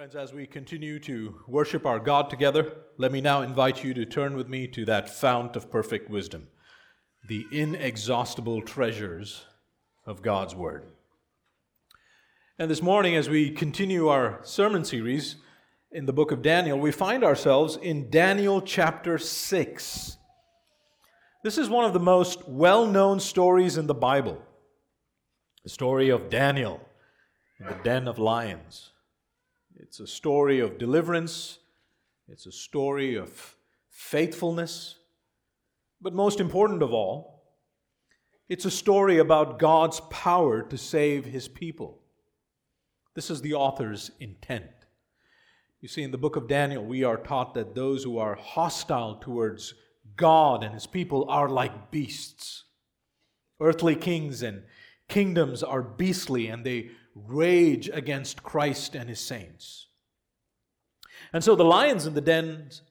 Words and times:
Friends, 0.00 0.16
as 0.16 0.32
we 0.32 0.46
continue 0.46 0.98
to 1.00 1.42
worship 1.46 1.84
our 1.84 1.98
God 1.98 2.30
together, 2.30 2.72
let 2.96 3.12
me 3.12 3.20
now 3.20 3.42
invite 3.42 3.84
you 3.84 3.92
to 3.92 4.06
turn 4.06 4.34
with 4.34 4.48
me 4.48 4.66
to 4.68 4.86
that 4.86 5.10
fount 5.10 5.56
of 5.56 5.70
perfect 5.70 6.08
wisdom, 6.08 6.48
the 7.28 7.44
inexhaustible 7.52 8.62
treasures 8.62 9.44
of 10.06 10.22
God's 10.22 10.54
Word. 10.54 10.86
And 12.58 12.70
this 12.70 12.80
morning, 12.80 13.14
as 13.14 13.28
we 13.28 13.50
continue 13.50 14.08
our 14.08 14.40
sermon 14.42 14.86
series 14.86 15.36
in 15.92 16.06
the 16.06 16.14
book 16.14 16.32
of 16.32 16.40
Daniel, 16.40 16.78
we 16.78 16.92
find 16.92 17.22
ourselves 17.22 17.76
in 17.76 18.08
Daniel 18.08 18.62
chapter 18.62 19.18
6. 19.18 20.16
This 21.44 21.58
is 21.58 21.68
one 21.68 21.84
of 21.84 21.92
the 21.92 22.00
most 22.00 22.48
well 22.48 22.86
known 22.86 23.20
stories 23.20 23.76
in 23.76 23.86
the 23.86 23.92
Bible 23.92 24.40
the 25.62 25.68
story 25.68 26.08
of 26.08 26.30
Daniel 26.30 26.80
in 27.58 27.66
the 27.66 27.78
den 27.84 28.08
of 28.08 28.18
lions. 28.18 28.89
It's 29.90 29.98
a 29.98 30.06
story 30.06 30.60
of 30.60 30.78
deliverance, 30.78 31.58
it's 32.28 32.46
a 32.46 32.52
story 32.52 33.16
of 33.16 33.56
faithfulness, 33.88 34.94
but 36.00 36.14
most 36.14 36.38
important 36.38 36.80
of 36.84 36.92
all, 36.92 37.42
it's 38.48 38.64
a 38.64 38.70
story 38.70 39.18
about 39.18 39.58
God's 39.58 39.98
power 40.08 40.62
to 40.62 40.78
save 40.78 41.24
his 41.24 41.48
people. 41.48 41.98
This 43.14 43.30
is 43.30 43.42
the 43.42 43.54
author's 43.54 44.12
intent. 44.20 44.70
You 45.80 45.88
see, 45.88 46.04
in 46.04 46.12
the 46.12 46.18
book 46.18 46.36
of 46.36 46.46
Daniel, 46.46 46.84
we 46.84 47.02
are 47.02 47.16
taught 47.16 47.54
that 47.54 47.74
those 47.74 48.04
who 48.04 48.16
are 48.16 48.36
hostile 48.36 49.16
towards 49.16 49.74
God 50.16 50.62
and 50.62 50.72
his 50.72 50.86
people 50.86 51.28
are 51.28 51.48
like 51.48 51.90
beasts. 51.90 52.62
Earthly 53.60 53.96
kings 53.96 54.40
and 54.40 54.62
kingdoms 55.08 55.64
are 55.64 55.82
beastly 55.82 56.46
and 56.46 56.64
they 56.64 56.92
rage 57.14 57.88
against 57.92 58.42
Christ 58.42 58.94
and 58.94 59.08
his 59.08 59.20
saints. 59.20 59.86
And 61.32 61.42
so 61.44 61.54
the 61.54 61.64
lions 61.64 62.06
in 62.06 62.14
the 62.14 62.20
dens 62.20 62.82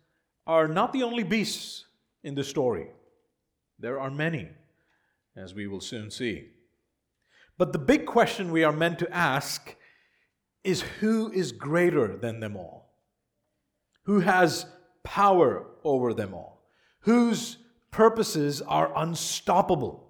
are 0.47 0.67
not 0.67 0.93
the 0.93 1.03
only 1.03 1.23
beasts 1.23 1.85
in 2.23 2.35
the 2.35 2.43
story. 2.43 2.87
There 3.79 3.99
are 3.99 4.11
many, 4.11 4.49
as 5.35 5.53
we 5.53 5.67
will 5.67 5.81
soon 5.81 6.11
see. 6.11 6.49
But 7.57 7.73
the 7.73 7.79
big 7.79 8.05
question 8.05 8.51
we 8.51 8.63
are 8.63 8.73
meant 8.73 8.99
to 8.99 9.13
ask 9.13 9.76
is 10.63 10.81
who 10.81 11.31
is 11.31 11.51
greater 11.51 12.17
than 12.17 12.39
them 12.39 12.55
all? 12.55 12.93
Who 14.04 14.21
has 14.21 14.65
power 15.04 15.65
over 15.83 16.13
them 16.13 16.33
all? 16.33 16.63
Whose 17.01 17.57
purposes 17.91 18.61
are 18.61 18.91
unstoppable? 18.95 20.07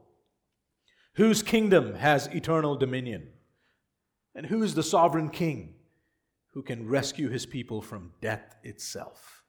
Whose 1.13 1.44
kingdom 1.44 1.95
has 1.95 2.27
eternal 2.27 2.75
dominion? 2.75 3.29
And 4.39 4.47
who 4.47 4.63
is 4.63 4.73
the 4.73 4.83
sovereign 4.83 5.31
king 5.31 5.73
who 6.51 6.63
can 6.63 6.87
rescue 6.87 7.27
his 7.27 7.45
people 7.45 7.81
from 7.81 8.13
death 8.21 8.55
itself? 8.63 9.43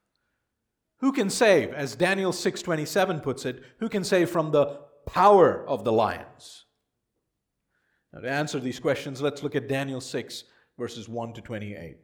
Who 0.99 1.13
can 1.13 1.31
save, 1.31 1.73
as 1.73 1.95
Daniel 1.95 2.33
6:27 2.33 3.21
puts 3.21 3.45
it, 3.47 3.63
who 3.79 3.89
can 3.89 4.03
save 4.03 4.31
from 4.31 4.51
the 4.51 4.81
power 5.07 5.65
of 5.69 5.85
the 5.85 5.93
lions? 5.93 6.65
Now, 8.13 8.23
to 8.23 8.29
answer 8.29 8.59
these 8.59 8.81
questions, 8.81 9.23
let's 9.23 9.45
look 9.45 9.55
at 9.55 9.69
Daniel 9.69 10.01
6, 10.01 10.43
verses 10.77 11.09
1 11.09 11.35
to 11.35 11.41
28. 11.41 11.99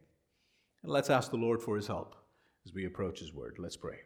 And 0.81 0.89
let's 0.89 1.09
ask 1.09 1.29
the 1.29 1.35
Lord 1.35 1.61
for 1.61 1.75
his 1.75 1.87
help 1.87 2.15
as 2.65 2.73
we 2.73 2.85
approach 2.85 3.19
his 3.19 3.33
word. 3.33 3.57
Let's 3.59 3.75
pray. 3.75 3.99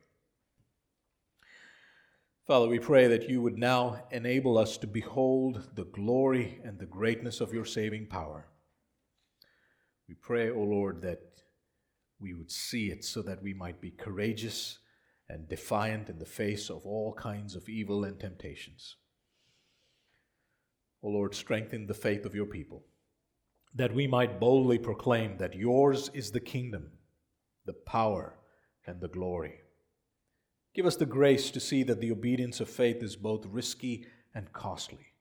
Father, 2.47 2.67
we 2.67 2.79
pray 2.79 3.05
that 3.05 3.29
you 3.29 3.43
would 3.43 3.59
now 3.59 4.07
enable 4.09 4.57
us 4.57 4.75
to 4.77 4.87
behold 4.87 5.69
the 5.75 5.85
glory 5.85 6.59
and 6.63 6.79
the 6.79 6.87
greatness 6.87 7.41
of 7.41 7.53
your 7.53 7.65
saving 7.65 8.07
power. 8.07 8.47
We 10.07 10.15
pray, 10.15 10.49
O 10.49 10.55
oh 10.55 10.63
Lord, 10.63 11.01
that 11.01 11.21
we 12.19 12.33
would 12.33 12.51
see 12.51 12.91
it 12.91 13.03
so 13.03 13.21
that 13.23 13.41
we 13.41 13.53
might 13.53 13.81
be 13.81 13.91
courageous 13.91 14.77
and 15.27 15.47
defiant 15.47 16.09
in 16.09 16.19
the 16.19 16.25
face 16.25 16.69
of 16.69 16.85
all 16.85 17.13
kinds 17.13 17.55
of 17.55 17.69
evil 17.69 18.03
and 18.03 18.19
temptations. 18.19 18.97
O 21.03 21.07
oh 21.07 21.11
Lord, 21.11 21.33
strengthen 21.33 21.87
the 21.87 21.93
faith 21.93 22.25
of 22.25 22.35
your 22.35 22.45
people, 22.45 22.83
that 23.73 23.95
we 23.95 24.05
might 24.05 24.39
boldly 24.39 24.77
proclaim 24.77 25.37
that 25.37 25.55
yours 25.55 26.11
is 26.13 26.31
the 26.31 26.39
kingdom, 26.39 26.91
the 27.65 27.73
power, 27.73 28.35
and 28.85 28.99
the 28.99 29.07
glory. 29.07 29.61
Give 30.73 30.85
us 30.85 30.95
the 30.95 31.05
grace 31.05 31.51
to 31.51 31.59
see 31.59 31.83
that 31.83 31.99
the 31.99 32.11
obedience 32.11 32.59
of 32.59 32.69
faith 32.69 33.01
is 33.03 33.15
both 33.15 33.45
risky 33.45 34.05
and 34.33 34.51
costly. 34.53 35.13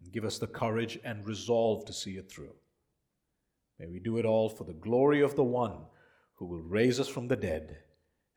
And 0.00 0.12
give 0.12 0.24
us 0.24 0.38
the 0.38 0.46
courage 0.46 0.98
and 1.04 1.26
resolve 1.26 1.84
to 1.86 1.92
see 1.92 2.12
it 2.12 2.30
through. 2.30 2.54
May 3.78 3.86
we 3.86 4.00
do 4.00 4.18
it 4.18 4.24
all 4.24 4.48
for 4.48 4.64
the 4.64 4.72
glory 4.72 5.20
of 5.20 5.36
the 5.36 5.44
one 5.44 5.76
who 6.36 6.46
will 6.46 6.62
raise 6.62 7.00
us 7.00 7.08
from 7.08 7.28
the 7.28 7.36
dead 7.36 7.78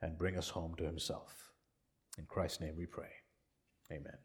and 0.01 0.17
bring 0.17 0.37
us 0.37 0.49
home 0.49 0.75
to 0.77 0.85
himself. 0.85 1.51
In 2.17 2.25
Christ's 2.25 2.61
name 2.61 2.75
we 2.77 2.85
pray. 2.85 3.09
Amen. 3.91 4.17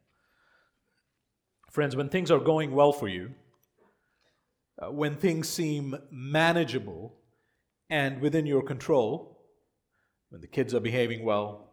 Friends, 1.70 1.96
when 1.96 2.08
things 2.08 2.30
are 2.30 2.38
going 2.38 2.72
well 2.72 2.92
for 2.92 3.08
you, 3.08 3.30
uh, 4.80 4.90
when 4.90 5.16
things 5.16 5.48
seem 5.48 5.96
manageable 6.10 7.16
and 7.90 8.20
within 8.20 8.46
your 8.46 8.62
control, 8.62 9.40
when 10.30 10.40
the 10.40 10.48
kids 10.48 10.74
are 10.74 10.80
behaving 10.80 11.24
well, 11.24 11.72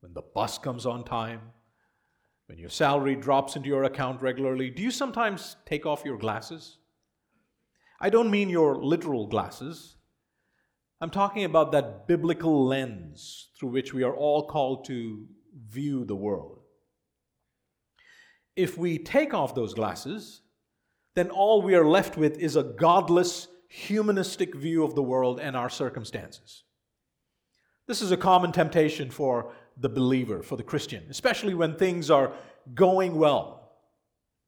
when 0.00 0.12
the 0.12 0.22
bus 0.34 0.58
comes 0.58 0.84
on 0.84 1.04
time, 1.04 1.40
when 2.46 2.58
your 2.58 2.68
salary 2.68 3.16
drops 3.16 3.56
into 3.56 3.68
your 3.68 3.84
account 3.84 4.20
regularly, 4.20 4.68
do 4.68 4.82
you 4.82 4.90
sometimes 4.90 5.56
take 5.64 5.86
off 5.86 6.04
your 6.04 6.18
glasses? 6.18 6.78
I 8.00 8.10
don't 8.10 8.30
mean 8.30 8.48
your 8.48 8.82
literal 8.82 9.26
glasses. 9.26 9.96
I'm 11.00 11.10
talking 11.10 11.44
about 11.44 11.72
that 11.72 12.06
biblical 12.06 12.66
lens 12.66 13.48
through 13.58 13.70
which 13.70 13.92
we 13.92 14.02
are 14.02 14.14
all 14.14 14.46
called 14.46 14.86
to 14.86 15.26
view 15.68 16.04
the 16.04 16.16
world. 16.16 16.60
If 18.56 18.78
we 18.78 18.98
take 18.98 19.34
off 19.34 19.54
those 19.54 19.74
glasses, 19.74 20.42
then 21.14 21.30
all 21.30 21.62
we 21.62 21.74
are 21.74 21.86
left 21.86 22.16
with 22.16 22.38
is 22.38 22.56
a 22.56 22.62
godless, 22.62 23.48
humanistic 23.68 24.54
view 24.54 24.84
of 24.84 24.94
the 24.94 25.02
world 25.02 25.40
and 25.40 25.56
our 25.56 25.68
circumstances. 25.68 26.64
This 27.86 28.00
is 28.00 28.12
a 28.12 28.16
common 28.16 28.52
temptation 28.52 29.10
for 29.10 29.52
the 29.76 29.88
believer, 29.88 30.42
for 30.42 30.56
the 30.56 30.62
Christian, 30.62 31.04
especially 31.10 31.54
when 31.54 31.76
things 31.76 32.10
are 32.10 32.32
going 32.74 33.16
well, 33.16 33.72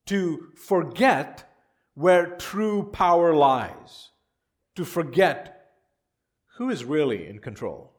to 0.07 0.53
forget 0.57 1.53
where 1.97 2.37
true 2.37 2.84
power 2.93 3.34
lies, 3.34 4.11
to 4.77 4.84
forget 4.84 5.73
who 6.59 6.69
is 6.69 6.84
really 6.84 7.27
in 7.27 7.39
control. 7.39 7.95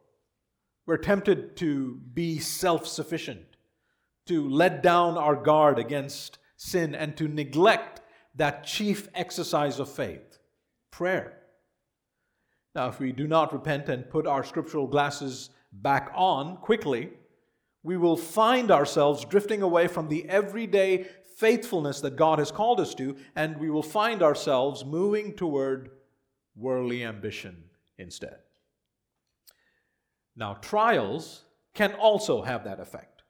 We're 0.85 0.97
tempted 0.97 1.57
to 1.57 1.99
be 2.13 2.37
self 2.37 2.85
sufficient, 2.87 3.57
to 4.27 4.47
let 4.47 4.83
down 4.83 5.17
our 5.17 5.35
guard 5.35 5.79
against 5.79 6.37
sin, 6.55 6.93
and 6.93 7.17
to 7.17 7.27
neglect 7.27 8.01
that 8.35 8.63
chief 8.63 9.09
exercise 9.15 9.79
of 9.79 9.91
faith 9.91 10.37
prayer. 10.91 11.39
Now, 12.75 12.89
if 12.89 12.99
we 12.99 13.11
do 13.11 13.27
not 13.27 13.51
repent 13.51 13.89
and 13.89 14.07
put 14.07 14.27
our 14.27 14.43
scriptural 14.43 14.85
glasses 14.85 15.49
back 15.71 16.11
on 16.13 16.57
quickly, 16.57 17.09
we 17.81 17.97
will 17.97 18.17
find 18.17 18.69
ourselves 18.69 19.25
drifting 19.25 19.63
away 19.63 19.87
from 19.87 20.07
the 20.07 20.29
everyday 20.29 21.07
faithfulness 21.37 22.01
that 22.01 22.15
God 22.15 22.39
has 22.39 22.51
called 22.51 22.79
us 22.79 22.95
to, 22.95 23.15
and 23.35 23.57
we 23.59 23.69
will 23.69 23.83
find 23.83 24.23
ourselves 24.23 24.83
moving 24.83 25.33
toward 25.33 25.91
worldly 26.55 27.03
ambition 27.03 27.63
instead. 27.99 28.37
Now, 30.35 30.55
trials 30.55 31.43
can 31.75 31.93
also 31.93 32.41
have 32.41 32.63
that 32.63 32.79
effect. 32.79 33.21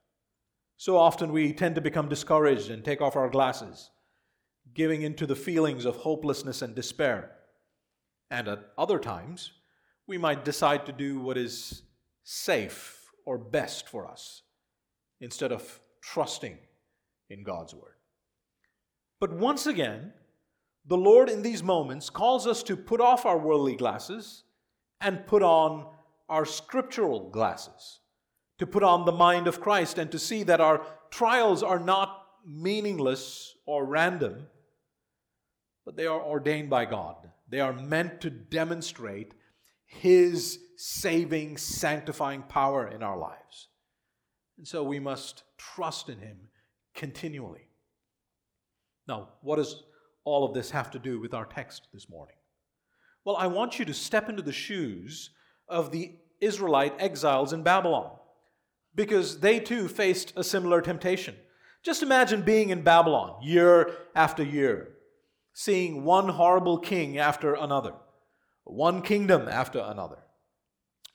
So 0.77 0.95
often 0.95 1.33
we 1.33 1.51
tend 1.51 1.75
to 1.75 1.81
become 1.81 2.07
discouraged 2.07 2.69
and 2.69 2.83
take 2.83 3.01
off 3.01 3.17
our 3.17 3.29
glasses, 3.29 3.89
giving 4.73 5.01
into 5.01 5.25
the 5.25 5.35
feelings 5.35 5.83
of 5.83 5.97
hopelessness 5.97 6.61
and 6.61 6.73
despair. 6.73 7.31
And 8.31 8.47
at 8.47 8.71
other 8.77 8.99
times, 8.99 9.51
we 10.05 10.17
might 10.17 10.45
decide 10.45 10.85
to 10.85 10.93
do 10.93 11.19
what 11.19 11.37
is 11.37 11.81
safe 12.23 13.11
or 13.25 13.37
best 13.37 13.89
for 13.89 14.07
us 14.07 14.43
instead 15.19 15.51
of 15.51 15.81
trusting 16.01 16.57
in 17.29 17.43
God's 17.43 17.75
Word. 17.75 17.96
But 19.19 19.33
once 19.33 19.65
again, 19.65 20.13
the 20.85 20.97
Lord 20.97 21.29
in 21.29 21.41
these 21.41 21.63
moments 21.63 22.09
calls 22.09 22.47
us 22.47 22.63
to 22.63 22.77
put 22.77 23.01
off 23.01 23.25
our 23.25 23.37
worldly 23.37 23.75
glasses 23.75 24.43
and 25.01 25.25
put 25.27 25.43
on 25.43 25.87
our 26.29 26.45
scriptural 26.45 27.29
glasses, 27.29 27.99
to 28.59 28.67
put 28.67 28.83
on 28.83 29.05
the 29.05 29.11
mind 29.11 29.47
of 29.47 29.61
Christ 29.61 29.97
and 29.97 30.11
to 30.11 30.19
see 30.19 30.43
that 30.43 30.61
our 30.61 30.85
trials 31.09 31.63
are 31.63 31.79
not 31.79 32.25
meaningless 32.45 33.55
or 33.65 33.85
random, 33.85 34.47
but 35.85 35.97
they 35.97 36.05
are 36.05 36.21
ordained 36.21 36.69
by 36.69 36.85
God. 36.85 37.15
They 37.49 37.59
are 37.59 37.73
meant 37.73 38.21
to 38.21 38.29
demonstrate 38.29 39.33
His 39.85 40.59
saving, 40.75 41.57
sanctifying 41.57 42.43
power 42.43 42.87
in 42.87 43.03
our 43.03 43.17
lives. 43.17 43.67
And 44.57 44.67
so 44.67 44.83
we 44.83 44.99
must 44.99 45.43
trust 45.57 46.09
in 46.09 46.19
Him 46.19 46.37
continually. 46.93 47.66
Now, 49.07 49.29
what 49.41 49.57
does 49.57 49.83
all 50.23 50.45
of 50.45 50.53
this 50.53 50.71
have 50.71 50.91
to 50.91 50.99
do 50.99 51.19
with 51.19 51.33
our 51.33 51.45
text 51.45 51.87
this 51.93 52.09
morning? 52.09 52.35
Well, 53.23 53.37
I 53.37 53.47
want 53.47 53.79
you 53.79 53.85
to 53.85 53.93
step 53.93 54.29
into 54.29 54.41
the 54.41 54.51
shoes 54.51 55.31
of 55.67 55.91
the 55.91 56.15
Israelite 56.39 56.93
exiles 56.99 57.53
in 57.53 57.63
Babylon 57.63 58.11
because 58.95 59.39
they 59.39 59.59
too 59.59 59.87
faced 59.87 60.33
a 60.35 60.43
similar 60.43 60.81
temptation. 60.81 61.35
Just 61.83 62.03
imagine 62.03 62.41
being 62.41 62.69
in 62.69 62.81
Babylon 62.81 63.39
year 63.41 63.93
after 64.15 64.43
year, 64.43 64.89
seeing 65.53 66.03
one 66.03 66.29
horrible 66.29 66.79
king 66.79 67.17
after 67.17 67.53
another, 67.53 67.93
one 68.63 69.01
kingdom 69.01 69.47
after 69.47 69.79
another. 69.79 70.17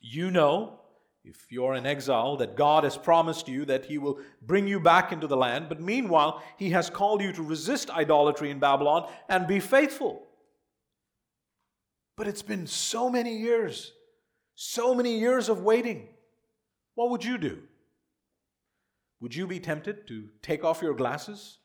You 0.01 0.31
know, 0.31 0.79
if 1.23 1.51
you're 1.51 1.73
in 1.73 1.85
exile, 1.85 2.35
that 2.37 2.57
God 2.57 2.83
has 2.83 2.97
promised 2.97 3.47
you 3.47 3.63
that 3.65 3.85
He 3.85 3.97
will 3.97 4.19
bring 4.41 4.67
you 4.67 4.79
back 4.79 5.11
into 5.11 5.27
the 5.27 5.37
land, 5.37 5.69
but 5.69 5.79
meanwhile, 5.79 6.43
He 6.57 6.71
has 6.71 6.89
called 6.89 7.21
you 7.21 7.31
to 7.33 7.41
resist 7.41 7.89
idolatry 7.89 8.49
in 8.49 8.59
Babylon 8.59 9.09
and 9.29 9.47
be 9.47 9.59
faithful. 9.59 10.27
But 12.17 12.27
it's 12.27 12.41
been 12.41 12.67
so 12.67 13.09
many 13.09 13.37
years, 13.37 13.93
so 14.55 14.93
many 14.93 15.17
years 15.17 15.47
of 15.47 15.61
waiting. 15.61 16.09
What 16.95 17.09
would 17.09 17.23
you 17.23 17.37
do? 17.37 17.63
Would 19.21 19.33
you 19.33 19.47
be 19.47 19.59
tempted 19.59 20.07
to 20.09 20.27
take 20.41 20.65
off 20.65 20.81
your 20.81 20.93
glasses, 20.93 21.59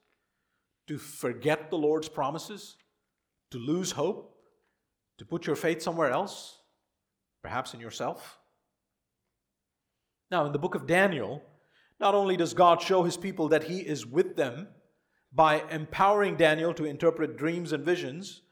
to 0.86 0.96
forget 0.96 1.68
the 1.68 1.76
Lord's 1.76 2.08
promises, 2.08 2.76
to 3.50 3.58
lose 3.58 3.90
hope, 3.90 4.36
to 5.18 5.24
put 5.24 5.46
your 5.46 5.56
faith 5.56 5.82
somewhere 5.82 6.10
else, 6.10 6.58
perhaps 7.42 7.74
in 7.74 7.80
yourself? 7.80 8.38
Now, 10.30 10.46
in 10.46 10.52
the 10.52 10.58
book 10.58 10.74
of 10.74 10.86
Daniel, 10.86 11.42
not 12.00 12.14
only 12.14 12.36
does 12.36 12.54
God 12.54 12.80
show 12.80 13.02
his 13.02 13.16
people 13.16 13.48
that 13.48 13.64
he 13.64 13.78
is 13.78 14.06
with 14.06 14.36
them 14.36 14.68
by 15.32 15.62
empowering 15.70 16.36
Daniel 16.36 16.72
to 16.74 16.84
interpret 16.84 17.36
dreams 17.36 17.72
and 17.72 17.84
visions, 17.84 18.42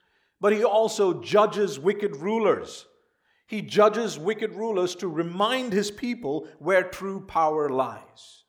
but 0.40 0.52
he 0.52 0.64
also 0.64 1.22
judges 1.22 1.78
wicked 1.78 2.16
rulers. 2.16 2.86
He 3.46 3.62
judges 3.62 4.18
wicked 4.18 4.52
rulers 4.54 4.94
to 4.96 5.08
remind 5.08 5.72
his 5.72 5.90
people 5.90 6.48
where 6.58 6.82
true 6.82 7.20
power 7.20 7.68
lies. 7.68 8.44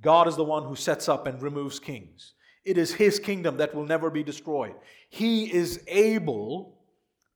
God 0.00 0.26
is 0.26 0.36
the 0.36 0.44
one 0.44 0.64
who 0.64 0.76
sets 0.76 1.08
up 1.08 1.26
and 1.26 1.42
removes 1.42 1.78
kings. 1.78 2.32
It 2.64 2.78
is 2.78 2.94
his 2.94 3.18
kingdom 3.18 3.58
that 3.58 3.74
will 3.74 3.84
never 3.84 4.10
be 4.10 4.22
destroyed. 4.22 4.74
He 5.08 5.52
is 5.52 5.84
able 5.88 6.78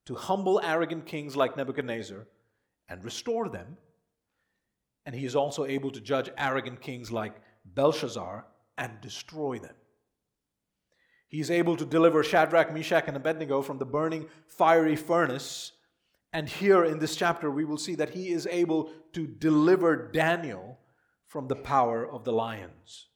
to 0.07 0.15
humble 0.15 0.61
arrogant 0.63 1.07
kings 1.07 1.37
like 1.37 1.57
Nebuchadnezzar 1.57 2.27
and 2.89 3.05
restore 3.05 3.49
them. 3.49 3.77
And 5.07 5.15
he 5.15 5.25
is 5.25 5.37
also 5.37 5.65
able 5.67 5.91
to 5.91 6.01
judge 6.01 6.31
arrogant 6.39 6.81
kings 6.81 7.13
like 7.13 7.35
Belshazzar 7.65 8.47
and 8.79 9.01
destroy 9.01 9.59
them. 9.59 9.75
He 11.29 11.41
is 11.41 11.51
able 11.51 11.77
to 11.77 11.85
deliver 11.85 12.23
Shadrach, 12.23 12.73
Meshach, 12.73 13.05
and 13.09 13.17
Abednego 13.17 13.61
from 13.61 13.79
the 13.79 13.85
burning 13.85 14.29
fiery 14.47 14.97
furnace. 14.97 15.73
And 16.33 16.49
here 16.49 16.85
in 16.85 16.99
this 16.99 17.17
chapter, 17.17 17.51
we 17.51 17.65
will 17.65 17.77
see 17.77 17.97
that 17.97 18.11
he 18.11 18.29
is 18.29 18.47
able 18.51 18.91
to 19.13 19.27
deliver 19.27 20.11
Daniel 20.13 20.79
from 21.27 21.49
the 21.49 21.57
power 21.57 22.09
of 22.09 22.25
the 22.25 22.33
lions. 22.33 23.09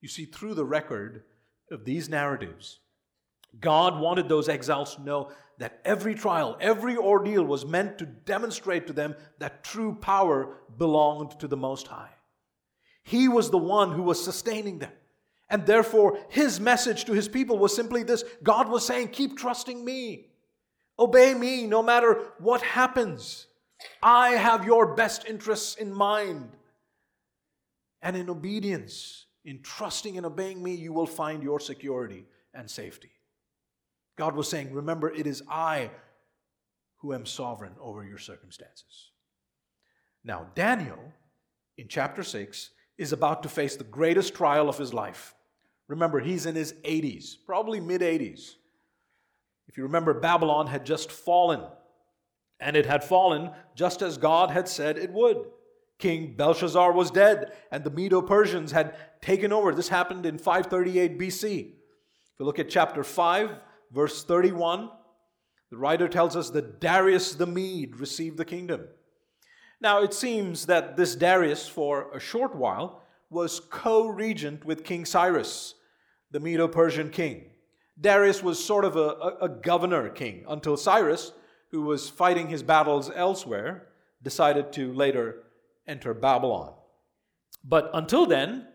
You 0.00 0.08
see, 0.08 0.26
through 0.26 0.54
the 0.54 0.64
record 0.66 1.24
of 1.70 1.86
these 1.86 2.10
narratives, 2.10 2.80
God 3.60 3.98
wanted 3.98 4.28
those 4.28 4.48
exiles 4.48 4.96
to 4.96 5.02
know 5.02 5.30
that 5.58 5.80
every 5.84 6.14
trial, 6.14 6.56
every 6.60 6.96
ordeal 6.96 7.44
was 7.44 7.64
meant 7.64 7.98
to 7.98 8.06
demonstrate 8.06 8.86
to 8.86 8.92
them 8.92 9.14
that 9.38 9.64
true 9.64 9.94
power 9.94 10.58
belonged 10.76 11.38
to 11.40 11.48
the 11.48 11.56
Most 11.56 11.86
High. 11.86 12.10
He 13.04 13.28
was 13.28 13.50
the 13.50 13.58
one 13.58 13.92
who 13.92 14.02
was 14.02 14.22
sustaining 14.22 14.78
them. 14.78 14.92
And 15.50 15.66
therefore, 15.66 16.18
his 16.30 16.58
message 16.58 17.04
to 17.04 17.12
his 17.12 17.28
people 17.28 17.58
was 17.58 17.76
simply 17.76 18.02
this 18.02 18.24
God 18.42 18.68
was 18.68 18.86
saying, 18.86 19.08
Keep 19.08 19.36
trusting 19.36 19.84
me, 19.84 20.26
obey 20.98 21.34
me 21.34 21.66
no 21.66 21.82
matter 21.82 22.14
what 22.38 22.62
happens. 22.62 23.46
I 24.02 24.30
have 24.30 24.64
your 24.64 24.94
best 24.94 25.26
interests 25.26 25.76
in 25.76 25.92
mind. 25.92 26.50
And 28.00 28.16
in 28.16 28.30
obedience, 28.30 29.26
in 29.44 29.62
trusting 29.62 30.16
and 30.16 30.26
obeying 30.26 30.62
me, 30.62 30.74
you 30.74 30.92
will 30.92 31.06
find 31.06 31.42
your 31.42 31.60
security 31.60 32.26
and 32.52 32.70
safety. 32.70 33.10
God 34.16 34.36
was 34.36 34.48
saying, 34.48 34.72
Remember, 34.72 35.10
it 35.10 35.26
is 35.26 35.42
I 35.48 35.90
who 36.98 37.12
am 37.12 37.26
sovereign 37.26 37.74
over 37.80 38.04
your 38.04 38.18
circumstances. 38.18 39.10
Now, 40.24 40.46
Daniel, 40.54 41.12
in 41.76 41.88
chapter 41.88 42.22
6, 42.22 42.70
is 42.96 43.12
about 43.12 43.42
to 43.42 43.48
face 43.48 43.76
the 43.76 43.84
greatest 43.84 44.34
trial 44.34 44.68
of 44.68 44.78
his 44.78 44.94
life. 44.94 45.34
Remember, 45.88 46.20
he's 46.20 46.46
in 46.46 46.54
his 46.54 46.72
80s, 46.84 47.34
probably 47.44 47.80
mid 47.80 48.00
80s. 48.00 48.54
If 49.68 49.76
you 49.76 49.82
remember, 49.82 50.14
Babylon 50.14 50.66
had 50.66 50.86
just 50.86 51.10
fallen, 51.10 51.60
and 52.60 52.76
it 52.76 52.86
had 52.86 53.04
fallen 53.04 53.50
just 53.74 54.00
as 54.00 54.16
God 54.16 54.50
had 54.50 54.68
said 54.68 54.96
it 54.96 55.12
would. 55.12 55.44
King 55.98 56.34
Belshazzar 56.36 56.92
was 56.92 57.10
dead, 57.10 57.52
and 57.70 57.84
the 57.84 57.90
Medo 57.90 58.22
Persians 58.22 58.72
had 58.72 58.96
taken 59.20 59.52
over. 59.52 59.74
This 59.74 59.88
happened 59.88 60.26
in 60.26 60.38
538 60.38 61.18
BC. 61.18 61.60
If 61.60 62.38
we 62.38 62.46
look 62.46 62.58
at 62.58 62.68
chapter 62.68 63.04
5, 63.04 63.50
verse 63.94 64.24
31, 64.24 64.90
the 65.70 65.76
writer 65.76 66.08
tells 66.08 66.36
us 66.36 66.50
that 66.50 66.80
Darius 66.80 67.34
the 67.34 67.46
Mede 67.46 67.96
received 67.96 68.36
the 68.36 68.44
kingdom. 68.44 68.86
Now, 69.80 70.02
it 70.02 70.14
seems 70.14 70.66
that 70.66 70.96
this 70.96 71.14
Darius, 71.14 71.68
for 71.68 72.10
a 72.12 72.20
short 72.20 72.54
while, 72.54 73.02
was 73.30 73.60
co 73.60 74.06
regent 74.06 74.64
with 74.64 74.84
King 74.84 75.04
Cyrus, 75.04 75.74
the 76.30 76.40
Medo 76.40 76.68
Persian 76.68 77.10
king. 77.10 77.50
Darius 78.00 78.42
was 78.42 78.64
sort 78.64 78.84
of 78.84 78.96
a, 78.96 79.00
a, 79.00 79.36
a 79.42 79.48
governor 79.48 80.08
king 80.08 80.44
until 80.48 80.76
Cyrus, 80.76 81.32
who 81.70 81.82
was 81.82 82.08
fighting 82.08 82.48
his 82.48 82.62
battles 82.62 83.10
elsewhere, 83.14 83.88
decided 84.22 84.72
to 84.72 84.92
later 84.92 85.42
enter 85.86 86.14
Babylon. 86.14 86.72
But 87.62 87.90
until 87.94 88.26
then, 88.26 88.66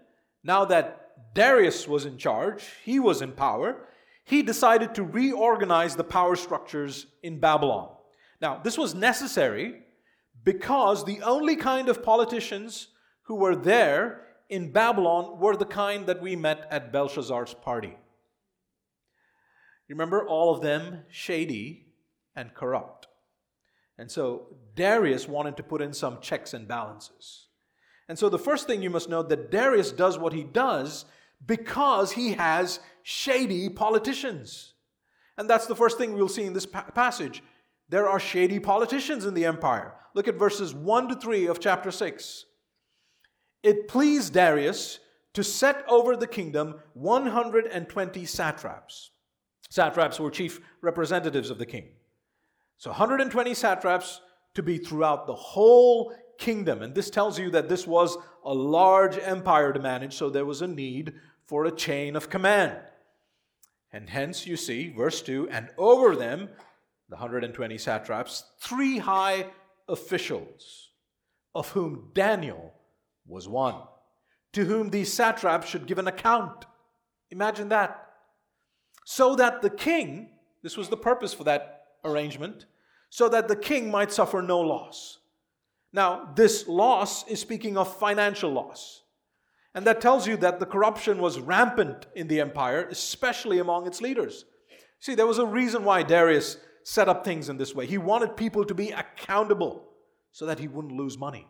now 0.44 0.66
that 0.66 1.34
Darius 1.34 1.88
was 1.88 2.06
in 2.06 2.18
charge, 2.18 2.64
he 2.84 3.00
was 3.00 3.22
in 3.22 3.32
power, 3.34 3.88
he 4.30 4.44
decided 4.44 4.94
to 4.94 5.02
reorganize 5.02 5.96
the 5.96 6.04
power 6.04 6.36
structures 6.36 7.08
in 7.24 7.40
Babylon. 7.40 7.90
Now, 8.40 8.62
this 8.64 8.78
was 8.78 8.94
necessary 8.94 9.82
because 10.44 11.04
the 11.04 11.20
only 11.24 11.56
kind 11.56 11.90
of 11.90 12.04
politicians 12.04 12.90
who 13.24 13.34
were 13.34 13.56
there 13.56 14.28
in 14.48 14.72
Babylon 14.72 15.40
were 15.40 15.58
the 15.58 15.66
kind 15.66 16.06
that 16.06 16.22
we 16.22 16.36
met 16.36 16.68
at 16.70 16.94
Belshazzar's 16.94 17.56
party. 17.56 17.98
Remember, 19.90 20.24
all 20.28 20.54
of 20.54 20.62
them 20.62 21.06
shady 21.10 21.88
and 22.36 22.54
corrupt. 22.54 23.08
And 23.98 24.12
so 24.12 24.56
Darius 24.76 25.28
wanted 25.28 25.58
to 25.58 25.64
put 25.64 25.82
in 25.82 25.92
some 25.92 26.22
checks 26.22 26.54
and 26.54 26.68
balances. 26.68 27.48
And 28.08 28.18
so 28.20 28.30
the 28.30 28.38
first 28.38 28.68
thing 28.68 28.84
you 28.84 28.92
must 28.92 29.10
know 29.10 29.24
that 29.24 29.50
Darius 29.50 29.92
does 29.92 30.20
what 30.20 30.34
he 30.34 30.44
does 30.44 31.06
because 31.44 32.12
he 32.12 32.34
has 32.34 32.80
shady 33.04 33.70
politicians. 33.70 34.74
And 35.38 35.50
that's 35.50 35.68
the 35.68 35.76
first 35.76 35.98
thing 35.98 36.14
we'll 36.14 36.28
see 36.28 36.44
in 36.44 36.54
this 36.54 36.66
pa- 36.66 36.90
passage. 36.94 37.42
There 37.88 38.08
are 38.08 38.20
shady 38.20 38.60
politicians 38.60 39.26
in 39.26 39.34
the 39.34 39.46
empire. 39.46 39.94
Look 40.14 40.28
at 40.28 40.36
verses 40.36 40.74
1 40.74 41.10
to 41.10 41.16
3 41.16 41.48
of 41.48 41.60
chapter 41.60 41.92
6. 41.92 42.46
It 43.64 43.88
pleased 43.88 44.34
Darius 44.34 45.00
to 45.34 45.44
set 45.44 45.84
over 45.88 46.16
the 46.16 46.28
kingdom 46.28 46.76
120 46.94 48.26
satraps. 48.26 49.12
Satraps 49.70 50.20
were 50.20 50.32
chief 50.32 50.60
representatives 50.82 51.50
of 51.50 51.58
the 51.58 51.66
king. 51.66 51.90
So 52.78 52.90
120 52.90 53.54
satraps 53.54 54.22
to 54.56 54.64
be 54.64 54.78
throughout 54.78 55.28
the 55.28 55.36
whole 55.36 56.14
kingdom. 56.38 56.82
And 56.82 56.96
this 56.96 57.10
tells 57.10 57.38
you 57.38 57.52
that 57.52 57.70
this 57.70 57.86
was 57.86 58.18
a 58.44 58.54
large 58.54 59.18
empire 59.20 59.74
to 59.74 59.80
manage, 59.80 60.16
so 60.16 60.30
there 60.30 60.46
was 60.46 60.62
a 60.62 60.68
need 60.68 61.14
for 61.46 61.66
a 61.66 61.72
chain 61.72 62.16
of 62.16 62.30
command. 62.30 62.80
And 63.92 64.10
hence 64.10 64.46
you 64.46 64.56
see, 64.56 64.90
verse 64.90 65.22
2 65.22 65.50
and 65.50 65.70
over 65.78 66.16
them, 66.16 66.50
the 67.10 67.16
120 67.16 67.78
satraps, 67.78 68.44
three 68.60 69.00
high 69.00 69.48
officials, 69.88 70.92
of 71.56 71.70
whom 71.72 72.12
Daniel 72.14 72.74
was 73.26 73.48
one, 73.48 73.76
to 74.54 74.66
whom 74.66 74.90
these 74.90 75.12
satraps 75.12 75.68
should 75.68 75.88
give 75.88 75.98
an 75.98 76.08
account. 76.08 76.66
Imagine 77.32 77.70
that. 77.70 78.06
So 79.06 79.36
that 79.36 79.64
the 79.64 79.72
king, 79.72 80.30
this 80.62 80.78
was 80.78 80.90
the 80.90 80.98
purpose 80.98 81.34
for 81.34 81.44
that 81.46 81.86
arrangement 82.06 82.66
so 83.10 83.28
that 83.30 83.48
the 83.48 83.56
king 83.56 83.90
might 83.90 84.12
suffer 84.12 84.42
no 84.42 84.60
loss. 84.60 85.20
Now, 85.92 86.32
this 86.36 86.68
loss 86.68 87.28
is 87.28 87.40
speaking 87.40 87.78
of 87.78 87.98
financial 87.98 88.52
loss. 88.52 89.02
And 89.76 89.86
that 89.86 90.02
tells 90.02 90.28
you 90.28 90.36
that 90.38 90.60
the 90.60 90.66
corruption 90.66 91.20
was 91.20 91.40
rampant 91.40 92.08
in 92.16 92.28
the 92.28 92.42
empire, 92.42 92.88
especially 92.90 93.60
among 93.60 93.86
its 93.88 94.02
leaders. 94.02 94.46
See, 95.00 95.16
there 95.16 95.28
was 95.28 95.38
a 95.38 95.46
reason 95.46 95.84
why 95.84 96.04
Darius 96.04 96.58
set 96.84 97.08
up 97.08 97.24
things 97.24 97.50
in 97.50 97.58
this 97.58 97.76
way. 97.76 97.86
He 97.86 97.98
wanted 97.98 98.36
people 98.36 98.66
to 98.66 98.74
be 98.74 98.90
accountable 98.90 99.86
so 100.32 100.46
that 100.46 100.60
he 100.60 100.68
wouldn't 100.68 100.96
lose 100.96 101.18
money. 101.18 101.48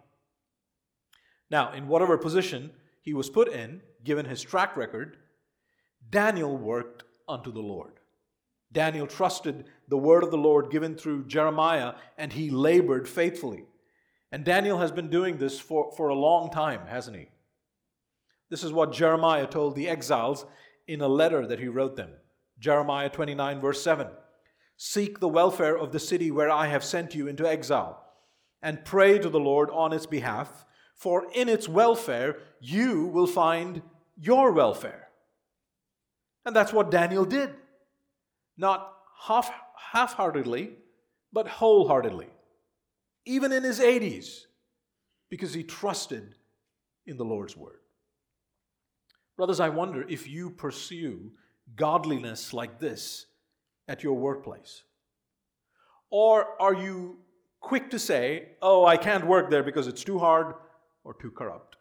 Now, 1.50 1.72
in 1.72 1.88
whatever 1.88 2.18
position 2.18 2.72
he 3.02 3.14
was 3.14 3.30
put 3.30 3.48
in, 3.48 3.82
given 4.04 4.26
his 4.26 4.42
track 4.42 4.76
record, 4.76 5.18
Daniel 6.10 6.58
worked 6.58 7.04
unto 7.28 7.52
the 7.52 7.62
Lord. 7.62 7.94
Daniel 8.72 9.08
trusted 9.08 9.66
the 9.88 9.98
word 9.98 10.24
of 10.24 10.32
the 10.32 10.38
Lord 10.38 10.70
given 10.70 10.96
through 10.96 11.26
Jeremiah, 11.26 11.94
and 12.18 12.34
he 12.34 12.52
labored 12.52 13.08
faithfully. 13.08 13.66
And 14.32 14.46
Daniel 14.46 14.78
has 14.78 14.92
been 14.92 15.10
doing 15.10 15.38
this 15.38 15.60
for, 15.60 15.92
for 15.98 16.10
a 16.10 16.16
long 16.16 16.52
time, 16.52 16.82
hasn't 16.86 17.18
he? 17.18 17.30
This 18.50 18.64
is 18.64 18.74
what 18.74 18.92
Jeremiah 18.92 19.48
told 19.48 19.76
the 19.76 19.88
exiles 19.88 20.46
in 20.88 21.02
a 21.02 21.08
letter 21.08 21.46
that 21.46 21.60
he 21.60 21.68
wrote 21.68 21.96
them. 21.96 22.12
Jeremiah 22.60 23.10
29, 23.10 23.62
verse 23.62 23.82
7. 23.82 24.08
Seek 24.76 25.20
the 25.20 25.28
welfare 25.28 25.78
of 25.78 25.92
the 25.92 26.00
city 26.00 26.32
where 26.32 26.50
I 26.50 26.68
have 26.68 26.84
sent 26.84 27.14
you 27.14 27.28
into 27.28 27.48
exile, 27.48 28.04
and 28.62 28.84
pray 28.84 29.20
to 29.20 29.30
the 29.30 29.40
Lord 29.40 29.70
on 29.70 29.94
its 29.94 30.06
behalf, 30.06 30.66
for 30.96 31.28
in 31.34 31.48
its 31.48 31.70
welfare 31.70 32.38
you 32.60 33.06
will 33.06 33.28
find 33.28 33.82
your 34.18 34.52
welfare. 34.52 35.10
And 36.46 36.56
that's 36.56 36.74
what 36.74 36.92
Daniel 36.92 37.26
did. 37.26 37.52
Not 38.58 38.94
half 39.22 39.52
heartedly, 40.14 40.72
but 41.32 41.48
wholeheartedly, 41.48 42.28
even 43.26 43.52
in 43.52 43.64
his 43.64 43.80
80s, 43.80 44.46
because 45.30 45.54
he 45.54 45.64
trusted 45.64 46.36
in 47.06 47.18
the 47.18 47.26
Lord's 47.26 47.56
word. 47.56 47.80
Brothers, 49.40 49.62
I 49.62 49.70
wonder 49.70 50.06
if 50.10 50.28
you 50.28 50.50
pursue 50.50 51.32
godliness 51.78 52.54
like 52.54 52.78
this 52.78 53.26
at 53.88 54.04
your 54.04 54.16
workplace. 54.16 54.84
Or 56.10 56.62
are 56.62 56.74
you 56.74 57.20
quick 57.62 57.90
to 57.92 58.00
say, 58.00 58.50
oh, 58.62 58.84
I 58.84 58.98
can't 58.98 59.26
work 59.26 59.50
there 59.50 59.64
because 59.64 59.88
it's 59.88 60.04
too 60.04 60.20
hard 60.20 60.56
or 61.06 61.14
too 61.14 61.32
corrupt? 61.32 61.78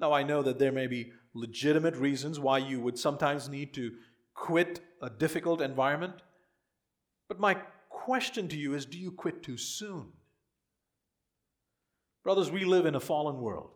Now, 0.00 0.12
I 0.12 0.24
know 0.24 0.42
that 0.42 0.58
there 0.58 0.72
may 0.72 0.88
be 0.88 1.12
legitimate 1.32 1.94
reasons 1.94 2.40
why 2.40 2.58
you 2.58 2.80
would 2.80 2.98
sometimes 2.98 3.48
need 3.48 3.72
to 3.74 3.92
quit 4.34 4.80
a 5.00 5.10
difficult 5.10 5.60
environment. 5.60 6.14
But 7.28 7.38
my 7.38 7.54
question 7.88 8.48
to 8.48 8.56
you 8.56 8.74
is 8.74 8.84
do 8.84 8.98
you 8.98 9.12
quit 9.12 9.44
too 9.44 9.56
soon? 9.56 10.08
Brothers, 12.24 12.50
we 12.50 12.64
live 12.64 12.84
in 12.84 12.96
a 12.96 13.00
fallen 13.00 13.40
world 13.40 13.70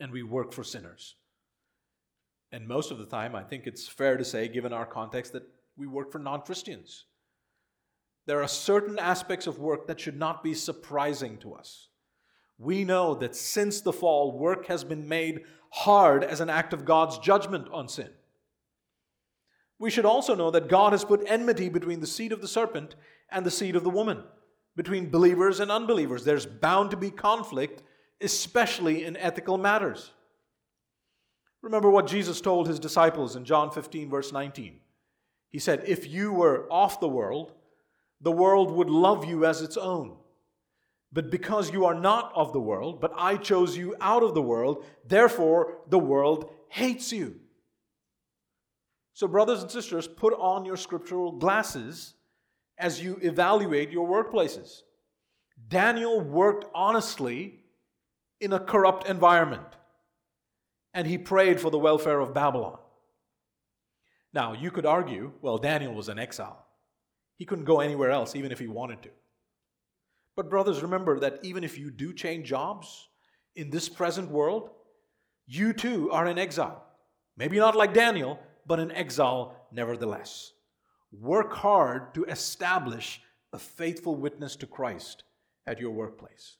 and 0.00 0.12
we 0.12 0.22
work 0.22 0.52
for 0.52 0.64
sinners. 0.64 1.14
And 2.52 2.68
most 2.68 2.90
of 2.90 2.98
the 2.98 3.06
time, 3.06 3.34
I 3.34 3.42
think 3.42 3.66
it's 3.66 3.88
fair 3.88 4.16
to 4.16 4.24
say, 4.24 4.48
given 4.48 4.72
our 4.72 4.86
context, 4.86 5.32
that 5.32 5.42
we 5.76 5.86
work 5.86 6.12
for 6.12 6.18
non 6.18 6.42
Christians. 6.42 7.04
There 8.26 8.42
are 8.42 8.48
certain 8.48 8.98
aspects 8.98 9.46
of 9.46 9.58
work 9.58 9.86
that 9.86 10.00
should 10.00 10.18
not 10.18 10.42
be 10.42 10.54
surprising 10.54 11.38
to 11.38 11.54
us. 11.54 11.88
We 12.58 12.84
know 12.84 13.14
that 13.16 13.36
since 13.36 13.80
the 13.80 13.92
fall, 13.92 14.36
work 14.36 14.66
has 14.66 14.82
been 14.84 15.08
made 15.08 15.42
hard 15.70 16.24
as 16.24 16.40
an 16.40 16.50
act 16.50 16.72
of 16.72 16.84
God's 16.84 17.18
judgment 17.18 17.68
on 17.72 17.88
sin. 17.88 18.10
We 19.78 19.90
should 19.90 20.06
also 20.06 20.34
know 20.34 20.50
that 20.50 20.68
God 20.68 20.92
has 20.92 21.04
put 21.04 21.22
enmity 21.26 21.68
between 21.68 22.00
the 22.00 22.06
seed 22.06 22.32
of 22.32 22.40
the 22.40 22.48
serpent 22.48 22.94
and 23.30 23.44
the 23.44 23.50
seed 23.50 23.76
of 23.76 23.84
the 23.84 23.90
woman, 23.90 24.24
between 24.74 25.10
believers 25.10 25.60
and 25.60 25.70
unbelievers. 25.70 26.24
There's 26.24 26.46
bound 26.46 26.90
to 26.92 26.96
be 26.96 27.10
conflict, 27.10 27.82
especially 28.20 29.04
in 29.04 29.16
ethical 29.16 29.58
matters. 29.58 30.10
Remember 31.62 31.90
what 31.90 32.06
Jesus 32.06 32.40
told 32.40 32.68
his 32.68 32.78
disciples 32.78 33.36
in 33.36 33.44
John 33.44 33.70
15, 33.70 34.08
verse 34.08 34.32
19. 34.32 34.78
He 35.50 35.58
said, 35.58 35.84
If 35.86 36.06
you 36.06 36.32
were 36.32 36.66
off 36.70 37.00
the 37.00 37.08
world, 37.08 37.52
the 38.20 38.32
world 38.32 38.70
would 38.70 38.90
love 38.90 39.24
you 39.24 39.44
as 39.44 39.62
its 39.62 39.76
own. 39.76 40.16
But 41.12 41.30
because 41.30 41.72
you 41.72 41.84
are 41.84 41.94
not 41.94 42.32
of 42.34 42.52
the 42.52 42.60
world, 42.60 43.00
but 43.00 43.12
I 43.16 43.36
chose 43.36 43.76
you 43.76 43.94
out 44.00 44.22
of 44.22 44.34
the 44.34 44.42
world, 44.42 44.84
therefore 45.06 45.78
the 45.88 45.98
world 45.98 46.52
hates 46.68 47.12
you. 47.12 47.40
So, 49.14 49.26
brothers 49.26 49.62
and 49.62 49.70
sisters, 49.70 50.06
put 50.06 50.34
on 50.34 50.66
your 50.66 50.76
scriptural 50.76 51.32
glasses 51.32 52.14
as 52.76 53.02
you 53.02 53.18
evaluate 53.22 53.90
your 53.90 54.06
workplaces. 54.06 54.82
Daniel 55.68 56.20
worked 56.20 56.66
honestly 56.74 57.60
in 58.40 58.52
a 58.52 58.60
corrupt 58.60 59.06
environment, 59.08 59.76
and 60.92 61.06
he 61.06 61.18
prayed 61.18 61.60
for 61.60 61.70
the 61.70 61.78
welfare 61.78 62.20
of 62.20 62.34
Babylon. 62.34 62.78
Now, 64.32 64.52
you 64.52 64.70
could 64.70 64.86
argue, 64.86 65.32
well, 65.40 65.58
Daniel 65.58 65.94
was 65.94 66.08
an 66.08 66.18
exile. 66.18 66.66
He 67.36 67.44
couldn't 67.44 67.64
go 67.64 67.80
anywhere 67.80 68.10
else, 68.10 68.36
even 68.36 68.52
if 68.52 68.58
he 68.58 68.66
wanted 68.66 69.02
to. 69.02 69.10
But, 70.36 70.50
brothers, 70.50 70.82
remember 70.82 71.18
that 71.20 71.40
even 71.42 71.64
if 71.64 71.78
you 71.78 71.90
do 71.90 72.12
change 72.12 72.48
jobs 72.48 73.08
in 73.54 73.70
this 73.70 73.88
present 73.88 74.30
world, 74.30 74.70
you 75.46 75.72
too 75.72 76.10
are 76.10 76.26
in 76.26 76.38
exile. 76.38 76.84
Maybe 77.36 77.58
not 77.58 77.76
like 77.76 77.94
Daniel, 77.94 78.38
but 78.66 78.80
in 78.80 78.90
exile 78.92 79.54
nevertheless. 79.72 80.52
Work 81.12 81.54
hard 81.54 82.12
to 82.14 82.24
establish 82.24 83.22
a 83.52 83.58
faithful 83.58 84.16
witness 84.16 84.56
to 84.56 84.66
Christ 84.66 85.22
at 85.66 85.80
your 85.80 85.92
workplace, 85.92 86.56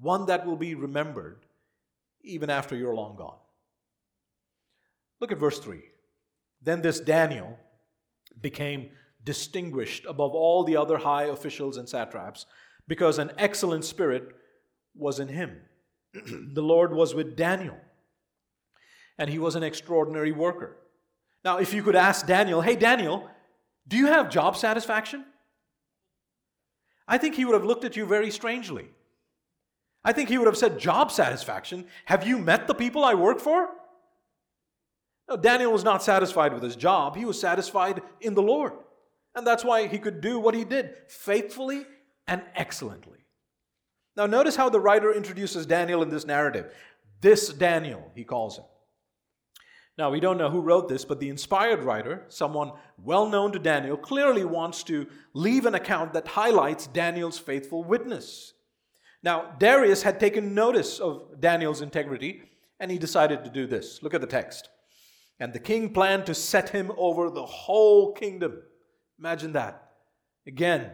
one 0.00 0.26
that 0.26 0.46
will 0.46 0.56
be 0.56 0.74
remembered 0.74 1.44
even 2.22 2.50
after 2.50 2.76
you're 2.76 2.94
long 2.94 3.16
gone. 3.16 3.38
Look 5.20 5.32
at 5.32 5.38
verse 5.38 5.58
3. 5.58 5.82
Then 6.62 6.82
this 6.82 7.00
Daniel 7.00 7.58
became 8.40 8.90
distinguished 9.24 10.06
above 10.06 10.34
all 10.34 10.64
the 10.64 10.76
other 10.76 10.98
high 10.98 11.24
officials 11.24 11.76
and 11.76 11.88
satraps 11.88 12.46
because 12.88 13.18
an 13.18 13.32
excellent 13.38 13.84
spirit 13.84 14.34
was 14.94 15.20
in 15.20 15.28
him. 15.28 15.56
the 16.12 16.62
Lord 16.62 16.92
was 16.92 17.14
with 17.14 17.36
Daniel, 17.36 17.76
and 19.18 19.30
he 19.30 19.38
was 19.38 19.54
an 19.54 19.62
extraordinary 19.62 20.32
worker. 20.32 20.76
Now, 21.44 21.58
if 21.58 21.72
you 21.72 21.82
could 21.82 21.96
ask 21.96 22.26
Daniel, 22.26 22.60
hey, 22.60 22.76
Daniel, 22.76 23.28
do 23.86 23.96
you 23.96 24.06
have 24.06 24.30
job 24.30 24.56
satisfaction? 24.56 25.24
I 27.06 27.18
think 27.18 27.34
he 27.34 27.44
would 27.44 27.54
have 27.54 27.64
looked 27.64 27.84
at 27.84 27.96
you 27.96 28.06
very 28.06 28.30
strangely. 28.30 28.88
I 30.04 30.12
think 30.12 30.28
he 30.28 30.38
would 30.38 30.46
have 30.46 30.56
said, 30.56 30.78
Job 30.78 31.10
satisfaction? 31.10 31.86
Have 32.06 32.26
you 32.26 32.38
met 32.38 32.66
the 32.66 32.74
people 32.74 33.04
I 33.04 33.14
work 33.14 33.40
for? 33.40 33.68
No, 35.28 35.36
Daniel 35.36 35.72
was 35.72 35.84
not 35.84 36.02
satisfied 36.02 36.52
with 36.52 36.62
his 36.62 36.76
job. 36.76 37.16
He 37.16 37.24
was 37.24 37.40
satisfied 37.40 38.02
in 38.20 38.34
the 38.34 38.42
Lord. 38.42 38.72
And 39.34 39.46
that's 39.46 39.64
why 39.64 39.86
he 39.86 39.98
could 39.98 40.20
do 40.20 40.40
what 40.40 40.54
he 40.54 40.64
did 40.64 40.94
faithfully 41.06 41.84
and 42.26 42.42
excellently. 42.56 43.18
Now, 44.16 44.26
notice 44.26 44.56
how 44.56 44.68
the 44.68 44.80
writer 44.80 45.12
introduces 45.12 45.66
Daniel 45.66 46.02
in 46.02 46.08
this 46.08 46.26
narrative. 46.26 46.74
This 47.20 47.52
Daniel, 47.52 48.10
he 48.14 48.24
calls 48.24 48.58
him. 48.58 48.64
Now, 49.96 50.10
we 50.10 50.18
don't 50.18 50.38
know 50.38 50.50
who 50.50 50.62
wrote 50.62 50.88
this, 50.88 51.04
but 51.04 51.20
the 51.20 51.28
inspired 51.28 51.82
writer, 51.82 52.24
someone 52.28 52.72
well 52.96 53.28
known 53.28 53.52
to 53.52 53.58
Daniel, 53.58 53.96
clearly 53.96 54.44
wants 54.44 54.82
to 54.84 55.06
leave 55.34 55.66
an 55.66 55.74
account 55.74 56.14
that 56.14 56.26
highlights 56.26 56.86
Daniel's 56.86 57.38
faithful 57.38 57.84
witness. 57.84 58.54
Now, 59.22 59.54
Darius 59.58 60.02
had 60.02 60.18
taken 60.18 60.54
notice 60.54 60.98
of 60.98 61.40
Daniel's 61.40 61.82
integrity, 61.82 62.42
and 62.78 62.90
he 62.90 62.98
decided 62.98 63.44
to 63.44 63.50
do 63.50 63.66
this. 63.66 64.02
Look 64.02 64.14
at 64.14 64.20
the 64.20 64.26
text. 64.26 64.70
And 65.38 65.52
the 65.52 65.58
king 65.58 65.92
planned 65.92 66.26
to 66.26 66.34
set 66.34 66.70
him 66.70 66.92
over 66.96 67.30
the 67.30 67.44
whole 67.44 68.12
kingdom. 68.12 68.62
Imagine 69.18 69.52
that. 69.52 69.90
Again, 70.46 70.90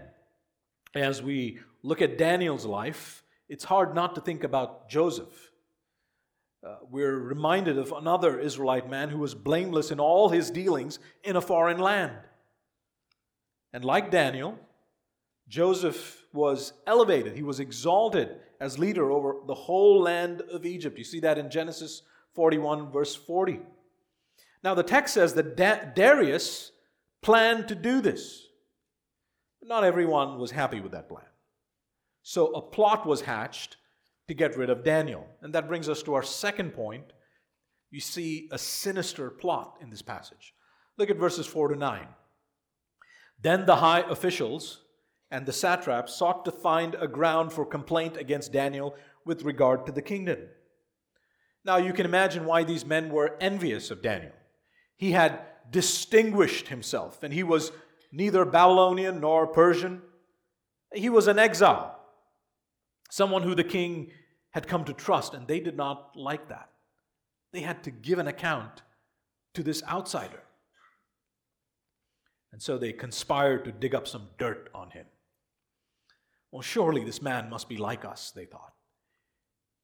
as 0.95 1.23
we 1.23 1.61
look 1.83 2.03
at 2.03 2.19
Daniel's 2.19 2.65
life, 2.65 3.23
it's 3.49 3.65
hard 3.65 3.95
not 3.95 4.15
to 4.17 4.21
think 4.21 4.43
about 4.43 4.89
Joseph. 4.89 5.51
Uh, 6.67 6.77
we're 6.91 7.17
reminded 7.17 7.79
of 7.79 7.93
another 7.93 8.41
Israelite 8.41 8.91
man 8.91 9.11
who 9.11 9.19
was 9.19 9.35
blameless 9.35 9.93
in 9.93 10.01
all 10.01 10.31
his 10.31 10.51
dealings 10.51 10.99
in 11.23 11.37
a 11.37 11.41
foreign 11.41 11.79
land. 11.79 12.17
And 13.73 13.85
like 13.85 14.11
Daniel, 14.11 14.59
Joseph 15.49 16.27
was 16.33 16.73
elevated, 16.87 17.37
he 17.37 17.43
was 17.43 17.61
exalted 17.61 18.37
as 18.61 18.79
leader 18.79 19.11
over 19.11 19.37
the 19.47 19.55
whole 19.55 20.01
land 20.01 20.43
of 20.53 20.67
Egypt. 20.67 20.99
You 20.99 21.05
see 21.05 21.21
that 21.21 21.39
in 21.39 21.51
Genesis 21.51 22.03
41, 22.35 22.91
verse 22.91 23.15
40. 23.15 23.61
Now, 24.63 24.75
the 24.75 24.83
text 24.83 25.15
says 25.15 25.35
that 25.35 25.57
da- 25.57 25.93
Darius 25.95 26.73
planned 27.23 27.69
to 27.69 27.75
do 27.75 28.01
this. 28.01 28.47
Not 29.63 29.85
everyone 29.85 30.39
was 30.39 30.51
happy 30.51 30.81
with 30.81 30.93
that 30.93 31.09
plan. 31.09 31.25
So 32.23 32.49
a 32.53 32.63
plot 32.63 33.07
was 33.07 33.23
hatched 33.23 33.77
to 34.29 34.35
get 34.35 34.57
rid 34.57 34.71
of 34.71 34.85
Daniel. 34.85 35.27
And 35.43 35.55
that 35.55 35.69
brings 35.69 35.89
us 35.89 36.03
to 36.05 36.15
our 36.15 36.23
second 36.23 36.73
point. 36.73 37.13
You 37.91 38.01
see 38.01 38.49
a 38.51 38.59
sinister 38.59 39.31
plot 39.31 39.79
in 39.81 39.91
this 39.91 40.03
passage. 40.03 40.55
Look 40.99 41.11
at 41.11 41.17
verses 41.17 41.47
4 41.47 41.69
to 41.69 41.77
9. 41.77 42.07
Then 43.41 43.67
the 43.67 43.77
high 43.77 44.01
officials 44.01 44.83
and 45.31 45.45
the 45.45 45.53
satraps 45.53 46.15
sought 46.15 46.45
to 46.45 46.53
find 46.53 46.95
a 46.95 47.09
ground 47.09 47.53
for 47.53 47.65
complaint 47.65 48.17
against 48.17 48.53
Daniel 48.53 48.95
with 49.25 49.43
regard 49.43 49.87
to 49.87 49.93
the 49.93 50.03
kingdom. 50.03 50.39
Now 51.65 51.79
you 51.79 51.93
can 51.93 52.07
imagine 52.07 52.45
why 52.45 52.63
these 52.65 52.85
men 52.85 53.11
were 53.11 53.37
envious 53.41 53.91
of 53.91 54.03
Daniel. 54.03 54.33
He 54.97 55.13
had 55.13 55.41
distinguished 55.71 56.69
himself, 56.69 57.23
and 57.23 57.35
he 57.35 57.43
was 57.43 57.73
neither 58.13 58.45
Babylonian 58.45 59.21
nor 59.21 59.47
Persian. 59.47 60.03
He 60.95 61.09
was 61.09 61.27
an 61.27 61.39
exile 61.39 61.97
someone 63.11 63.43
who 63.43 63.55
the 63.55 63.65
king 63.65 64.11
had 64.51 64.69
come 64.69 64.85
to 64.85 64.93
trust, 64.93 65.35
and 65.35 65.47
they 65.47 65.61
did 65.61 65.77
not 65.77 66.17
like 66.17 66.49
that. 66.49 66.71
They 67.53 67.61
had 67.61 67.83
to 67.85 67.91
give 67.91 68.19
an 68.19 68.27
account 68.27 68.83
to 69.55 69.63
this 69.63 69.83
outsider. 69.85 70.43
And 72.53 72.63
so 72.63 72.79
they 72.79 72.93
conspired 72.93 73.65
to 73.65 73.73
dig 73.73 73.95
up 73.95 74.09
some 74.09 74.29
dirt 74.39 74.71
on 74.75 74.91
him. 74.91 75.07
Well, 76.51 76.63
surely 76.63 77.05
this 77.05 77.21
man 77.21 77.51
must 77.51 77.69
be 77.69 77.77
like 77.77 78.05
us, 78.05 78.31
they 78.31 78.45
thought. 78.45 78.73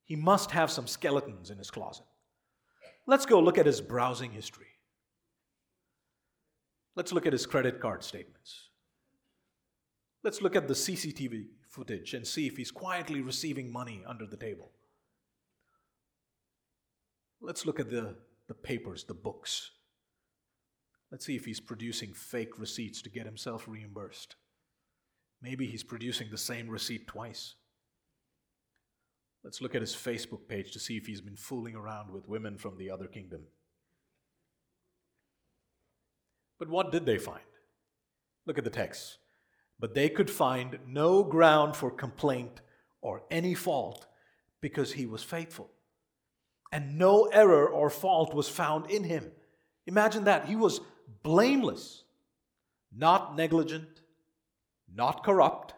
He 0.05 0.17
must 0.17 0.51
have 0.53 0.71
some 0.71 0.87
skeletons 0.87 1.51
in 1.51 1.59
his 1.59 1.71
closet. 1.71 2.07
Let's 3.07 3.27
go 3.27 3.41
look 3.41 3.59
at 3.59 3.67
his 3.67 3.81
browsing 3.81 4.31
history. 4.31 4.67
Let's 6.95 7.13
look 7.13 7.27
at 7.27 7.33
his 7.33 7.47
credit 7.47 7.81
card 7.81 8.05
statements. 8.05 8.69
Let's 10.23 10.43
look 10.43 10.55
at 10.55 10.69
the 10.69 10.75
CCTV 10.75 11.47
footage 11.69 12.15
and 12.15 12.27
see 12.27 12.47
if 12.47 12.57
he's 12.57 12.71
quietly 12.71 13.23
receiving 13.23 13.73
money 13.73 14.05
under 14.07 14.27
the 14.27 14.37
table. 14.37 14.71
Let's 17.41 17.67
look 17.67 17.81
at 17.81 17.91
the, 17.91 18.15
the 18.47 18.55
papers, 18.55 19.05
the 19.05 19.15
books. 19.15 19.71
Let's 21.11 21.27
see 21.27 21.35
if 21.35 21.45
he's 21.45 21.61
producing 21.61 22.13
fake 22.13 22.59
receipts 22.59 23.03
to 23.03 23.11
get 23.11 23.27
himself 23.27 23.67
reimbursed. 23.67 24.37
Maybe 25.43 25.67
he's 25.67 25.83
producing 25.83 26.29
the 26.31 26.39
same 26.39 26.69
receipt 26.69 27.07
twice. 27.09 27.55
Let's 29.43 29.61
look 29.61 29.75
at 29.75 29.81
his 29.81 29.95
Facebook 29.95 30.47
page 30.47 30.71
to 30.73 30.79
see 30.79 30.97
if 30.97 31.07
he's 31.07 31.21
been 31.21 31.37
fooling 31.37 31.75
around 31.75 32.13
with 32.13 32.29
women 32.29 32.59
from 32.59 32.79
the 32.79 32.91
other 32.91 33.07
kingdom. 33.09 33.43
But 36.61 36.69
what 36.69 36.93
did 36.93 37.07
they 37.07 37.19
find? 37.19 37.43
Look 38.47 38.57
at 38.57 38.63
the 38.63 38.71
text. 38.71 39.19
But 39.81 39.95
they 39.95 40.09
could 40.09 40.31
find 40.31 40.79
no 40.87 41.25
ground 41.25 41.75
for 41.75 41.91
complaint 41.91 42.61
or 43.01 43.23
any 43.33 43.55
fault 43.55 44.07
because 44.61 44.93
he 44.93 45.07
was 45.07 45.25
faithful. 45.25 45.71
And 46.71 46.97
no 46.97 47.25
error 47.25 47.69
or 47.69 47.91
fault 47.91 48.33
was 48.33 48.49
found 48.49 48.89
in 48.93 49.03
him. 49.03 49.33
Imagine 49.89 50.23
that. 50.25 50.47
He 50.47 50.55
was 50.55 50.81
blameless, 51.25 52.05
not 52.97 53.37
negligent, 53.37 54.02
not 54.95 55.25
corrupt. 55.25 55.75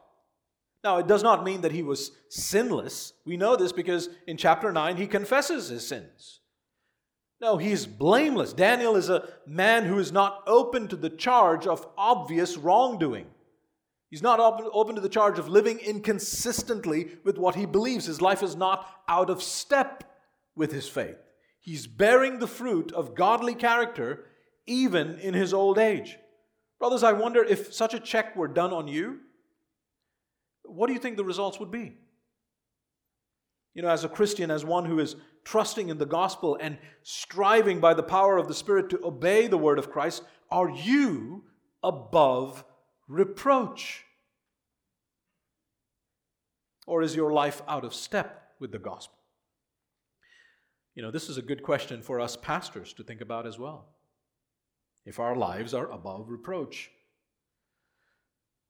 Now, 0.82 0.98
it 0.98 1.06
does 1.06 1.22
not 1.22 1.44
mean 1.44 1.62
that 1.62 1.72
he 1.72 1.82
was 1.82 2.12
sinless. 2.28 3.14
We 3.24 3.36
know 3.36 3.56
this 3.56 3.72
because 3.72 4.08
in 4.26 4.36
chapter 4.36 4.70
9 4.70 4.96
he 4.96 5.06
confesses 5.06 5.68
his 5.68 5.86
sins. 5.86 6.40
No, 7.40 7.56
he's 7.56 7.86
blameless. 7.86 8.52
Daniel 8.52 8.96
is 8.96 9.08
a 9.08 9.28
man 9.46 9.84
who 9.84 9.98
is 9.98 10.12
not 10.12 10.42
open 10.46 10.88
to 10.88 10.96
the 10.96 11.10
charge 11.10 11.66
of 11.66 11.86
obvious 11.96 12.56
wrongdoing. 12.56 13.26
He's 14.10 14.22
not 14.22 14.38
open 14.40 14.94
to 14.94 15.00
the 15.00 15.08
charge 15.08 15.38
of 15.38 15.48
living 15.48 15.78
inconsistently 15.78 17.08
with 17.24 17.36
what 17.36 17.56
he 17.56 17.66
believes. 17.66 18.06
His 18.06 18.22
life 18.22 18.42
is 18.42 18.54
not 18.54 18.86
out 19.08 19.28
of 19.28 19.42
step 19.42 20.04
with 20.54 20.70
his 20.70 20.88
faith. 20.88 21.16
He's 21.60 21.86
bearing 21.86 22.38
the 22.38 22.46
fruit 22.46 22.92
of 22.92 23.14
godly 23.14 23.54
character 23.54 24.26
even 24.66 25.18
in 25.18 25.34
his 25.34 25.52
old 25.52 25.78
age. 25.78 26.16
Brothers, 26.84 27.02
I 27.02 27.14
wonder 27.14 27.42
if 27.42 27.72
such 27.72 27.94
a 27.94 27.98
check 27.98 28.36
were 28.36 28.46
done 28.46 28.70
on 28.70 28.88
you, 28.88 29.20
what 30.64 30.86
do 30.86 30.92
you 30.92 30.98
think 30.98 31.16
the 31.16 31.24
results 31.24 31.58
would 31.58 31.70
be? 31.70 31.96
You 33.72 33.80
know, 33.80 33.88
as 33.88 34.04
a 34.04 34.08
Christian, 34.10 34.50
as 34.50 34.66
one 34.66 34.84
who 34.84 34.98
is 34.98 35.16
trusting 35.44 35.88
in 35.88 35.96
the 35.96 36.04
gospel 36.04 36.58
and 36.60 36.76
striving 37.02 37.80
by 37.80 37.94
the 37.94 38.02
power 38.02 38.36
of 38.36 38.48
the 38.48 38.54
Spirit 38.54 38.90
to 38.90 39.00
obey 39.02 39.46
the 39.46 39.56
word 39.56 39.78
of 39.78 39.90
Christ, 39.90 40.24
are 40.50 40.68
you 40.68 41.44
above 41.82 42.66
reproach? 43.08 44.04
Or 46.86 47.00
is 47.00 47.16
your 47.16 47.32
life 47.32 47.62
out 47.66 47.86
of 47.86 47.94
step 47.94 48.56
with 48.60 48.72
the 48.72 48.78
gospel? 48.78 49.16
You 50.94 51.02
know, 51.02 51.10
this 51.10 51.30
is 51.30 51.38
a 51.38 51.42
good 51.42 51.62
question 51.62 52.02
for 52.02 52.20
us 52.20 52.36
pastors 52.36 52.92
to 52.92 53.02
think 53.02 53.22
about 53.22 53.46
as 53.46 53.58
well 53.58 53.86
if 55.04 55.20
our 55.20 55.36
lives 55.36 55.74
are 55.74 55.90
above 55.90 56.30
reproach. 56.30 56.90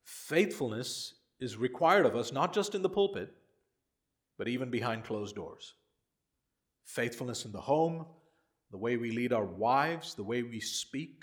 Faithfulness 0.05 1.15
is 1.41 1.57
required 1.57 2.07
of 2.07 2.17
us 2.17 2.33
not 2.33 2.53
just 2.53 2.75
in 2.75 2.83
the 2.83 2.89
pulpit, 2.89 3.33
but 4.37 4.49
even 4.49 4.71
behind 4.71 5.05
closed 5.05 5.37
doors. 5.37 5.75
Faithfulness 6.85 7.45
in 7.45 7.53
the 7.53 7.61
home, 7.61 8.05
the 8.71 8.79
way 8.79 8.97
we 8.97 9.11
lead 9.11 9.33
our 9.33 9.45
wives, 9.45 10.15
the 10.15 10.25
way 10.25 10.43
we 10.43 10.61
speak, 10.61 11.23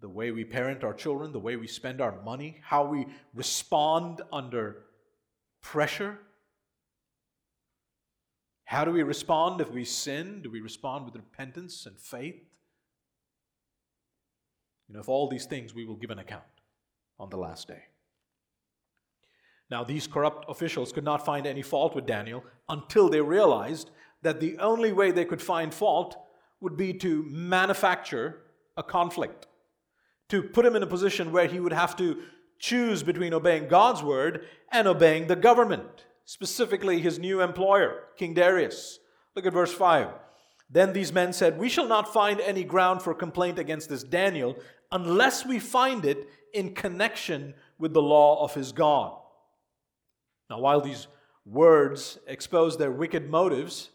the 0.00 0.08
way 0.08 0.30
we 0.30 0.44
parent 0.44 0.84
our 0.84 0.94
children, 0.94 1.32
the 1.32 1.38
way 1.38 1.56
we 1.56 1.66
spend 1.66 2.00
our 2.00 2.22
money, 2.22 2.60
how 2.62 2.84
we 2.86 3.06
respond 3.34 4.20
under 4.32 4.84
pressure. 5.62 6.18
How 8.64 8.84
do 8.84 8.90
we 8.90 9.02
respond 9.02 9.60
if 9.60 9.70
we 9.70 9.84
sin? 9.84 10.40
Do 10.42 10.50
we 10.50 10.60
respond 10.60 11.06
with 11.06 11.16
repentance 11.16 11.86
and 11.86 11.98
faith? 11.98 12.42
You 14.88 14.94
know, 14.94 15.00
of 15.00 15.08
all 15.08 15.28
these 15.28 15.46
things, 15.46 15.74
we 15.74 15.84
will 15.84 15.96
give 15.96 16.10
an 16.10 16.18
account 16.18 16.42
on 17.18 17.30
the 17.30 17.36
last 17.36 17.68
day. 17.68 17.84
Now, 19.70 19.82
these 19.82 20.06
corrupt 20.06 20.44
officials 20.48 20.92
could 20.92 21.04
not 21.04 21.24
find 21.24 21.46
any 21.46 21.62
fault 21.62 21.94
with 21.94 22.06
Daniel 22.06 22.44
until 22.68 23.08
they 23.08 23.20
realized 23.20 23.90
that 24.22 24.40
the 24.40 24.58
only 24.58 24.92
way 24.92 25.10
they 25.10 25.24
could 25.24 25.40
find 25.42 25.72
fault 25.72 26.16
would 26.60 26.76
be 26.76 26.92
to 26.94 27.24
manufacture 27.28 28.42
a 28.76 28.82
conflict, 28.82 29.46
to 30.28 30.42
put 30.42 30.66
him 30.66 30.76
in 30.76 30.82
a 30.82 30.86
position 30.86 31.32
where 31.32 31.46
he 31.46 31.60
would 31.60 31.72
have 31.72 31.96
to 31.96 32.22
choose 32.58 33.02
between 33.02 33.34
obeying 33.34 33.68
God's 33.68 34.02
word 34.02 34.46
and 34.70 34.86
obeying 34.86 35.26
the 35.26 35.36
government, 35.36 36.06
specifically 36.24 37.00
his 37.00 37.18
new 37.18 37.40
employer, 37.40 38.04
King 38.16 38.34
Darius. 38.34 38.98
Look 39.34 39.46
at 39.46 39.52
verse 39.52 39.72
5. 39.72 40.08
Then 40.70 40.92
these 40.92 41.12
men 41.12 41.32
said, 41.32 41.58
We 41.58 41.68
shall 41.68 41.86
not 41.86 42.12
find 42.12 42.40
any 42.40 42.64
ground 42.64 43.02
for 43.02 43.14
complaint 43.14 43.58
against 43.58 43.88
this 43.88 44.02
Daniel 44.02 44.56
unless 44.90 45.44
we 45.44 45.58
find 45.58 46.04
it 46.04 46.28
in 46.52 46.74
connection 46.74 47.54
with 47.78 47.92
the 47.92 48.02
law 48.02 48.42
of 48.42 48.54
his 48.54 48.72
God. 48.72 49.18
Now, 50.48 50.60
while 50.60 50.80
these 50.80 51.08
words 51.44 52.18
expose 52.26 52.76
their 52.76 52.92
wicked 52.92 53.28
motives, 53.28 53.90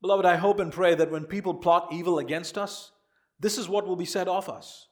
beloved, 0.00 0.24
I 0.24 0.36
hope 0.36 0.60
and 0.60 0.72
pray 0.72 0.94
that 0.94 1.10
when 1.10 1.24
people 1.24 1.54
plot 1.54 1.88
evil 1.92 2.18
against 2.18 2.56
us, 2.56 2.92
this 3.40 3.58
is 3.58 3.68
what 3.68 3.86
will 3.86 3.96
be 3.96 4.04
said 4.04 4.28
of 4.28 4.48
us. 4.48 4.88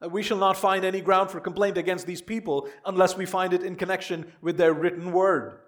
That 0.00 0.12
we 0.12 0.22
shall 0.22 0.38
not 0.38 0.56
find 0.56 0.84
any 0.84 1.00
ground 1.00 1.30
for 1.30 1.40
complaint 1.40 1.76
against 1.76 2.06
these 2.06 2.22
people 2.22 2.68
unless 2.86 3.16
we 3.16 3.26
find 3.26 3.52
it 3.52 3.62
in 3.62 3.76
connection 3.76 4.32
with 4.40 4.56
their 4.56 4.72
written 4.72 5.12
word. 5.12 5.58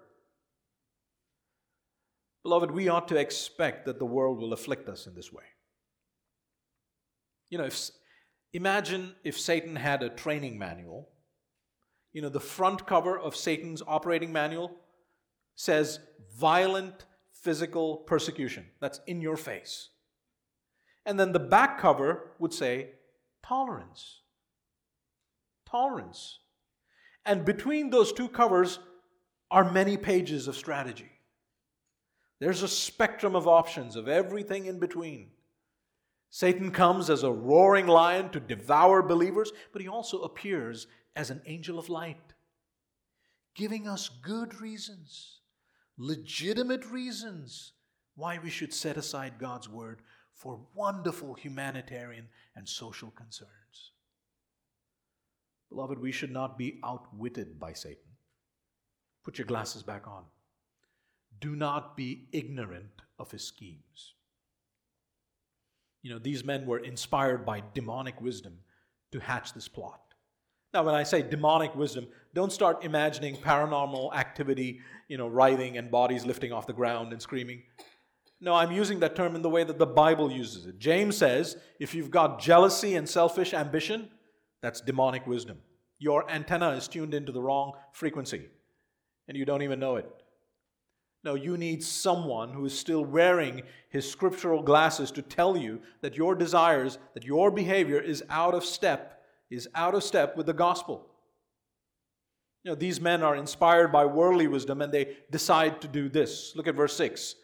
Beloved, 2.43 2.71
we 2.71 2.89
ought 2.89 3.07
to 3.07 3.15
expect 3.15 3.85
that 3.85 3.99
the 3.99 4.05
world 4.05 4.39
will 4.39 4.53
afflict 4.53 4.89
us 4.89 5.07
in 5.07 5.15
this 5.15 5.31
way. 5.31 5.43
You 7.49 7.57
know, 7.57 7.63
if, 7.63 7.89
imagine 8.51 9.15
if 9.23 9.39
Satan 9.39 9.77
had 9.77 10.03
a 10.03 10.09
training 10.09 10.59
manual. 10.59 11.09
You 12.11 12.21
know, 12.21 12.29
the 12.29 12.39
front 12.39 12.85
cover 12.85 13.17
of 13.17 13.35
Satan's 13.35 13.81
operating 13.87 14.31
manual 14.31 14.71
says 15.55 15.99
violent 16.37 17.05
physical 17.31 17.97
persecution. 17.97 18.65
That's 18.79 18.99
in 19.07 19.21
your 19.21 19.37
face. 19.37 19.89
And 21.05 21.19
then 21.19 21.31
the 21.31 21.39
back 21.39 21.79
cover 21.79 22.31
would 22.39 22.53
say 22.53 22.91
tolerance. 23.45 24.21
Tolerance. 25.67 26.39
And 27.25 27.45
between 27.45 27.89
those 27.89 28.11
two 28.11 28.27
covers 28.27 28.79
are 29.49 29.71
many 29.71 29.97
pages 29.97 30.47
of 30.47 30.55
strategy. 30.55 31.12
There's 32.43 32.61
a 32.61 32.67
spectrum 32.67 33.37
of 33.37 33.47
options, 33.47 33.95
of 33.95 34.09
everything 34.09 34.65
in 34.65 34.77
between. 34.77 35.29
Satan 36.29 36.71
comes 36.71 37.09
as 37.09 37.23
a 37.23 37.31
roaring 37.31 37.87
lion 37.87 38.31
to 38.31 38.41
devour 38.41 39.01
believers, 39.01 39.53
but 39.71 39.81
he 39.81 39.87
also 39.87 40.23
appears 40.23 40.87
as 41.15 41.29
an 41.29 41.41
angel 41.45 41.79
of 41.79 41.87
light, 41.87 42.33
giving 43.55 43.87
us 43.87 44.09
good 44.09 44.59
reasons, 44.59 45.39
legitimate 45.97 46.85
reasons 46.87 47.71
why 48.15 48.37
we 48.43 48.49
should 48.49 48.73
set 48.73 48.97
aside 48.97 49.39
God's 49.39 49.69
word 49.69 50.01
for 50.35 50.65
wonderful 50.75 51.35
humanitarian 51.35 52.27
and 52.57 52.67
social 52.67 53.11
concerns. 53.11 53.93
Beloved, 55.69 55.97
we 55.97 56.11
should 56.11 56.31
not 56.31 56.57
be 56.57 56.81
outwitted 56.83 57.57
by 57.57 57.71
Satan. 57.71 58.17
Put 59.23 59.37
your 59.37 59.47
glasses 59.47 59.81
back 59.81 60.09
on. 60.09 60.25
Do 61.43 61.57
not 61.57 61.97
be 61.97 62.29
ignorant 62.31 63.01
of 63.19 63.29
his 63.29 63.43
schemes. 63.43 64.13
You 66.01 66.13
know, 66.13 66.17
these 66.17 66.45
men 66.45 66.65
were 66.65 66.79
inspired 66.79 67.45
by 67.45 67.61
demonic 67.73 68.21
wisdom 68.21 68.59
to 69.11 69.19
hatch 69.19 69.51
this 69.51 69.67
plot. 69.67 69.99
Now, 70.73 70.83
when 70.83 70.95
I 70.95 71.03
say 71.03 71.21
demonic 71.21 71.75
wisdom, 71.75 72.07
don't 72.33 72.53
start 72.53 72.85
imagining 72.85 73.35
paranormal 73.35 74.15
activity, 74.15 74.79
you 75.09 75.17
know, 75.17 75.27
writhing 75.27 75.77
and 75.77 75.91
bodies 75.91 76.25
lifting 76.25 76.53
off 76.53 76.65
the 76.65 76.71
ground 76.71 77.11
and 77.11 77.21
screaming. 77.21 77.63
No, 78.39 78.53
I'm 78.53 78.71
using 78.71 79.01
that 79.01 79.17
term 79.17 79.35
in 79.35 79.41
the 79.41 79.49
way 79.49 79.65
that 79.65 79.77
the 79.77 79.85
Bible 79.85 80.31
uses 80.31 80.65
it. 80.65 80.79
James 80.79 81.17
says 81.17 81.57
if 81.77 81.93
you've 81.93 82.09
got 82.09 82.39
jealousy 82.39 82.95
and 82.95 83.07
selfish 83.07 83.53
ambition, 83.53 84.07
that's 84.61 84.79
demonic 84.79 85.27
wisdom. 85.27 85.57
Your 85.99 86.31
antenna 86.31 86.69
is 86.69 86.87
tuned 86.87 87.13
into 87.13 87.33
the 87.33 87.41
wrong 87.41 87.73
frequency, 87.91 88.45
and 89.27 89.35
you 89.35 89.43
don't 89.43 89.61
even 89.61 89.81
know 89.81 89.97
it. 89.97 90.09
No, 91.23 91.35
you 91.35 91.57
need 91.57 91.83
someone 91.83 92.51
who 92.53 92.65
is 92.65 92.77
still 92.77 93.05
wearing 93.05 93.61
his 93.89 94.09
scriptural 94.09 94.61
glasses 94.61 95.09
to 95.11 95.21
tell 95.21 95.55
you 95.55 95.81
that 96.01 96.17
your 96.17 96.35
desires, 96.35 96.97
that 97.13 97.23
your 97.23 97.49
behavior 97.49 97.99
is 97.99 98.23
out 98.29 98.53
of 98.53 98.65
step 98.65 99.13
is 99.53 99.69
out 99.75 99.95
of 99.95 100.03
step 100.03 100.35
with 100.35 100.45
the 100.45 100.53
gospel. 100.53 101.07
You 102.63 102.71
know, 102.71 102.75
these 102.75 103.01
men 103.01 103.23
are 103.23 103.35
inspired 103.35 103.91
by 103.91 104.05
worldly 104.05 104.47
wisdom 104.47 104.81
and 104.81 104.91
they 104.91 105.17
decide 105.31 105.81
to 105.81 105.87
do 105.87 106.09
this. 106.09 106.53
Look 106.55 106.67
at 106.67 106.75
verse 106.75 106.95
6. 106.95 107.35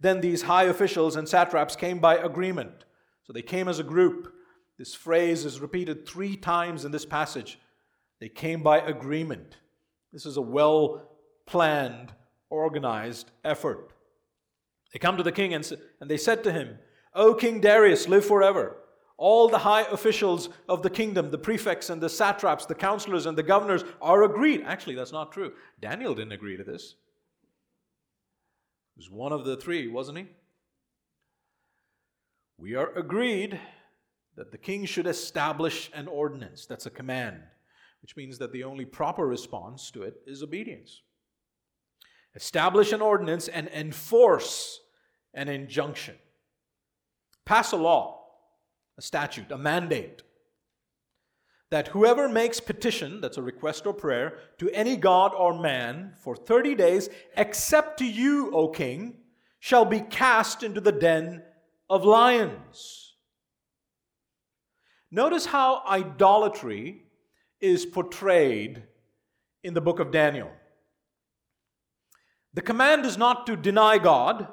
Then 0.00 0.20
these 0.20 0.42
high 0.42 0.64
officials 0.64 1.16
and 1.16 1.28
satraps 1.28 1.76
came 1.76 2.00
by 2.00 2.16
agreement. 2.16 2.84
So 3.22 3.32
they 3.32 3.42
came 3.42 3.68
as 3.68 3.78
a 3.78 3.84
group. 3.84 4.32
This 4.78 4.94
phrase 4.94 5.44
is 5.44 5.60
repeated 5.60 6.06
three 6.06 6.36
times 6.36 6.84
in 6.84 6.90
this 6.90 7.06
passage. 7.06 7.58
They 8.20 8.28
came 8.28 8.62
by 8.62 8.78
agreement. 8.80 9.56
This 10.12 10.26
is 10.26 10.36
a 10.36 10.42
well 10.42 11.08
planned, 11.46 12.12
organized 12.50 13.30
effort. 13.44 13.90
They 14.92 14.98
come 14.98 15.16
to 15.16 15.22
the 15.22 15.32
king 15.32 15.54
and, 15.54 15.70
and 16.00 16.10
they 16.10 16.16
said 16.16 16.44
to 16.44 16.52
him, 16.52 16.78
O 17.14 17.34
King 17.34 17.60
Darius, 17.60 18.08
live 18.08 18.24
forever. 18.24 18.76
All 19.16 19.48
the 19.48 19.58
high 19.58 19.82
officials 19.82 20.48
of 20.68 20.82
the 20.82 20.90
kingdom, 20.90 21.30
the 21.30 21.38
prefects 21.38 21.88
and 21.88 22.00
the 22.00 22.08
satraps, 22.08 22.66
the 22.66 22.74
counselors 22.74 23.26
and 23.26 23.38
the 23.38 23.42
governors 23.42 23.84
are 24.02 24.24
agreed. 24.24 24.62
Actually, 24.66 24.96
that's 24.96 25.12
not 25.12 25.32
true. 25.32 25.52
Daniel 25.80 26.14
didn't 26.14 26.32
agree 26.32 26.56
to 26.56 26.64
this. 26.64 26.96
He 28.94 29.00
was 29.00 29.10
one 29.10 29.32
of 29.32 29.44
the 29.44 29.56
three, 29.56 29.88
wasn't 29.88 30.18
he? 30.18 30.26
We 32.58 32.74
are 32.74 32.92
agreed 32.94 33.60
that 34.36 34.50
the 34.50 34.58
king 34.58 34.84
should 34.84 35.06
establish 35.06 35.90
an 35.94 36.08
ordinance. 36.08 36.66
That's 36.66 36.86
a 36.86 36.90
command, 36.90 37.40
which 38.02 38.16
means 38.16 38.38
that 38.38 38.52
the 38.52 38.64
only 38.64 38.84
proper 38.84 39.26
response 39.26 39.90
to 39.92 40.02
it 40.02 40.14
is 40.26 40.42
obedience. 40.42 41.02
Establish 42.34 42.92
an 42.92 43.00
ordinance 43.00 43.48
and 43.48 43.68
enforce 43.68 44.80
an 45.32 45.48
injunction. 45.48 46.16
Pass 47.44 47.72
a 47.72 47.76
law 47.76 48.24
a 48.96 49.02
statute, 49.02 49.50
a 49.50 49.58
mandate, 49.58 50.22
that 51.70 51.88
whoever 51.88 52.28
makes 52.28 52.60
petition, 52.60 53.20
that's 53.20 53.36
a 53.36 53.42
request 53.42 53.86
or 53.86 53.92
prayer, 53.92 54.38
to 54.58 54.70
any 54.70 54.96
god 54.96 55.32
or 55.34 55.60
man 55.60 56.12
for 56.22 56.36
30 56.36 56.74
days, 56.74 57.08
except 57.36 57.98
to 57.98 58.04
you, 58.04 58.52
O 58.52 58.68
king, 58.68 59.16
shall 59.58 59.84
be 59.84 60.00
cast 60.00 60.62
into 60.62 60.80
the 60.80 60.92
den 60.92 61.42
of 61.90 62.04
lions. 62.04 63.14
Notice 65.10 65.46
how 65.46 65.82
idolatry 65.88 67.02
is 67.60 67.86
portrayed 67.86 68.84
in 69.62 69.74
the 69.74 69.80
book 69.80 69.98
of 69.98 70.10
Daniel. 70.10 70.50
The 72.54 72.62
command 72.62 73.04
is 73.04 73.18
not 73.18 73.46
to 73.46 73.56
deny 73.56 73.98
God, 73.98 74.48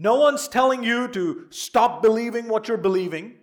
no 0.00 0.14
one's 0.14 0.46
telling 0.46 0.84
you 0.84 1.08
to 1.08 1.46
stop 1.50 2.02
believing 2.02 2.46
what 2.46 2.68
you're 2.68 2.76
believing. 2.76 3.34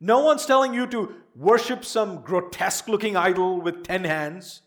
No 0.00 0.20
one's 0.20 0.46
telling 0.46 0.72
you 0.72 0.86
to 0.86 1.14
worship 1.36 1.84
some 1.84 2.22
grotesque 2.22 2.88
looking 2.88 3.14
idol 3.14 3.60
with 3.60 3.84
10 3.84 4.04
hands. 4.04 4.62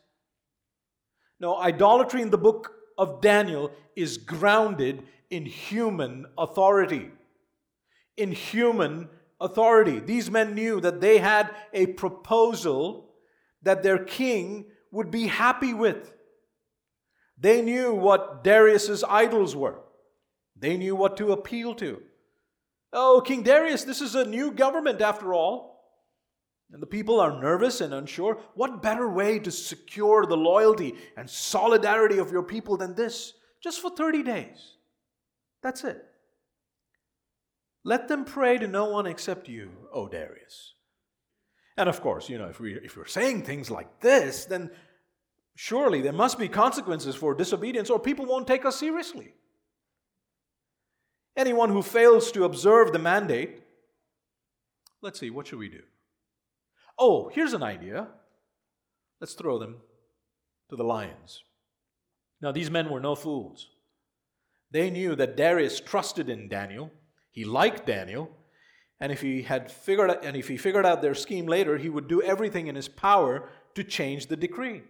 No, 1.39 1.57
idolatry 1.57 2.21
in 2.21 2.29
the 2.29 2.37
book 2.37 2.73
of 2.95 3.21
Daniel 3.21 3.71
is 3.95 4.19
grounded 4.19 5.03
in 5.31 5.47
human 5.47 6.27
authority. 6.37 7.09
In 8.15 8.31
human 8.31 9.09
authority. 9.41 9.99
These 9.99 10.29
men 10.29 10.53
knew 10.53 10.79
that 10.79 11.01
they 11.01 11.17
had 11.17 11.53
a 11.73 11.87
proposal 11.87 13.15
that 13.63 13.81
their 13.81 13.97
king 13.97 14.65
would 14.91 15.09
be 15.09 15.25
happy 15.25 15.73
with. 15.73 16.13
They 17.37 17.61
knew 17.61 17.93
what 17.93 18.43
Darius's 18.43 19.03
idols 19.03 19.55
were. 19.55 19.79
They 20.55 20.77
knew 20.77 20.95
what 20.95 21.17
to 21.17 21.31
appeal 21.31 21.75
to. 21.75 22.01
Oh, 22.93 23.21
King 23.25 23.43
Darius, 23.43 23.83
this 23.83 23.99
is 23.99 24.15
a 24.15 24.25
new 24.25 24.51
government 24.51 25.01
after 25.01 25.33
all. 25.33 25.75
And 26.71 26.81
the 26.81 26.87
people 26.87 27.19
are 27.19 27.41
nervous 27.41 27.81
and 27.81 27.93
unsure. 27.93 28.39
What 28.55 28.81
better 28.81 29.09
way 29.09 29.39
to 29.39 29.51
secure 29.51 30.25
the 30.25 30.37
loyalty 30.37 30.95
and 31.15 31.29
solidarity 31.29 32.17
of 32.17 32.31
your 32.31 32.43
people 32.43 32.77
than 32.77 32.95
this? 32.95 33.33
Just 33.61 33.81
for 33.81 33.89
30 33.89 34.23
days. 34.23 34.75
That's 35.61 35.83
it. 35.83 36.03
Let 37.83 38.07
them 38.07 38.25
pray 38.25 38.57
to 38.57 38.67
no 38.67 38.85
one 38.85 39.05
except 39.05 39.47
you, 39.47 39.71
O 39.93 40.07
Darius. 40.07 40.73
And 41.77 41.89
of 41.89 42.01
course, 42.01 42.29
you 42.29 42.37
know, 42.37 42.47
if, 42.47 42.59
we, 42.59 42.73
if 42.75 42.97
we're 42.97 43.05
saying 43.05 43.43
things 43.43 43.69
like 43.69 43.99
this, 43.99 44.45
then 44.45 44.71
surely 45.55 46.01
there 46.01 46.13
must 46.13 46.37
be 46.37 46.47
consequences 46.47 47.15
for 47.15 47.33
disobedience 47.33 47.89
or 47.89 47.99
people 47.99 48.25
won't 48.25 48.47
take 48.47 48.65
us 48.65 48.77
seriously. 48.77 49.33
Anyone 51.35 51.69
who 51.69 51.81
fails 51.81 52.31
to 52.31 52.45
observe 52.45 52.93
the 52.93 52.99
mandate, 52.99 53.61
let's 55.01 55.19
see, 55.19 55.29
what 55.29 55.47
should 55.47 55.59
we 55.59 55.69
do? 55.69 55.81
Oh, 56.97 57.29
here's 57.29 57.53
an 57.53 57.63
idea. 57.63 58.07
Let's 59.19 59.33
throw 59.33 59.57
them 59.59 59.77
to 60.69 60.75
the 60.75 60.83
lions. 60.83 61.43
Now, 62.41 62.51
these 62.51 62.71
men 62.71 62.89
were 62.89 62.99
no 62.99 63.15
fools. 63.15 63.69
They 64.71 64.89
knew 64.89 65.15
that 65.15 65.37
Darius 65.37 65.79
trusted 65.79 66.29
in 66.29 66.47
Daniel. 66.47 66.91
He 67.31 67.45
liked 67.45 67.85
Daniel. 67.85 68.29
And 68.99 69.11
if 69.11 69.21
he 69.21 69.41
had 69.41 69.71
figured 69.71 70.09
out, 70.09 70.25
and 70.25 70.37
if 70.37 70.47
he 70.47 70.57
figured 70.57 70.85
out 70.85 71.01
their 71.01 71.15
scheme 71.15 71.47
later, 71.47 71.77
he 71.77 71.89
would 71.89 72.07
do 72.07 72.21
everything 72.21 72.67
in 72.67 72.75
his 72.75 72.87
power 72.87 73.49
to 73.75 73.83
change 73.83 74.27
the 74.27 74.37
decree. 74.37 74.83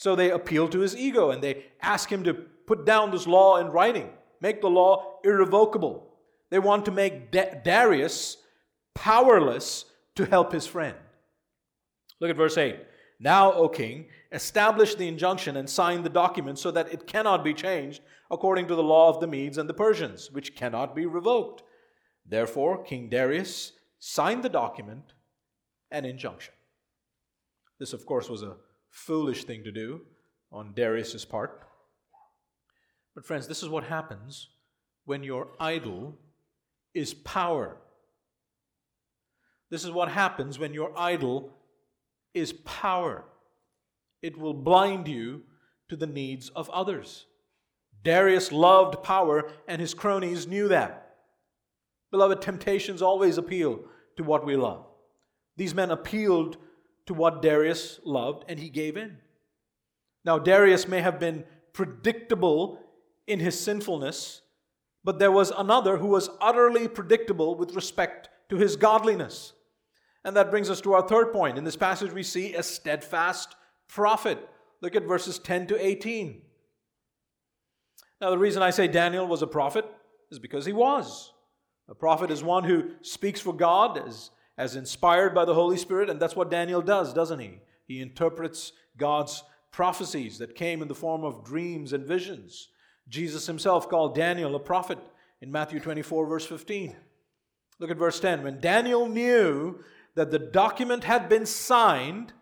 So 0.00 0.16
they 0.16 0.30
appeal 0.30 0.66
to 0.70 0.80
his 0.80 0.96
ego 0.96 1.30
and 1.30 1.42
they 1.42 1.66
ask 1.82 2.10
him 2.10 2.24
to 2.24 2.32
put 2.32 2.86
down 2.86 3.10
this 3.10 3.26
law 3.26 3.58
in 3.58 3.66
writing 3.66 4.08
make 4.40 4.62
the 4.62 4.70
law 4.70 5.18
irrevocable. 5.22 6.14
They 6.48 6.58
want 6.58 6.86
to 6.86 6.90
make 6.90 7.30
Darius 7.30 8.38
powerless 8.94 9.84
to 10.14 10.24
help 10.24 10.52
his 10.52 10.66
friend. 10.66 10.96
Look 12.18 12.30
at 12.30 12.36
verse 12.38 12.56
8. 12.56 12.78
Now, 13.18 13.52
O 13.52 13.68
king, 13.68 14.06
establish 14.32 14.94
the 14.94 15.06
injunction 15.06 15.58
and 15.58 15.68
sign 15.68 16.02
the 16.02 16.08
document 16.08 16.58
so 16.58 16.70
that 16.70 16.90
it 16.90 17.06
cannot 17.06 17.44
be 17.44 17.52
changed 17.52 18.00
according 18.30 18.68
to 18.68 18.74
the 18.74 18.82
law 18.82 19.10
of 19.10 19.20
the 19.20 19.26
Medes 19.26 19.58
and 19.58 19.68
the 19.68 19.74
Persians, 19.74 20.32
which 20.32 20.56
cannot 20.56 20.96
be 20.96 21.04
revoked. 21.04 21.62
Therefore, 22.24 22.82
King 22.82 23.10
Darius 23.10 23.72
signed 23.98 24.42
the 24.42 24.48
document 24.48 25.12
and 25.90 26.06
injunction. 26.06 26.54
This, 27.78 27.92
of 27.92 28.06
course, 28.06 28.30
was 28.30 28.42
a 28.42 28.56
foolish 28.90 29.44
thing 29.44 29.64
to 29.64 29.72
do 29.72 30.02
on 30.52 30.72
Darius's 30.74 31.24
part. 31.24 31.62
But, 33.14 33.24
friends, 33.24 33.48
this 33.48 33.62
is 33.62 33.68
what 33.68 33.84
happens 33.84 34.48
when 35.04 35.22
your 35.22 35.48
idol 35.58 36.18
is 36.94 37.14
power. 37.14 37.76
This 39.70 39.84
is 39.84 39.90
what 39.90 40.08
happens 40.08 40.58
when 40.58 40.74
your 40.74 40.92
idol 40.98 41.52
is 42.34 42.52
power. 42.52 43.24
It 44.22 44.38
will 44.38 44.54
blind 44.54 45.08
you 45.08 45.42
to 45.88 45.96
the 45.96 46.06
needs 46.06 46.48
of 46.50 46.68
others. 46.70 47.26
Darius 48.02 48.50
loved 48.50 49.02
power, 49.02 49.50
and 49.68 49.80
his 49.80 49.94
cronies 49.94 50.46
knew 50.46 50.68
that. 50.68 51.16
Beloved, 52.10 52.40
temptations 52.40 53.02
always 53.02 53.38
appeal 53.38 53.80
to 54.16 54.24
what 54.24 54.44
we 54.44 54.56
love. 54.56 54.86
These 55.56 55.74
men 55.74 55.90
appealed 55.90 56.56
to 57.10 57.14
what 57.14 57.42
Darius 57.42 57.98
loved, 58.04 58.44
and 58.48 58.60
he 58.60 58.68
gave 58.68 58.96
in. 58.96 59.16
Now, 60.24 60.38
Darius 60.38 60.86
may 60.86 61.00
have 61.00 61.18
been 61.18 61.42
predictable 61.72 62.78
in 63.26 63.40
his 63.40 63.58
sinfulness, 63.58 64.42
but 65.02 65.18
there 65.18 65.32
was 65.32 65.50
another 65.50 65.96
who 65.96 66.06
was 66.06 66.30
utterly 66.40 66.86
predictable 66.86 67.56
with 67.56 67.74
respect 67.74 68.28
to 68.48 68.58
his 68.58 68.76
godliness. 68.76 69.54
And 70.24 70.36
that 70.36 70.52
brings 70.52 70.70
us 70.70 70.80
to 70.82 70.92
our 70.92 71.02
third 71.02 71.32
point. 71.32 71.58
In 71.58 71.64
this 71.64 71.74
passage, 71.74 72.12
we 72.12 72.22
see 72.22 72.54
a 72.54 72.62
steadfast 72.62 73.56
prophet. 73.88 74.38
Look 74.80 74.94
at 74.94 75.02
verses 75.02 75.40
10 75.40 75.66
to 75.66 75.84
18. 75.84 76.42
Now, 78.20 78.30
the 78.30 78.38
reason 78.38 78.62
I 78.62 78.70
say 78.70 78.86
Daniel 78.86 79.26
was 79.26 79.42
a 79.42 79.48
prophet 79.48 79.84
is 80.30 80.38
because 80.38 80.64
he 80.64 80.72
was. 80.72 81.32
A 81.88 81.94
prophet 81.96 82.30
is 82.30 82.44
one 82.44 82.62
who 82.62 82.90
speaks 83.02 83.40
for 83.40 83.52
God 83.52 83.98
as, 84.06 84.30
as 84.60 84.76
inspired 84.76 85.34
by 85.34 85.46
the 85.46 85.54
Holy 85.54 85.78
Spirit, 85.78 86.10
and 86.10 86.20
that's 86.20 86.36
what 86.36 86.50
Daniel 86.50 86.82
does, 86.82 87.14
doesn't 87.14 87.38
he? 87.38 87.60
He 87.86 88.02
interprets 88.02 88.72
God's 88.98 89.42
prophecies 89.72 90.36
that 90.36 90.54
came 90.54 90.82
in 90.82 90.88
the 90.88 90.94
form 90.94 91.24
of 91.24 91.46
dreams 91.46 91.94
and 91.94 92.06
visions. 92.06 92.68
Jesus 93.08 93.46
himself 93.46 93.88
called 93.88 94.14
Daniel 94.14 94.54
a 94.54 94.60
prophet 94.60 94.98
in 95.40 95.50
Matthew 95.50 95.80
24, 95.80 96.26
verse 96.26 96.44
15. 96.44 96.94
Look 97.78 97.90
at 97.90 97.96
verse 97.96 98.20
10. 98.20 98.42
When 98.42 98.60
Daniel 98.60 99.08
knew 99.08 99.82
that 100.14 100.30
the 100.30 100.38
document 100.38 101.04
had 101.04 101.30
been 101.30 101.46
signed, 101.46 102.34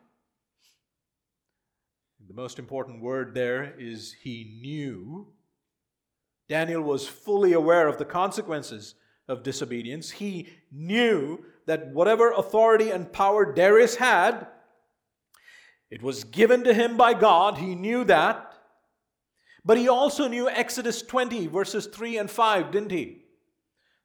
the 2.26 2.35
most 2.35 2.59
important 2.59 3.00
word 3.00 3.33
there 3.33 3.76
is 3.78 4.16
he 4.24 4.59
knew. 4.61 5.28
Daniel 6.48 6.83
was 6.83 7.07
fully 7.07 7.52
aware 7.52 7.87
of 7.87 7.98
the 7.98 8.04
consequences 8.04 8.96
of 9.28 9.44
disobedience. 9.44 10.11
He 10.11 10.48
knew 10.72 11.44
that 11.68 11.88
whatever 11.92 12.33
authority 12.33 12.90
and 12.90 13.12
power 13.12 13.52
Darius 13.52 13.96
had, 13.96 14.46
it 15.90 16.02
was 16.02 16.24
given 16.24 16.64
to 16.64 16.72
him 16.72 16.96
by 16.96 17.14
God. 17.14 17.59
He 17.59 17.74
knew 17.74 18.04
that. 18.04 18.54
But 19.64 19.76
he 19.76 19.88
also 19.88 20.28
knew 20.28 20.48
Exodus 20.48 21.02
20, 21.02 21.46
verses 21.46 21.87
3 21.87 22.18
and 22.18 22.31
5, 22.31 22.70
didn't 22.70 22.90
he? 22.90 23.24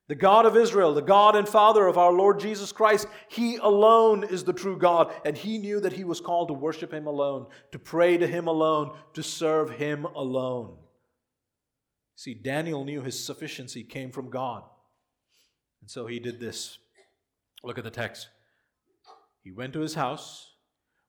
The 0.09 0.15
God 0.15 0.45
of 0.45 0.57
Israel, 0.57 0.93
the 0.93 1.01
God 1.01 1.37
and 1.37 1.47
Father 1.47 1.87
of 1.87 1.97
our 1.97 2.11
Lord 2.11 2.41
Jesus 2.41 2.73
Christ, 2.73 3.07
He 3.29 3.55
alone 3.55 4.25
is 4.25 4.43
the 4.43 4.51
true 4.51 4.77
God. 4.77 5.13
And 5.23 5.37
he 5.37 5.57
knew 5.57 5.79
that 5.79 5.93
he 5.93 6.03
was 6.03 6.19
called 6.19 6.49
to 6.49 6.53
worship 6.53 6.93
Him 6.93 7.07
alone, 7.07 7.47
to 7.71 7.79
pray 7.79 8.17
to 8.17 8.27
Him 8.27 8.47
alone, 8.47 8.97
to 9.13 9.23
serve 9.23 9.71
Him 9.71 10.03
alone. 10.03 10.75
See, 12.15 12.33
Daniel 12.33 12.83
knew 12.83 13.01
his 13.01 13.25
sufficiency 13.25 13.83
came 13.83 14.11
from 14.11 14.29
God. 14.29 14.63
And 15.81 15.89
so 15.89 16.05
he 16.05 16.19
did 16.19 16.39
this. 16.39 16.77
Look 17.63 17.77
at 17.77 17.83
the 17.83 17.89
text. 17.89 18.29
He 19.41 19.51
went 19.51 19.73
to 19.73 19.79
his 19.79 19.95
house, 19.95 20.51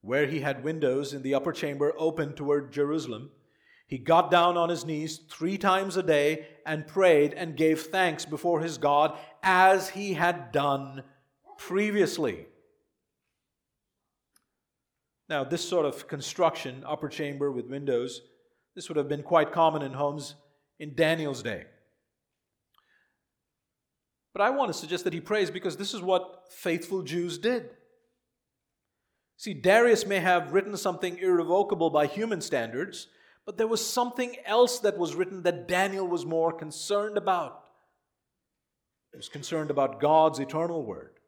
where 0.01 0.27
he 0.27 0.41
had 0.41 0.65
windows 0.65 1.13
in 1.13 1.23
the 1.23 1.35
upper 1.35 1.53
chamber 1.53 1.95
open 1.99 2.35
toward 2.35 2.73
Jerusalem. 2.73 3.31
He 3.87 3.99
got 3.99 4.31
down 4.31 4.57
on 4.57 4.69
his 4.69 4.85
knees 4.85 5.21
three 5.31 5.59
times 5.59 5.97
a 5.97 6.03
day 6.03 6.47
and 6.65 6.87
prayed 6.87 7.35
and 7.35 7.57
gave 7.57 7.83
thanks 7.83 8.25
before 8.25 8.61
his 8.61 8.79
God 8.79 9.19
as 9.43 9.91
he 9.91 10.15
had 10.15 10.53
done 10.53 11.03
previously. 11.59 12.47
Now, 15.29 15.45
this 15.45 15.67
sort 15.67 15.87
of 15.87 16.07
construction, 16.07 16.85
upper 16.87 17.09
chamber 17.09 17.51
with 17.51 17.67
windows, 17.67 18.21
this 18.75 18.89
would 18.89 18.97
have 18.97 19.09
been 19.09 19.23
quite 19.23 19.53
common 19.53 19.83
in 19.83 19.93
homes 19.93 20.35
in 20.79 20.95
Daniel's 20.95 21.43
day. 21.43 21.65
But 24.35 24.43
I 24.43 24.51
want 24.51 24.71
to 24.71 24.79
suggest 24.79 25.05
that 25.05 25.13
he 25.13 25.21
prays 25.21 25.51
because 25.51 25.77
this 25.77 25.95
is 25.95 26.03
what 26.03 26.43
faithful 26.51 27.03
Jews 27.03 27.39
did. 27.39 27.71
See, 29.37 29.55
Darius 29.55 30.07
may 30.07 30.19
have 30.19 30.53
written 30.53 30.77
something 30.77 31.19
irrevocable 31.19 31.89
by 31.89 32.07
human 32.07 32.41
standards, 32.41 33.07
but 33.47 33.57
there 33.57 33.69
was 33.69 33.85
something 33.85 34.37
else 34.45 34.81
that 34.81 34.99
was 34.99 35.15
written 35.15 35.43
that 35.45 35.69
Daniel 35.69 36.07
was 36.07 36.27
more 36.27 36.53
concerned 36.53 37.17
about. 37.17 37.63
He 39.13 39.17
was 39.17 39.29
concerned 39.29 39.71
about 39.71 40.01
God's 40.01 40.41
eternal 40.41 40.85
word. 40.85 41.21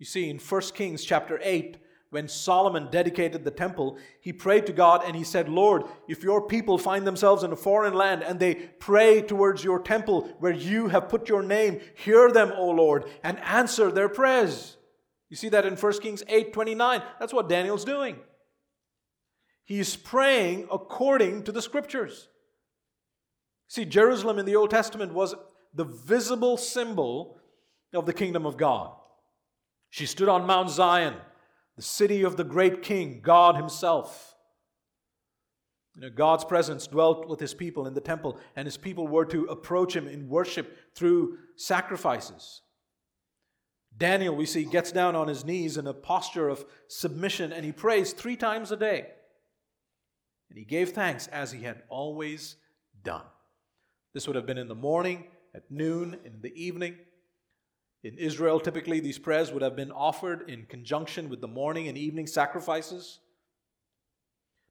You 0.00 0.06
see, 0.06 0.28
in 0.28 0.38
1 0.38 0.60
Kings 0.74 1.04
chapter 1.04 1.38
8, 1.42 1.78
when 2.14 2.28
Solomon 2.28 2.86
dedicated 2.92 3.42
the 3.42 3.50
temple, 3.50 3.98
he 4.20 4.32
prayed 4.32 4.66
to 4.66 4.72
God 4.72 5.02
and 5.04 5.16
he 5.16 5.24
said, 5.24 5.48
Lord, 5.48 5.82
if 6.06 6.22
your 6.22 6.46
people 6.46 6.78
find 6.78 7.04
themselves 7.04 7.42
in 7.42 7.50
a 7.50 7.56
foreign 7.56 7.92
land 7.92 8.22
and 8.22 8.38
they 8.38 8.54
pray 8.54 9.20
towards 9.20 9.64
your 9.64 9.80
temple 9.80 10.32
where 10.38 10.52
you 10.52 10.86
have 10.86 11.08
put 11.08 11.28
your 11.28 11.42
name, 11.42 11.80
hear 11.96 12.30
them, 12.30 12.52
O 12.54 12.70
Lord, 12.70 13.06
and 13.24 13.40
answer 13.40 13.90
their 13.90 14.08
prayers. 14.08 14.76
You 15.28 15.34
see 15.34 15.48
that 15.48 15.66
in 15.66 15.74
1 15.74 16.00
Kings 16.00 16.22
8 16.28 16.52
29. 16.52 17.02
That's 17.18 17.32
what 17.32 17.48
Daniel's 17.48 17.84
doing. 17.84 18.14
He's 19.64 19.96
praying 19.96 20.68
according 20.70 21.42
to 21.42 21.50
the 21.50 21.62
scriptures. 21.62 22.28
See, 23.66 23.84
Jerusalem 23.84 24.38
in 24.38 24.46
the 24.46 24.54
Old 24.54 24.70
Testament 24.70 25.14
was 25.14 25.34
the 25.74 25.82
visible 25.82 26.58
symbol 26.58 27.40
of 27.92 28.06
the 28.06 28.12
kingdom 28.12 28.46
of 28.46 28.56
God. 28.56 28.92
She 29.90 30.06
stood 30.06 30.28
on 30.28 30.46
Mount 30.46 30.70
Zion 30.70 31.14
the 31.76 31.82
city 31.82 32.22
of 32.22 32.36
the 32.36 32.44
great 32.44 32.82
king, 32.82 33.20
God 33.22 33.56
Himself. 33.56 34.34
You 35.94 36.02
know, 36.02 36.10
God's 36.10 36.44
presence 36.44 36.86
dwelt 36.86 37.28
with 37.28 37.40
His 37.40 37.54
people 37.54 37.86
in 37.86 37.94
the 37.94 38.00
temple, 38.00 38.38
and 38.56 38.66
His 38.66 38.76
people 38.76 39.06
were 39.06 39.24
to 39.26 39.44
approach 39.44 39.94
Him 39.94 40.08
in 40.08 40.28
worship 40.28 40.76
through 40.94 41.38
sacrifices. 41.56 42.62
Daniel, 43.96 44.34
we 44.34 44.46
see, 44.46 44.64
gets 44.64 44.90
down 44.90 45.14
on 45.14 45.28
his 45.28 45.44
knees 45.44 45.76
in 45.76 45.86
a 45.86 45.94
posture 45.94 46.48
of 46.48 46.64
submission 46.88 47.52
and 47.52 47.64
he 47.64 47.72
prays 47.72 48.12
three 48.12 48.36
times 48.36 48.72
a 48.72 48.76
day. 48.76 49.06
And 50.50 50.58
he 50.58 50.64
gave 50.64 50.90
thanks 50.90 51.26
as 51.28 51.52
he 51.52 51.62
had 51.62 51.82
always 51.88 52.56
done. 53.02 53.22
This 54.12 54.26
would 54.26 54.36
have 54.36 54.46
been 54.46 54.58
in 54.58 54.68
the 54.68 54.74
morning, 54.74 55.24
at 55.54 55.70
noon, 55.70 56.18
in 56.24 56.40
the 56.40 56.52
evening. 56.60 56.96
In 58.04 58.18
Israel, 58.18 58.60
typically, 58.60 59.00
these 59.00 59.18
prayers 59.18 59.50
would 59.50 59.62
have 59.62 59.74
been 59.74 59.90
offered 59.90 60.48
in 60.50 60.66
conjunction 60.66 61.30
with 61.30 61.40
the 61.40 61.48
morning 61.48 61.88
and 61.88 61.96
evening 61.96 62.26
sacrifices. 62.26 63.18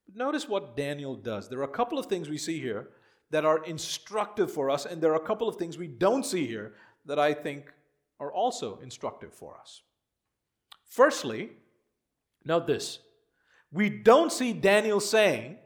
But 0.05 0.15
notice 0.15 0.47
what 0.47 0.77
Daniel 0.77 1.15
does. 1.15 1.49
There 1.49 1.59
are 1.59 1.63
a 1.63 1.67
couple 1.67 1.97
of 1.97 2.05
things 2.05 2.29
we 2.29 2.37
see 2.37 2.59
here 2.59 2.89
that 3.31 3.43
are 3.43 3.63
instructive 3.65 4.51
for 4.51 4.69
us, 4.69 4.85
and 4.85 5.01
there 5.01 5.11
are 5.11 5.21
a 5.21 5.27
couple 5.27 5.49
of 5.49 5.55
things 5.55 5.79
we 5.79 5.87
don't 5.87 6.23
see 6.23 6.45
here 6.45 6.73
that 7.05 7.17
I 7.17 7.33
think 7.33 7.73
are 8.19 8.31
also 8.31 8.77
instructive 8.83 9.33
for 9.33 9.57
us. 9.59 9.81
Firstly, 10.85 11.49
note 12.45 12.67
this 12.67 12.99
we 13.71 13.89
don't 13.89 14.31
see 14.31 14.53
Daniel 14.53 14.99
saying, 14.99 15.57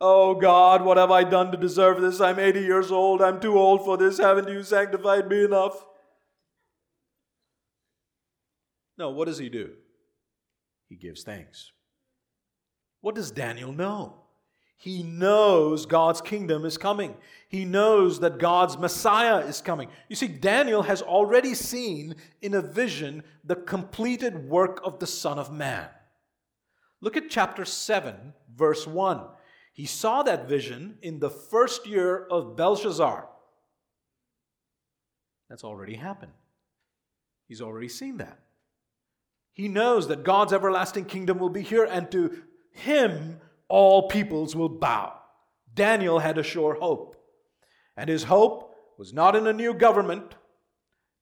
Oh 0.00 0.36
God, 0.36 0.84
what 0.84 0.96
have 0.96 1.10
I 1.10 1.24
done 1.24 1.50
to 1.50 1.58
deserve 1.58 2.00
this? 2.00 2.20
I'm 2.20 2.38
80 2.38 2.60
years 2.60 2.92
old. 2.92 3.20
I'm 3.20 3.40
too 3.40 3.58
old 3.58 3.84
for 3.84 3.96
this. 3.96 4.18
Haven't 4.18 4.48
you 4.48 4.62
sanctified 4.62 5.28
me 5.28 5.44
enough? 5.44 5.84
No, 8.98 9.10
what 9.10 9.26
does 9.26 9.38
he 9.38 9.48
do? 9.48 9.70
He 10.88 10.96
gives 10.96 11.22
thanks. 11.22 11.72
What 13.00 13.14
does 13.14 13.30
Daniel 13.30 13.72
know? 13.72 14.24
He 14.76 15.02
knows 15.02 15.86
God's 15.86 16.20
kingdom 16.20 16.64
is 16.64 16.78
coming. 16.78 17.16
He 17.48 17.64
knows 17.64 18.20
that 18.20 18.38
God's 18.38 18.78
Messiah 18.78 19.38
is 19.38 19.60
coming. 19.60 19.88
You 20.08 20.16
see, 20.16 20.28
Daniel 20.28 20.82
has 20.82 21.02
already 21.02 21.54
seen 21.54 22.14
in 22.42 22.54
a 22.54 22.62
vision 22.62 23.24
the 23.44 23.56
completed 23.56 24.48
work 24.48 24.80
of 24.84 25.00
the 25.00 25.06
Son 25.06 25.38
of 25.38 25.52
Man. 25.52 25.88
Look 27.00 27.16
at 27.16 27.30
chapter 27.30 27.64
7, 27.64 28.34
verse 28.54 28.86
1. 28.86 29.20
He 29.72 29.86
saw 29.86 30.22
that 30.24 30.48
vision 30.48 30.98
in 31.02 31.18
the 31.18 31.30
first 31.30 31.86
year 31.86 32.26
of 32.30 32.56
Belshazzar. 32.56 33.28
That's 35.48 35.64
already 35.64 35.94
happened. 35.94 36.32
He's 37.46 37.62
already 37.62 37.88
seen 37.88 38.18
that. 38.18 38.38
He 39.58 39.66
knows 39.66 40.06
that 40.06 40.22
God's 40.22 40.52
everlasting 40.52 41.06
kingdom 41.06 41.40
will 41.40 41.48
be 41.48 41.62
here, 41.62 41.84
and 41.84 42.08
to 42.12 42.42
him 42.70 43.40
all 43.66 44.06
peoples 44.06 44.54
will 44.54 44.68
bow. 44.68 45.14
Daniel 45.74 46.20
had 46.20 46.38
a 46.38 46.44
sure 46.44 46.74
hope. 46.74 47.16
And 47.96 48.08
his 48.08 48.22
hope 48.22 48.72
was 48.98 49.12
not 49.12 49.34
in 49.34 49.48
a 49.48 49.52
new 49.52 49.74
government, 49.74 50.36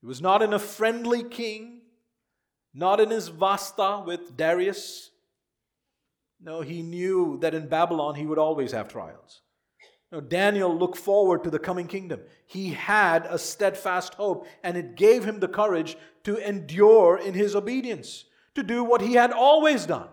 it 0.03 0.07
was 0.07 0.21
not 0.21 0.43
in 0.43 0.53
a 0.53 0.59
friendly 0.59 1.25
king, 1.25 1.81
not 2.75 3.01
in 3.01 3.09
his 3.09 3.29
vasta 3.29 4.03
with 4.07 4.37
Darius. 4.37 5.11
No, 6.39 6.61
he 6.61 6.83
knew 6.83 7.39
that 7.41 7.55
in 7.55 7.69
Babylon 7.69 8.17
he 8.17 8.27
would 8.27 8.39
always 8.39 8.73
have 8.73 8.89
trials. 8.89 9.41
No, 10.13 10.21
Daniel 10.21 10.77
looked 10.77 10.99
forward 10.99 11.43
to 11.45 11.51
the 11.51 11.59
coming 11.59 11.87
kingdom. 11.87 12.21
He 12.47 12.69
had 12.69 13.27
a 13.31 13.39
steadfast 13.39 14.15
hope, 14.15 14.47
and 14.63 14.77
it 14.77 14.95
gave 14.95 15.25
him 15.25 15.41
the 15.41 15.49
courage 15.49 15.97
to 16.27 16.37
endure 16.39 17.17
in 17.17 17.35
his 17.35 17.55
obedience, 17.55 18.25
to 18.57 18.65
do 18.65 18.83
what 18.83 19.01
he 19.01 19.13
had 19.13 19.31
always 19.31 19.87
done. 19.87 20.09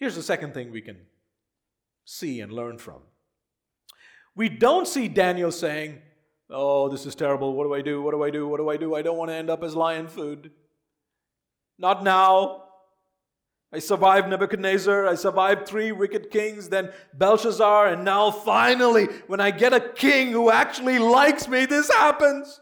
Here's 0.00 0.16
the 0.16 0.24
second 0.24 0.54
thing 0.54 0.72
we 0.72 0.80
can 0.80 0.96
see 2.04 2.40
and 2.40 2.52
learn 2.52 2.78
from. 2.78 3.02
We 4.34 4.48
don't 4.48 4.88
see 4.88 5.06
Daniel 5.06 5.52
saying, 5.52 6.02
Oh, 6.50 6.88
this 6.88 7.06
is 7.06 7.14
terrible. 7.14 7.54
What 7.54 7.62
do 7.62 7.74
I 7.74 7.80
do? 7.80 8.02
What 8.02 8.10
do 8.10 8.24
I 8.24 8.30
do? 8.30 8.48
What 8.48 8.56
do 8.56 8.68
I 8.68 8.76
do? 8.76 8.96
I 8.96 9.02
don't 9.02 9.16
want 9.16 9.30
to 9.30 9.36
end 9.36 9.48
up 9.48 9.62
as 9.62 9.76
lion 9.76 10.08
food. 10.08 10.50
Not 11.78 12.02
now. 12.02 12.64
I 13.72 13.78
survived 13.78 14.28
Nebuchadnezzar. 14.28 15.06
I 15.06 15.14
survived 15.14 15.68
three 15.68 15.92
wicked 15.92 16.32
kings, 16.32 16.70
then 16.70 16.92
Belshazzar, 17.14 17.86
and 17.86 18.04
now 18.04 18.32
finally, 18.32 19.04
when 19.28 19.40
I 19.40 19.52
get 19.52 19.72
a 19.72 19.80
king 19.80 20.32
who 20.32 20.50
actually 20.50 20.98
likes 20.98 21.46
me, 21.46 21.66
this 21.66 21.88
happens. 21.88 22.60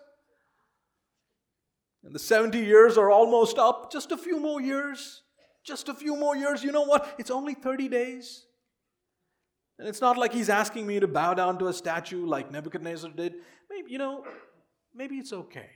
And 2.05 2.15
the 2.15 2.19
70 2.19 2.59
years 2.59 2.99
are 2.99 3.11
almost 3.11 3.59
up, 3.59 3.93
just 3.93 4.11
a 4.13 4.17
few 4.17 4.41
more 4.41 4.61
years. 4.61 5.23
Just 5.65 5.89
a 5.89 5.95
few 5.95 6.17
more 6.17 6.37
years. 6.37 6.65
You 6.65 6.73
know 6.73 6.83
what? 6.83 7.15
It's 7.19 7.31
only 7.31 7.55
30 7.55 7.89
days. 7.89 8.47
And 9.79 9.89
it's 9.89 10.01
not 10.01 10.19
like 10.19 10.33
he's 10.33 10.49
asking 10.49 10.87
me 10.87 11.01
to 11.01 11.09
bow 11.09 11.35
down 11.35 11.59
to 11.59 11.69
a 11.69 11.73
statue 11.73 12.27
like 12.27 12.51
Nebuchadnezzar 12.51 13.11
did. 13.11 13.35
Maybe, 13.71 13.91
you 13.91 13.99
know, 13.99 14.25
maybe 14.95 15.17
it's 15.17 15.33
okay. 15.33 15.71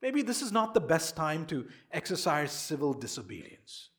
Maybe 0.00 0.22
this 0.22 0.42
is 0.42 0.52
not 0.52 0.74
the 0.74 0.80
best 0.80 1.16
time 1.16 1.46
to 1.46 1.66
exercise 1.90 2.52
civil 2.52 2.92
disobedience. 2.92 3.90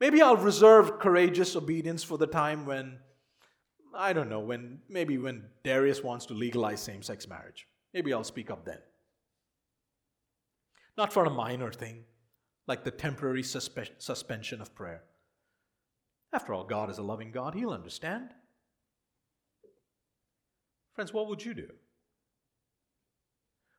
Maybe 0.00 0.22
I'll 0.22 0.36
reserve 0.36 1.00
courageous 1.00 1.56
obedience 1.56 2.04
for 2.04 2.18
the 2.18 2.26
time 2.26 2.64
when, 2.64 2.98
I 3.94 4.12
don't 4.12 4.28
know, 4.28 4.40
when 4.40 4.80
maybe 4.88 5.18
when 5.18 5.44
Darius 5.64 6.04
wants 6.04 6.26
to 6.26 6.34
legalize 6.34 6.80
same 6.80 7.02
sex 7.02 7.26
marriage. 7.26 7.66
Maybe 7.92 8.12
I'll 8.12 8.24
speak 8.24 8.50
up 8.50 8.64
then. 8.64 8.78
Not 10.96 11.12
for 11.12 11.24
a 11.24 11.30
minor 11.30 11.72
thing, 11.72 12.04
like 12.66 12.84
the 12.84 12.90
temporary 12.90 13.42
suspe- 13.42 13.90
suspension 13.98 14.60
of 14.60 14.74
prayer. 14.74 15.02
After 16.32 16.52
all, 16.52 16.64
God 16.64 16.90
is 16.90 16.98
a 16.98 17.02
loving 17.02 17.30
God, 17.30 17.54
He'll 17.54 17.70
understand. 17.70 18.30
Friends, 20.94 21.12
what 21.12 21.28
would 21.28 21.44
you 21.44 21.54
do? 21.54 21.68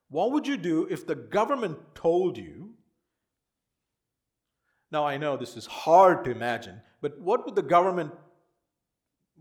What 0.09 0.31
would 0.31 0.47
you 0.47 0.57
do 0.57 0.87
if 0.89 1.05
the 1.05 1.15
government 1.15 1.77
told 1.93 2.37
you? 2.37 2.73
Now, 4.91 5.05
I 5.05 5.17
know 5.17 5.37
this 5.37 5.55
is 5.55 5.67
hard 5.67 6.23
to 6.23 6.31
imagine, 6.31 6.81
but 7.01 7.19
what 7.19 7.45
would 7.45 7.55
the 7.55 7.61
government 7.61 8.11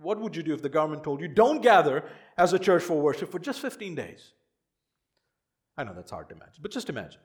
What 0.01 0.21
would 0.21 0.37
you 0.37 0.43
do 0.45 0.55
if 0.55 0.63
the 0.63 0.69
government 0.69 1.03
told 1.03 1.21
you, 1.21 1.29
don't 1.29 1.61
gather 1.61 2.05
as 2.37 2.53
a 2.53 2.59
church 2.59 2.83
for 2.85 3.01
worship 3.01 3.33
for 3.33 3.41
just 3.41 3.61
15 3.61 3.97
days? 3.97 4.33
I 5.79 5.85
know 5.85 5.95
that's 5.95 6.11
hard 6.11 6.29
to 6.31 6.35
imagine, 6.35 6.61
but 6.61 6.73
just 6.73 6.91
imagine. 6.91 7.21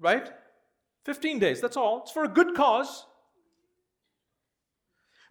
Right? 0.00 0.30
15 1.04 1.38
days, 1.38 1.60
that's 1.60 1.76
all. 1.76 2.00
It's 2.02 2.10
for 2.10 2.24
a 2.24 2.28
good 2.28 2.56
cause. 2.56 3.04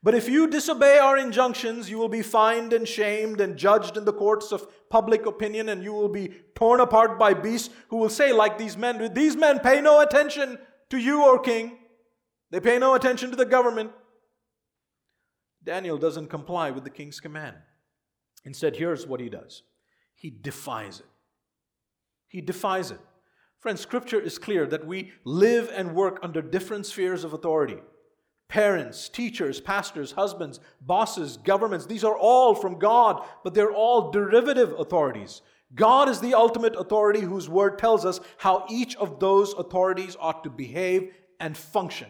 But 0.04 0.14
if 0.14 0.30
you 0.30 0.48
disobey 0.48 1.00
our 1.00 1.18
injunctions, 1.18 1.90
you 1.90 1.98
will 1.98 2.10
be 2.10 2.22
fined 2.22 2.72
and 2.72 2.88
shamed 2.88 3.42
and 3.42 3.58
judged 3.58 3.98
in 3.98 4.06
the 4.06 4.14
courts 4.14 4.52
of 4.52 4.68
public 4.90 5.26
opinion, 5.26 5.70
and 5.70 5.84
you 5.84 5.94
will 5.94 6.10
be 6.10 6.34
torn 6.54 6.82
apart 6.82 7.18
by 7.18 7.34
beasts 7.34 7.74
who 7.88 7.98
will 7.98 8.10
say, 8.10 8.32
like 8.32 8.60
these 8.60 8.78
men, 8.78 9.12
these 9.16 9.36
men 9.36 9.60
pay 9.60 9.82
no 9.82 10.02
attention 10.02 10.60
to 10.92 11.00
you, 11.00 11.24
O 11.24 11.40
king. 11.40 11.80
They 12.52 12.60
pay 12.60 12.78
no 12.78 12.94
attention 12.94 13.32
to 13.32 13.36
the 13.36 13.46
government. 13.46 13.92
Daniel 15.64 15.98
doesn't 15.98 16.28
comply 16.28 16.70
with 16.70 16.84
the 16.84 16.92
king's 16.92 17.20
command. 17.20 17.56
Instead, 18.46 18.76
here's 18.76 19.08
what 19.08 19.20
he 19.20 19.30
does 19.30 19.64
he 20.16 20.30
defies 20.30 21.00
it. 21.00 21.06
He 22.28 22.42
defies 22.42 22.92
it. 22.92 23.00
Friends, 23.60 23.82
scripture 23.82 24.20
is 24.20 24.38
clear 24.38 24.66
that 24.68 24.86
we 24.86 25.12
live 25.24 25.72
and 25.74 25.96
work 25.96 26.20
under 26.22 26.42
different 26.42 26.86
spheres 26.86 27.24
of 27.24 27.34
authority 27.34 27.78
parents, 28.50 29.10
teachers, 29.10 29.60
pastors, 29.60 30.12
husbands, 30.12 30.60
bosses, 30.80 31.38
governments. 31.38 31.88
These 31.88 32.04
are 32.04 32.16
all 32.16 32.54
from 32.54 32.78
God, 32.78 33.26
but 33.44 33.54
they're 33.56 33.72
all 33.72 34.12
derivative 34.12 34.74
authorities. 34.78 35.42
God 35.74 36.08
is 36.08 36.20
the 36.20 36.36
ultimate 36.36 36.76
authority 36.76 37.22
whose 37.22 37.50
word 37.50 37.80
tells 37.80 38.06
us 38.06 38.20
how 38.38 38.66
each 38.70 38.96
of 38.98 39.20
those 39.20 39.54
authorities 39.54 40.16
ought 40.20 40.44
to 40.44 40.52
behave 40.52 41.14
and 41.40 41.58
function. 41.58 42.10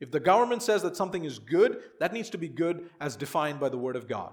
If 0.00 0.10
the 0.10 0.20
government 0.20 0.62
says 0.62 0.82
that 0.82 0.96
something 0.96 1.24
is 1.24 1.38
good, 1.38 1.78
that 2.00 2.12
needs 2.12 2.30
to 2.30 2.38
be 2.38 2.48
good 2.48 2.90
as 3.00 3.16
defined 3.16 3.60
by 3.60 3.68
the 3.68 3.78
word 3.78 3.96
of 3.96 4.08
God. 4.08 4.32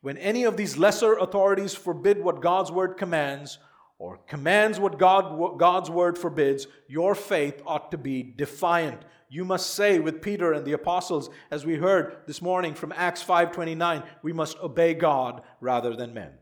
When 0.00 0.16
any 0.16 0.44
of 0.44 0.56
these 0.56 0.78
lesser 0.78 1.14
authorities 1.14 1.74
forbid 1.74 2.22
what 2.22 2.40
God's 2.40 2.70
word 2.70 2.96
commands, 2.96 3.58
or 3.98 4.18
commands 4.28 4.78
what 4.78 4.98
God, 4.98 5.58
God's 5.58 5.90
word 5.90 6.16
forbids, 6.16 6.68
your 6.86 7.14
faith 7.14 7.60
ought 7.66 7.90
to 7.90 7.98
be 7.98 8.22
defiant. 8.22 9.02
You 9.28 9.44
must 9.44 9.74
say 9.74 9.98
with 9.98 10.22
Peter 10.22 10.52
and 10.52 10.64
the 10.64 10.72
apostles, 10.72 11.28
as 11.50 11.66
we 11.66 11.74
heard 11.74 12.18
this 12.26 12.40
morning 12.40 12.74
from 12.74 12.92
Acts 12.92 13.22
5:29, 13.22 14.04
we 14.22 14.32
must 14.32 14.56
obey 14.60 14.94
God 14.94 15.42
rather 15.60 15.96
than 15.96 16.14
men. 16.14 16.38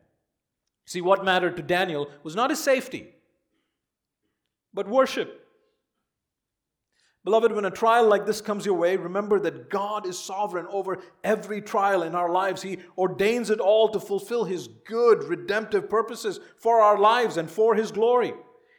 See, 0.85 1.01
what 1.01 1.25
mattered 1.25 1.57
to 1.57 1.62
Daniel 1.62 2.11
was 2.22 2.37
not 2.37 2.51
his 2.51 2.62
safety, 2.62 3.14
but 4.72 4.87
worship. 4.87 5.45
Beloved, 7.26 7.50
when 7.50 7.64
a 7.64 7.72
trial 7.72 8.06
like 8.06 8.24
this 8.24 8.40
comes 8.40 8.64
your 8.64 8.76
way, 8.76 8.96
remember 8.96 9.40
that 9.40 9.68
God 9.68 10.06
is 10.06 10.16
sovereign 10.16 10.68
over 10.70 11.00
every 11.24 11.60
trial 11.60 12.04
in 12.04 12.14
our 12.14 12.30
lives. 12.30 12.62
He 12.62 12.78
ordains 12.96 13.50
it 13.50 13.58
all 13.58 13.88
to 13.88 13.98
fulfill 13.98 14.44
His 14.44 14.68
good, 14.68 15.24
redemptive 15.24 15.90
purposes 15.90 16.38
for 16.56 16.80
our 16.80 16.96
lives 16.96 17.36
and 17.36 17.50
for 17.50 17.74
His 17.74 17.90
glory. 17.90 18.32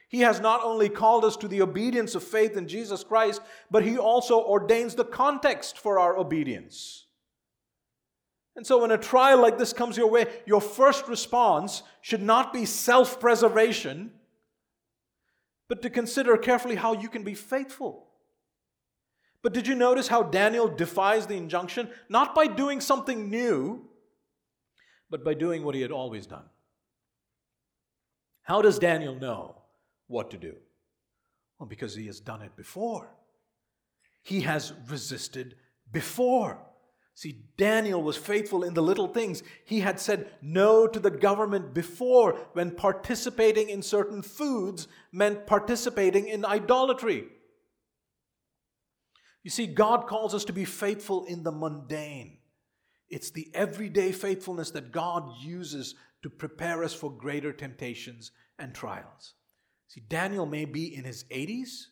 He 0.08 0.22
has 0.22 0.40
not 0.40 0.64
only 0.64 0.88
called 0.88 1.26
us 1.26 1.36
to 1.38 1.50
the 1.50 1.62
obedience 1.62 2.16
of 2.16 2.24
faith 2.24 2.56
in 2.56 2.70
Jesus 2.70 3.04
Christ, 3.04 3.42
but 3.70 3.84
He 3.84 3.98
also 3.98 4.40
ordains 4.40 4.96
the 4.96 5.04
context 5.04 5.78
for 5.78 6.00
our 6.00 6.18
obedience. 6.18 7.06
And 8.56 8.66
so, 8.66 8.80
when 8.82 8.92
a 8.92 8.98
trial 8.98 9.42
like 9.42 9.58
this 9.58 9.74
comes 9.74 9.98
your 9.98 10.10
way, 10.10 10.26
your 10.46 10.62
first 10.62 11.10
response 11.10 11.84
should 12.00 12.24
not 12.24 12.54
be 12.54 12.64
self 12.64 13.20
preservation, 13.20 14.12
but 15.68 15.82
to 15.82 15.90
consider 15.90 16.38
carefully 16.38 16.76
how 16.76 16.94
you 16.94 17.10
can 17.10 17.24
be 17.24 17.34
faithful 17.34 18.07
but 19.44 19.54
did 19.54 19.68
you 19.68 19.76
notice 19.76 20.08
how 20.08 20.24
Daniel 20.24 20.68
defies 20.68 21.28
the 21.28 21.36
injunction? 21.36 21.90
Not 22.10 22.34
by 22.34 22.48
doing 22.48 22.82
something 22.82 23.30
new, 23.30 23.86
but 25.10 25.24
by 25.24 25.34
doing 25.34 25.64
what 25.64 25.76
he 25.76 25.82
had 25.82 25.92
always 25.92 26.26
done. 26.26 26.46
How 28.44 28.62
does 28.62 28.80
Daniel 28.80 29.16
know 29.16 29.56
what 30.08 30.32
to 30.32 30.38
do? 30.38 30.56
Well, 31.60 31.68
because 31.68 31.96
he 31.96 32.08
has 32.08 32.20
done 32.20 32.42
it 32.42 32.56
before. 32.56 33.10
He 34.22 34.42
has 34.42 34.74
resisted 34.90 35.56
before. 35.92 36.60
See, 37.14 37.46
Daniel 37.58 38.04
was 38.04 38.16
faithful 38.16 38.64
in 38.64 38.74
the 38.74 38.84
little 38.84 39.08
things. 39.08 39.42
He 39.66 39.80
had 39.80 40.00
said 40.00 40.30
no 40.42 40.86
to 40.86 41.00
the 41.00 41.10
government 41.10 41.74
before 41.74 42.38
when 42.54 42.72
participating 42.72 43.70
in 43.70 43.82
certain 43.82 44.22
foods 44.22 44.88
meant 45.12 45.48
participating 45.48 46.28
in 46.28 46.46
idolatry. 46.46 47.30
You 49.48 49.52
see, 49.52 49.66
God 49.66 50.08
calls 50.08 50.34
us 50.34 50.44
to 50.44 50.52
be 50.52 50.66
faithful 50.66 51.24
in 51.24 51.42
the 51.42 51.54
mundane. 51.54 52.40
It's 53.10 53.32
the 53.32 53.50
everyday 53.54 54.12
faithfulness 54.12 54.72
that 54.72 54.92
God 54.92 55.24
uses 55.42 55.96
to 56.22 56.30
prepare 56.30 56.84
us 56.84 56.94
for 56.94 57.10
greater 57.10 57.54
temptations 57.54 58.32
and 58.60 58.76
trials. 58.76 59.36
See, 59.88 60.02
Daniel 60.10 60.46
may 60.46 60.66
be 60.66 60.94
in 60.94 61.06
his 61.06 61.24
80s, 61.32 61.86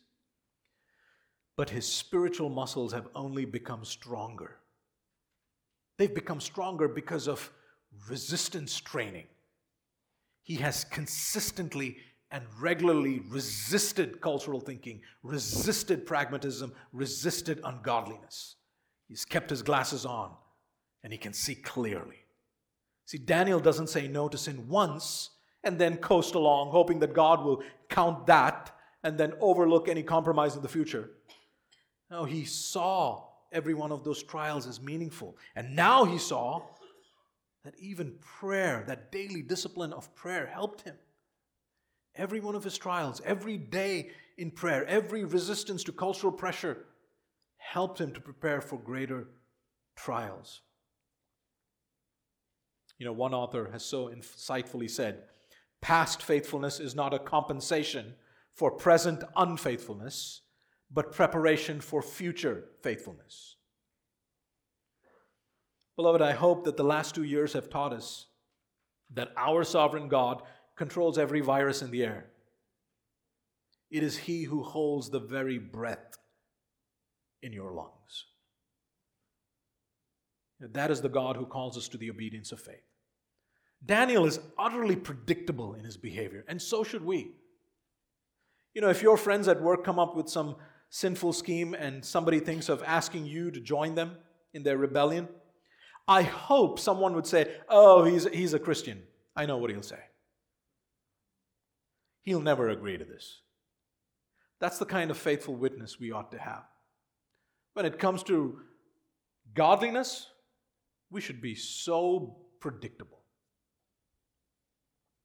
but 1.56 1.70
his 1.70 1.90
spiritual 1.90 2.50
muscles 2.50 2.92
have 2.92 3.08
only 3.14 3.46
become 3.46 3.86
stronger. 3.86 4.58
They've 5.96 6.14
become 6.14 6.42
stronger 6.42 6.88
because 6.88 7.26
of 7.26 7.50
resistance 8.06 8.78
training. 8.78 9.28
He 10.42 10.56
has 10.56 10.84
consistently 10.84 11.96
and 12.30 12.44
regularly 12.60 13.20
resisted 13.28 14.20
cultural 14.20 14.60
thinking, 14.60 15.00
resisted 15.22 16.06
pragmatism, 16.06 16.72
resisted 16.92 17.60
ungodliness. 17.64 18.56
He's 19.08 19.24
kept 19.24 19.50
his 19.50 19.62
glasses 19.62 20.04
on 20.04 20.32
and 21.04 21.12
he 21.12 21.18
can 21.18 21.32
see 21.32 21.54
clearly. 21.54 22.24
See, 23.04 23.18
Daniel 23.18 23.60
doesn't 23.60 23.88
say 23.88 24.08
no 24.08 24.28
to 24.28 24.36
sin 24.36 24.68
once 24.68 25.30
and 25.62 25.78
then 25.78 25.96
coast 25.98 26.34
along, 26.34 26.70
hoping 26.70 26.98
that 27.00 27.14
God 27.14 27.44
will 27.44 27.62
count 27.88 28.26
that 28.26 28.74
and 29.04 29.16
then 29.16 29.34
overlook 29.40 29.88
any 29.88 30.02
compromise 30.02 30.56
in 30.56 30.62
the 30.62 30.68
future. 30.68 31.10
No, 32.10 32.24
he 32.24 32.44
saw 32.44 33.24
every 33.52 33.74
one 33.74 33.92
of 33.92 34.02
those 34.02 34.22
trials 34.22 34.66
as 34.66 34.80
meaningful. 34.80 35.36
And 35.54 35.76
now 35.76 36.04
he 36.04 36.18
saw 36.18 36.62
that 37.64 37.74
even 37.78 38.14
prayer, 38.20 38.84
that 38.88 39.12
daily 39.12 39.42
discipline 39.42 39.92
of 39.92 40.14
prayer, 40.14 40.46
helped 40.46 40.82
him. 40.82 40.96
Every 42.16 42.40
one 42.40 42.54
of 42.54 42.64
his 42.64 42.78
trials, 42.78 43.20
every 43.24 43.56
day 43.58 44.10
in 44.38 44.50
prayer, 44.50 44.84
every 44.86 45.24
resistance 45.24 45.84
to 45.84 45.92
cultural 45.92 46.32
pressure 46.32 46.84
helped 47.58 48.00
him 48.00 48.12
to 48.12 48.20
prepare 48.20 48.60
for 48.60 48.78
greater 48.78 49.28
trials. 49.96 50.62
You 52.98 53.06
know, 53.06 53.12
one 53.12 53.34
author 53.34 53.68
has 53.72 53.84
so 53.84 54.08
insightfully 54.08 54.90
said 54.90 55.24
past 55.82 56.22
faithfulness 56.22 56.80
is 56.80 56.94
not 56.94 57.12
a 57.12 57.18
compensation 57.18 58.14
for 58.54 58.70
present 58.70 59.22
unfaithfulness, 59.36 60.40
but 60.90 61.12
preparation 61.12 61.80
for 61.80 62.00
future 62.00 62.64
faithfulness. 62.82 63.56
Beloved, 65.96 66.22
I 66.22 66.32
hope 66.32 66.64
that 66.64 66.76
the 66.76 66.84
last 66.84 67.14
two 67.14 67.22
years 67.22 67.52
have 67.52 67.68
taught 67.68 67.92
us 67.92 68.26
that 69.14 69.32
our 69.36 69.62
sovereign 69.64 70.08
God 70.08 70.42
controls 70.76 71.18
every 71.18 71.40
virus 71.40 71.82
in 71.82 71.90
the 71.90 72.04
air. 72.04 72.26
It 73.90 74.02
is 74.02 74.18
He 74.18 74.44
who 74.44 74.62
holds 74.62 75.10
the 75.10 75.20
very 75.20 75.58
breath 75.58 76.18
in 77.42 77.52
your 77.52 77.72
lungs. 77.72 78.26
That 80.60 80.90
is 80.90 81.00
the 81.00 81.08
God 81.08 81.36
who 81.36 81.46
calls 81.46 81.76
us 81.76 81.88
to 81.88 81.98
the 81.98 82.10
obedience 82.10 82.52
of 82.52 82.60
faith. 82.60 82.82
Daniel 83.84 84.24
is 84.24 84.40
utterly 84.58 84.96
predictable 84.96 85.74
in 85.74 85.84
his 85.84 85.96
behavior, 85.96 86.44
and 86.48 86.60
so 86.60 86.82
should 86.82 87.04
we. 87.04 87.32
You 88.74 88.80
know, 88.80 88.88
if 88.88 89.02
your 89.02 89.16
friends 89.16 89.48
at 89.48 89.60
work 89.60 89.84
come 89.84 89.98
up 89.98 90.16
with 90.16 90.28
some 90.28 90.56
sinful 90.88 91.34
scheme 91.34 91.74
and 91.74 92.04
somebody 92.04 92.40
thinks 92.40 92.68
of 92.68 92.82
asking 92.84 93.26
you 93.26 93.50
to 93.50 93.60
join 93.60 93.94
them 93.94 94.16
in 94.54 94.62
their 94.62 94.78
rebellion, 94.78 95.28
I 96.08 96.22
hope 96.22 96.78
someone 96.78 97.14
would 97.14 97.26
say, 97.26 97.54
Oh, 97.68 98.04
he's, 98.04 98.26
he's 98.28 98.54
a 98.54 98.58
Christian. 98.58 99.02
I 99.34 99.46
know 99.46 99.58
what 99.58 99.70
he'll 99.70 99.82
say. 99.82 100.00
He'll 102.26 102.40
never 102.40 102.68
agree 102.68 102.98
to 102.98 103.04
this. 103.04 103.40
That's 104.58 104.78
the 104.78 104.84
kind 104.84 105.10
of 105.12 105.16
faithful 105.16 105.54
witness 105.54 106.00
we 106.00 106.10
ought 106.10 106.32
to 106.32 106.38
have. 106.38 106.64
When 107.74 107.86
it 107.86 108.00
comes 108.00 108.24
to 108.24 108.58
godliness, 109.54 110.26
we 111.08 111.20
should 111.20 111.40
be 111.40 111.54
so 111.54 112.36
predictable. 112.58 113.20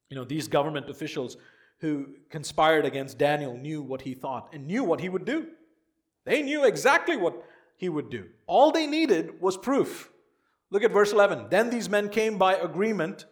You 0.09 0.17
know, 0.17 0.23
these 0.23 0.47
government 0.47 0.89
officials 0.89 1.37
who 1.79 2.05
conspired 2.29 2.85
against 2.85 3.17
Daniel 3.17 3.57
knew 3.57 3.81
what 3.81 4.03
he 4.03 4.13
thought 4.13 4.49
and 4.53 4.67
knew 4.67 4.83
what 4.83 5.01
he 5.01 5.09
would 5.09 5.25
do. 5.25 5.47
They 6.25 6.43
knew 6.43 6.65
exactly 6.65 7.17
what 7.17 7.43
he 7.77 7.89
would 7.89 8.11
do. 8.11 8.27
All 8.45 8.71
they 8.71 8.85
needed 8.85 9.41
was 9.41 9.57
proof. 9.57 10.11
Look 10.69 10.83
at 10.83 10.91
verse 10.91 11.13
11. 11.13 11.47
Then 11.49 11.71
these 11.71 11.89
men 11.89 12.09
came 12.09 12.37
by 12.37 12.53
agreement 12.55 13.25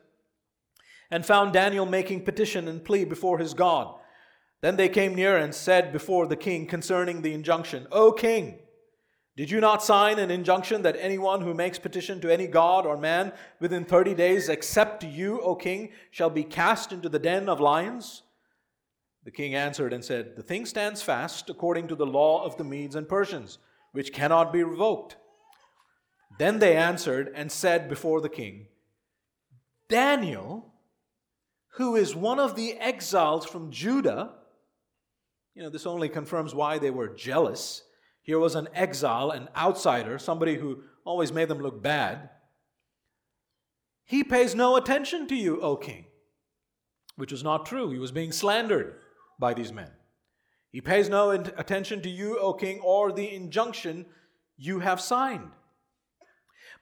and 1.12 1.26
found 1.26 1.53
Daniel 1.53 1.86
making 1.86 2.24
petition 2.24 2.68
and 2.68 2.84
plea 2.84 3.03
before 3.03 3.39
his 3.39 3.53
God. 3.53 3.95
Then 4.62 4.76
they 4.76 4.89
came 4.89 5.16
near 5.16 5.38
and 5.38 5.53
said 5.55 5.91
before 5.93 6.28
the 6.28 6.36
king 6.36 6.68
concerning 6.68 7.22
the 7.22 7.34
injunction, 7.34 7.88
O 7.91 8.12
king, 8.12 8.60
did 9.38 9.49
you 9.49 9.62
not 9.62 9.82
sign 9.82 10.20
an 10.20 10.32
injunction 10.32 10.82
that 10.82 10.97
anyone 10.99 11.39
who 11.39 11.53
makes 11.53 11.80
petition 11.80 12.20
to 12.20 12.30
any 12.30 12.45
god 12.45 12.86
or 12.86 12.97
man 12.97 13.32
within 13.62 13.86
30 13.86 14.14
days, 14.14 14.49
except 14.49 15.03
you, 15.03 15.39
O 15.39 15.55
king, 15.55 15.91
shall 16.12 16.30
be 16.30 16.43
cast 16.43 16.91
into 16.91 17.07
the 17.07 17.20
den 17.20 17.47
of 17.47 17.62
lions? 17.62 18.24
The 19.24 19.32
king 19.32 19.55
answered 19.55 19.93
and 19.93 20.03
said, 20.03 20.36
The 20.36 20.43
thing 20.43 20.66
stands 20.66 21.01
fast 21.01 21.49
according 21.49 21.88
to 21.88 21.95
the 21.95 22.05
law 22.05 22.43
of 22.43 22.57
the 22.57 22.66
Medes 22.66 22.95
and 22.95 23.07
Persians, 23.07 23.60
which 23.93 24.12
cannot 24.12 24.51
be 24.51 24.62
revoked. 24.62 25.16
Then 26.38 26.60
they 26.60 26.76
answered 26.76 27.32
and 27.34 27.49
said 27.49 27.88
before 27.88 28.20
the 28.20 28.28
king, 28.28 28.68
Daniel, 29.88 30.74
who 31.74 31.95
is 31.95 32.15
one 32.15 32.39
of 32.39 32.55
the 32.55 32.74
exiles 32.74 33.45
from 33.45 33.72
Judah, 33.72 34.34
you 35.55 35.63
know, 35.63 35.70
this 35.70 35.86
only 35.86 36.09
confirms 36.09 36.53
why 36.53 36.78
they 36.78 36.91
were 36.91 37.09
jealous 37.09 37.84
here 38.30 38.38
was 38.38 38.53
an 38.53 38.70
exile, 38.76 39.32
an 39.32 39.49
outsider, 39.57 40.20
somebody 40.20 40.55
who 40.55 40.84
always 41.03 41.34
made 41.34 41.47
them 41.47 41.61
look 41.61 41.82
bad. 41.82 42.30
He 44.05 44.24
pays 44.24 44.53
no 44.53 44.76
attention 44.76 45.28
to 45.30 45.36
you, 45.36 45.59
O 45.61 45.76
king, 45.76 46.05
which 47.15 47.32
was 47.32 47.43
not 47.43 47.65
true. 47.65 47.89
He 47.89 47.97
was 47.97 48.11
being 48.11 48.32
slandered 48.32 48.99
by 49.39 49.55
these 49.55 49.74
men. 49.74 49.89
He 50.72 50.80
pays 50.80 51.09
no 51.09 51.32
attention 51.32 52.03
to 52.03 52.09
you, 52.09 52.38
O 52.38 52.53
king, 52.53 52.82
or 52.82 53.11
the 53.11 53.34
injunction 53.34 54.05
you 54.57 54.78
have 54.78 55.01
signed, 55.01 55.49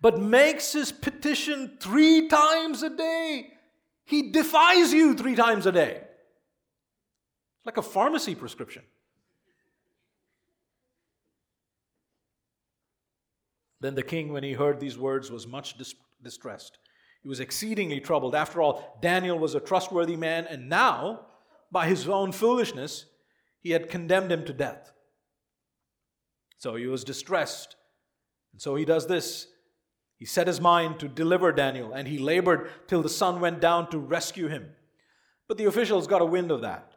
but 0.01 0.19
makes 0.19 0.73
his 0.73 0.91
petition 0.91 1.77
three 1.79 2.27
times 2.27 2.83
a 2.83 2.89
day. 2.89 3.53
He 4.07 4.31
defies 4.31 4.93
you 4.93 5.13
three 5.13 5.35
times 5.35 5.65
a 5.65 5.71
day. 5.71 6.01
Like 7.65 7.75
a 7.75 7.81
pharmacy 7.81 8.35
prescription. 8.35 8.83
Then 13.81 13.95
the 13.95 14.03
king, 14.03 14.31
when 14.31 14.43
he 14.43 14.53
heard 14.53 14.79
these 14.79 14.97
words, 14.97 15.29
was 15.29 15.45
much 15.45 15.77
dis- 15.77 15.93
distressed. 16.23 16.77
He 17.21 17.27
was 17.27 17.41
exceedingly 17.41 17.99
troubled. 17.99 18.33
After 18.33 18.61
all, 18.61 18.97
Daniel 19.01 19.37
was 19.37 19.55
a 19.55 19.59
trustworthy 19.59 20.15
man, 20.15 20.47
and 20.47 20.69
now, 20.69 21.25
by 21.69 21.87
his 21.87 22.07
own 22.07 22.31
foolishness, 22.31 23.05
he 23.59 23.71
had 23.71 23.89
condemned 23.89 24.31
him 24.31 24.45
to 24.45 24.53
death. 24.53 24.93
So 26.57 26.75
he 26.75 26.87
was 26.87 27.03
distressed. 27.03 27.75
And 28.53 28.61
so 28.61 28.75
he 28.75 28.85
does 28.85 29.07
this. 29.07 29.47
He 30.17 30.25
set 30.25 30.47
his 30.47 30.59
mind 30.59 30.99
to 30.99 31.07
deliver 31.07 31.51
Daniel, 31.51 31.93
and 31.93 32.07
he 32.07 32.17
labored 32.17 32.69
till 32.87 33.03
the 33.03 33.09
sun 33.09 33.39
went 33.39 33.61
down 33.61 33.89
to 33.91 33.99
rescue 33.99 34.47
him. 34.47 34.69
But 35.47 35.57
the 35.57 35.65
officials 35.65 36.07
got 36.07 36.21
a 36.21 36.25
wind 36.25 36.51
of 36.51 36.61
that. 36.61 36.93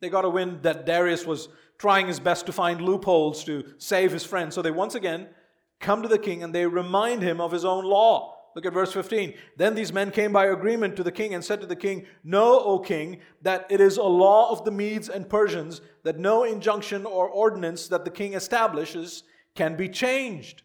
They 0.00 0.08
got 0.08 0.24
a 0.24 0.30
wind 0.30 0.62
that 0.62 0.86
Darius 0.86 1.26
was 1.26 1.48
trying 1.78 2.06
his 2.06 2.20
best 2.20 2.46
to 2.46 2.52
find 2.52 2.80
loopholes 2.80 3.42
to 3.44 3.64
save 3.78 4.12
his 4.12 4.24
friend. 4.24 4.52
So 4.52 4.62
they 4.62 4.70
once 4.70 4.94
again 4.94 5.28
come 5.80 6.02
to 6.02 6.08
the 6.08 6.18
king 6.18 6.42
and 6.42 6.54
they 6.54 6.66
remind 6.66 7.22
him 7.22 7.40
of 7.40 7.52
his 7.52 7.64
own 7.64 7.84
law. 7.84 8.36
Look 8.54 8.66
at 8.66 8.72
verse 8.72 8.92
15. 8.92 9.34
Then 9.56 9.74
these 9.74 9.92
men 9.92 10.10
came 10.10 10.32
by 10.32 10.46
agreement 10.46 10.96
to 10.96 11.04
the 11.04 11.12
king 11.12 11.34
and 11.34 11.44
said 11.44 11.60
to 11.60 11.66
the 11.66 11.76
king, 11.76 12.06
Know, 12.24 12.58
O 12.60 12.78
king, 12.80 13.20
that 13.42 13.66
it 13.70 13.80
is 13.80 13.96
a 13.96 14.02
law 14.02 14.50
of 14.50 14.64
the 14.64 14.70
Medes 14.70 15.08
and 15.08 15.28
Persians 15.28 15.80
that 16.02 16.18
no 16.18 16.44
injunction 16.44 17.06
or 17.06 17.28
ordinance 17.28 17.88
that 17.88 18.04
the 18.04 18.10
king 18.10 18.34
establishes 18.34 19.22
can 19.54 19.76
be 19.76 19.88
changed. 19.88 20.62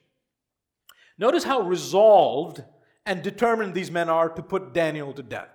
Notice 1.17 1.43
how 1.43 1.61
resolved 1.61 2.63
and 3.05 3.21
determined 3.21 3.73
these 3.73 3.91
men 3.91 4.09
are 4.09 4.29
to 4.29 4.41
put 4.41 4.73
Daniel 4.73 5.13
to 5.13 5.23
death. 5.23 5.49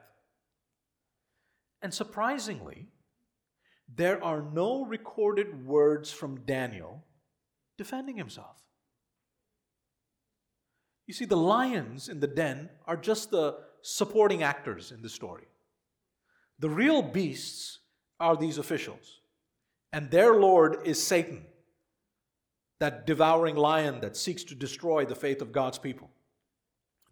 And 1.83 1.93
surprisingly, 1.93 2.89
there 3.93 4.23
are 4.23 4.43
no 4.43 4.85
recorded 4.85 5.67
words 5.67 6.11
from 6.11 6.45
Daniel 6.45 7.05
defending 7.77 8.17
himself. 8.17 8.57
You 11.07 11.15
see, 11.15 11.25
the 11.25 11.37
lions 11.37 12.09
in 12.09 12.21
the 12.21 12.27
den 12.27 12.69
are 12.87 12.97
just 12.97 13.31
the 13.31 13.57
supporting 13.81 14.43
actors 14.43 14.93
in 14.93 15.01
the 15.01 15.09
story. 15.09 15.47
The 16.59 16.69
real 16.69 17.03
beasts 17.03 17.79
are 18.21 18.37
these 18.37 18.59
officials, 18.59 19.21
and 19.93 20.11
their 20.11 20.35
Lord 20.35 20.79
is 20.85 21.03
Satan, 21.03 21.47
that 22.81 23.07
devouring 23.07 23.57
lion 23.57 24.01
that 24.01 24.17
seeks 24.17 24.45
to 24.45 24.55
destroy 24.55 25.05
the 25.05 25.15
faith 25.15 25.43
of 25.43 25.53
God's 25.53 25.79
people. 25.79 26.11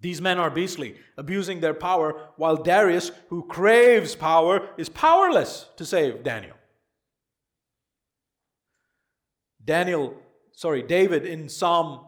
These 0.01 0.21
men 0.21 0.39
are 0.39 0.51
beastly, 0.51 0.97
abusing 1.17 1.61
their 1.61 1.75
power, 1.75 2.29
while 2.37 2.57
Darius, 2.57 3.11
who 3.29 3.43
craves 3.45 4.15
power, 4.15 4.69
is 4.77 4.89
powerless 4.89 5.67
to 5.77 5.87
save 5.87 6.23
Daniel. 6.23 6.57
Daniel, 9.65 10.15
sorry, 10.53 10.83
David 10.83 11.25
in 11.25 11.49
Psalm 11.49 12.07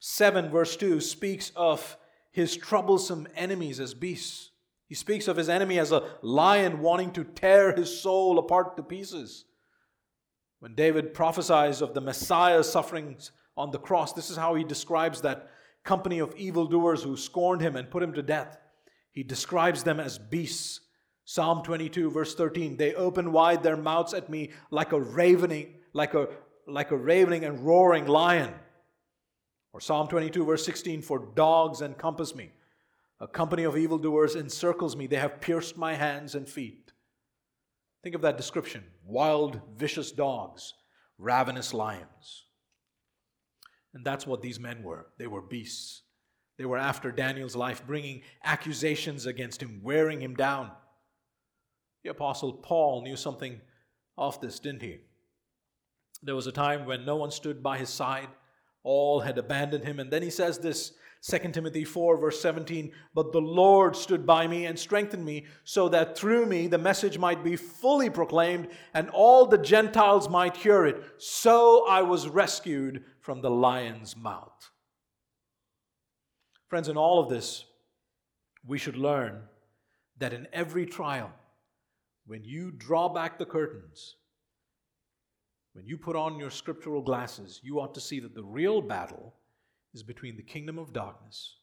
7, 0.00 0.50
verse 0.50 0.76
2, 0.76 1.00
speaks 1.00 1.52
of 1.54 1.96
his 2.32 2.56
troublesome 2.56 3.28
enemies 3.36 3.78
as 3.78 3.94
beasts. 3.94 4.50
He 4.86 4.94
speaks 4.96 5.28
of 5.28 5.36
his 5.36 5.48
enemy 5.48 5.78
as 5.78 5.92
a 5.92 6.16
lion 6.22 6.80
wanting 6.80 7.12
to 7.12 7.22
tear 7.22 7.76
his 7.76 8.00
soul 8.00 8.38
apart 8.38 8.76
to 8.76 8.82
pieces. 8.82 9.44
When 10.60 10.74
David 10.74 11.14
prophesies 11.14 11.80
of 11.80 11.94
the 11.94 12.02
Messiah's 12.02 12.70
sufferings 12.70 13.32
on 13.56 13.70
the 13.70 13.78
cross, 13.78 14.12
this 14.12 14.30
is 14.30 14.36
how 14.36 14.54
he 14.54 14.62
describes 14.62 15.22
that 15.22 15.50
company 15.84 16.18
of 16.18 16.36
evildoers 16.36 17.02
who 17.02 17.16
scorned 17.16 17.62
him 17.62 17.76
and 17.76 17.90
put 17.90 18.02
him 18.02 18.12
to 18.12 18.22
death. 18.22 18.58
He 19.10 19.22
describes 19.22 19.82
them 19.82 19.98
as 19.98 20.18
beasts. 20.18 20.80
Psalm 21.24 21.62
22, 21.62 22.10
verse 22.10 22.34
13 22.34 22.76
They 22.76 22.94
open 22.94 23.32
wide 23.32 23.62
their 23.62 23.76
mouths 23.76 24.12
at 24.12 24.28
me 24.28 24.50
like 24.70 24.92
a 24.92 25.00
ravening, 25.00 25.74
like 25.94 26.14
a, 26.14 26.28
like 26.66 26.90
a 26.90 26.96
ravening 26.96 27.44
and 27.44 27.64
roaring 27.64 28.06
lion. 28.06 28.52
Or 29.72 29.80
Psalm 29.80 30.08
22, 30.08 30.44
verse 30.44 30.64
16 30.64 31.00
For 31.02 31.30
dogs 31.34 31.80
encompass 31.80 32.34
me, 32.34 32.52
a 33.18 33.26
company 33.26 33.64
of 33.64 33.76
evildoers 33.76 34.36
encircles 34.36 34.94
me, 34.94 35.06
they 35.06 35.16
have 35.16 35.40
pierced 35.40 35.78
my 35.78 35.94
hands 35.94 36.34
and 36.34 36.48
feet. 36.48 36.89
Think 38.02 38.14
of 38.14 38.22
that 38.22 38.36
description 38.36 38.84
wild, 39.04 39.60
vicious 39.76 40.12
dogs, 40.12 40.74
ravenous 41.18 41.74
lions. 41.74 42.44
And 43.92 44.04
that's 44.04 44.26
what 44.26 44.40
these 44.40 44.60
men 44.60 44.82
were. 44.82 45.06
They 45.18 45.26
were 45.26 45.42
beasts. 45.42 46.02
They 46.58 46.64
were 46.64 46.78
after 46.78 47.10
Daniel's 47.10 47.56
life, 47.56 47.86
bringing 47.86 48.22
accusations 48.44 49.26
against 49.26 49.62
him, 49.62 49.80
wearing 49.82 50.20
him 50.20 50.34
down. 50.34 50.70
The 52.04 52.10
Apostle 52.10 52.52
Paul 52.52 53.02
knew 53.02 53.16
something 53.16 53.60
of 54.16 54.40
this, 54.40 54.60
didn't 54.60 54.82
he? 54.82 54.98
There 56.22 56.34
was 56.34 56.46
a 56.46 56.52
time 56.52 56.84
when 56.84 57.04
no 57.04 57.16
one 57.16 57.30
stood 57.30 57.62
by 57.62 57.78
his 57.78 57.88
side. 57.88 58.28
All 58.82 59.20
had 59.20 59.38
abandoned 59.38 59.84
him. 59.84 59.98
And 59.98 60.10
then 60.10 60.22
he 60.22 60.30
says 60.30 60.58
this 60.58 60.92
2 61.22 61.38
Timothy 61.52 61.84
4, 61.84 62.16
verse 62.16 62.40
17 62.40 62.92
But 63.14 63.32
the 63.32 63.40
Lord 63.40 63.94
stood 63.94 64.26
by 64.26 64.46
me 64.46 64.66
and 64.66 64.78
strengthened 64.78 65.24
me, 65.24 65.46
so 65.64 65.88
that 65.90 66.16
through 66.16 66.46
me 66.46 66.66
the 66.66 66.78
message 66.78 67.18
might 67.18 67.44
be 67.44 67.56
fully 67.56 68.08
proclaimed, 68.08 68.68
and 68.94 69.10
all 69.10 69.46
the 69.46 69.58
Gentiles 69.58 70.28
might 70.28 70.56
hear 70.56 70.86
it. 70.86 71.02
So 71.18 71.86
I 71.86 72.02
was 72.02 72.28
rescued 72.28 73.04
from 73.20 73.42
the 73.42 73.50
lion's 73.50 74.16
mouth. 74.16 74.70
Friends, 76.68 76.88
in 76.88 76.96
all 76.96 77.20
of 77.20 77.28
this, 77.28 77.64
we 78.64 78.78
should 78.78 78.96
learn 78.96 79.42
that 80.18 80.32
in 80.32 80.46
every 80.52 80.86
trial, 80.86 81.32
when 82.26 82.44
you 82.44 82.70
draw 82.70 83.08
back 83.08 83.38
the 83.38 83.46
curtains 83.46 84.16
when 85.72 85.86
you 85.86 85.96
put 85.96 86.16
on 86.16 86.38
your 86.38 86.50
scriptural 86.50 87.00
glasses, 87.00 87.60
you 87.62 87.80
ought 87.80 87.94
to 87.94 88.00
see 88.00 88.20
that 88.20 88.34
the 88.34 88.42
real 88.42 88.82
battle 88.82 89.34
is 89.94 90.02
between 90.02 90.36
the 90.36 90.42
kingdom 90.42 90.78
of 90.78 90.92
darkness 90.92 91.56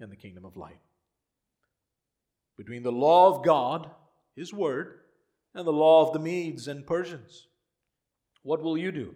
and 0.00 0.10
the 0.10 0.16
kingdom 0.16 0.44
of 0.44 0.56
light. 0.56 0.80
Between 2.56 2.82
the 2.82 2.92
law 2.92 3.28
of 3.28 3.44
God, 3.44 3.90
His 4.34 4.52
Word, 4.52 5.00
and 5.54 5.66
the 5.66 5.72
law 5.72 6.06
of 6.06 6.12
the 6.12 6.18
Medes 6.18 6.68
and 6.68 6.86
Persians. 6.86 7.46
What 8.42 8.62
will 8.62 8.76
you 8.76 8.90
do? 8.90 9.14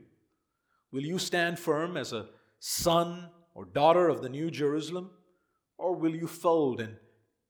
Will 0.92 1.02
you 1.02 1.18
stand 1.18 1.58
firm 1.58 1.96
as 1.96 2.12
a 2.12 2.28
son 2.58 3.28
or 3.54 3.64
daughter 3.64 4.08
of 4.08 4.22
the 4.22 4.28
New 4.28 4.50
Jerusalem? 4.50 5.10
Or 5.78 5.94
will 5.94 6.14
you 6.14 6.26
fold 6.26 6.80
and 6.80 6.96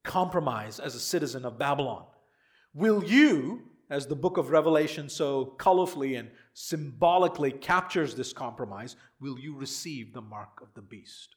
compromise 0.02 0.80
as 0.80 0.94
a 0.94 1.00
citizen 1.00 1.44
of 1.44 1.58
Babylon? 1.58 2.04
Will 2.74 3.04
you 3.04 3.62
as 3.90 4.06
the 4.06 4.16
book 4.16 4.36
of 4.36 4.50
Revelation 4.50 5.08
so 5.08 5.54
colorfully 5.58 6.18
and 6.18 6.30
symbolically 6.58 7.52
captures 7.52 8.14
this 8.14 8.32
compromise, 8.32 8.96
will 9.20 9.38
you 9.38 9.54
receive 9.54 10.14
the 10.14 10.22
mark 10.22 10.62
of 10.62 10.68
the 10.72 10.80
beast? 10.80 11.36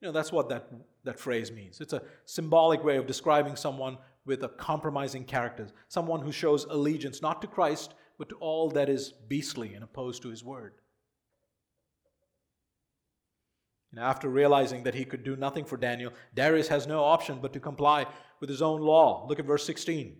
You 0.00 0.08
know, 0.08 0.12
that's 0.12 0.32
what 0.32 0.48
that, 0.48 0.68
that 1.04 1.20
phrase 1.20 1.52
means. 1.52 1.80
It's 1.80 1.92
a 1.92 2.02
symbolic 2.24 2.82
way 2.82 2.96
of 2.96 3.06
describing 3.06 3.54
someone 3.54 3.98
with 4.26 4.42
a 4.42 4.48
compromising 4.48 5.22
character, 5.24 5.68
someone 5.86 6.20
who 6.20 6.32
shows 6.32 6.64
allegiance 6.64 7.22
not 7.22 7.40
to 7.42 7.46
Christ, 7.46 7.94
but 8.18 8.28
to 8.30 8.34
all 8.40 8.70
that 8.70 8.88
is 8.88 9.12
beastly 9.28 9.74
and 9.74 9.84
opposed 9.84 10.22
to 10.22 10.30
his 10.30 10.42
word. 10.42 10.72
And 13.92 14.00
after 14.00 14.28
realizing 14.28 14.82
that 14.82 14.96
he 14.96 15.04
could 15.04 15.22
do 15.22 15.36
nothing 15.36 15.64
for 15.64 15.76
Daniel, 15.76 16.12
Darius 16.34 16.68
has 16.68 16.88
no 16.88 17.04
option 17.04 17.38
but 17.40 17.52
to 17.52 17.60
comply 17.60 18.06
with 18.40 18.50
his 18.50 18.62
own 18.62 18.80
law. 18.80 19.26
Look 19.28 19.38
at 19.38 19.46
verse 19.46 19.64
16. 19.64 20.16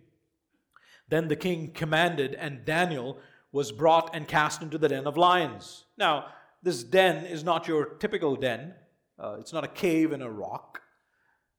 Then 1.09 1.27
the 1.27 1.35
king 1.35 1.73
commanded, 1.73 2.33
and 2.35 2.63
Daniel 2.63 3.17
was 3.51 3.71
brought 3.71 4.15
and 4.15 4.27
cast 4.27 4.61
into 4.61 4.77
the 4.77 4.89
den 4.89 5.07
of 5.07 5.17
lions. 5.17 5.85
Now, 5.97 6.27
this 6.63 6.83
den 6.83 7.25
is 7.25 7.43
not 7.43 7.67
your 7.67 7.85
typical 7.85 8.35
den, 8.35 8.73
uh, 9.19 9.37
it's 9.39 9.53
not 9.53 9.63
a 9.63 9.67
cave 9.67 10.13
in 10.13 10.21
a 10.21 10.29
rock. 10.29 10.81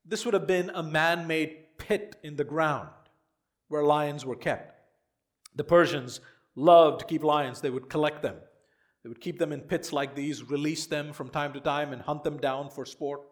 This 0.05 0.25
would 0.25 0.35
have 0.35 0.47
been 0.47 0.71
a 0.75 0.83
man 0.83 1.27
made 1.27 1.79
pit 1.79 2.17
in 2.23 2.37
the 2.37 2.45
ground 2.45 2.91
where 3.69 3.85
lions 3.85 4.25
were 4.25 4.37
kept. 4.37 4.81
The 5.55 5.65
Persians 5.65 6.21
loved 6.57 7.01
to 7.01 7.07
keep 7.07 7.23
lions, 7.23 7.61
they 7.61 7.71
would 7.71 7.89
collect 7.89 8.23
them. 8.23 8.37
They 9.03 9.09
would 9.09 9.21
keep 9.21 9.39
them 9.39 9.53
in 9.53 9.61
pits 9.63 9.93
like 9.93 10.15
these, 10.15 10.49
release 10.49 10.87
them 10.87 11.13
from 11.13 11.29
time 11.29 11.53
to 11.55 11.61
time, 11.61 11.93
and 11.93 12.03
hunt 12.03 12.23
them 12.23 12.39
down 12.39 12.71
for 12.71 12.87
sport. 12.87 13.23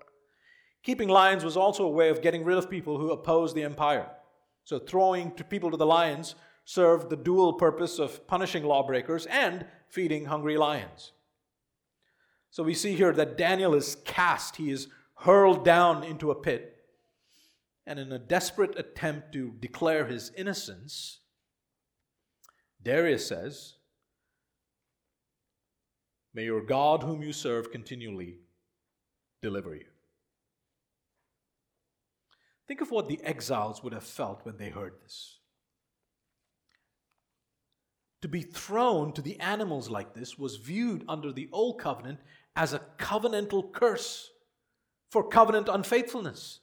Keeping 0.83 1.09
lions 1.09 1.45
was 1.45 1.57
also 1.57 1.85
a 1.85 1.91
way 1.91 2.09
of 2.09 2.23
getting 2.23 2.45
rid 2.45 2.59
of 2.59 2.71
people 2.71 2.99
who 2.99 3.11
opposed 3.11 3.55
the 3.55 3.63
empire. 3.63 4.09
So 4.65 4.79
throwing 4.79 5.31
people 5.31 5.71
to 5.71 5.77
the 5.77 5.87
lions 5.87 6.35
served 6.71 7.11
the 7.11 7.17
dual 7.17 7.55
purpose 7.55 7.99
of 7.99 8.29
punishing 8.29 8.63
lawbreakers 8.63 9.27
and 9.27 9.67
feeding 9.89 10.27
hungry 10.27 10.57
lions. 10.57 11.11
So 12.53 12.63
we 12.63 12.75
see 12.75 12.95
here 12.95 13.13
that 13.13 13.37
Daniel 13.37 13.75
is 13.75 13.97
cast, 14.05 14.55
he 14.55 14.71
is 14.71 14.87
hurled 15.17 15.65
down 15.65 16.05
into 16.05 16.31
a 16.31 16.41
pit. 16.41 16.77
And 17.89 17.99
in 17.99 18.13
a 18.13 18.21
desperate 18.21 18.79
attempt 18.79 19.33
to 19.33 19.53
declare 19.59 20.07
his 20.07 20.31
innocence, 20.37 21.19
Darius 22.81 23.27
says, 23.27 23.75
May 26.33 26.45
your 26.45 26.63
God, 26.63 27.03
whom 27.03 27.21
you 27.21 27.33
serve 27.33 27.73
continually, 27.73 28.37
deliver 29.43 29.75
you. 29.75 29.87
Think 32.69 32.81
of 32.81 32.93
what 32.93 33.09
the 33.09 33.21
exiles 33.25 33.83
would 33.83 33.93
have 33.93 34.05
felt 34.05 34.45
when 34.45 34.57
they 34.57 34.69
heard 34.69 34.93
this. 35.03 35.40
To 38.23 38.29
be 38.29 38.43
thrown 38.43 39.13
to 39.15 39.23
the 39.23 39.41
animals 39.41 39.89
like 39.89 40.15
this 40.15 40.39
was 40.39 40.57
viewed 40.57 41.05
under 41.09 41.33
the 41.33 41.49
Old 41.53 41.79
Covenant 41.79 42.21
as 42.55 42.73
a 42.73 42.83
covenantal 42.99 43.73
curse 43.73 44.31
for 45.11 45.27
covenant 45.27 45.69
unfaithfulness. 45.69 46.61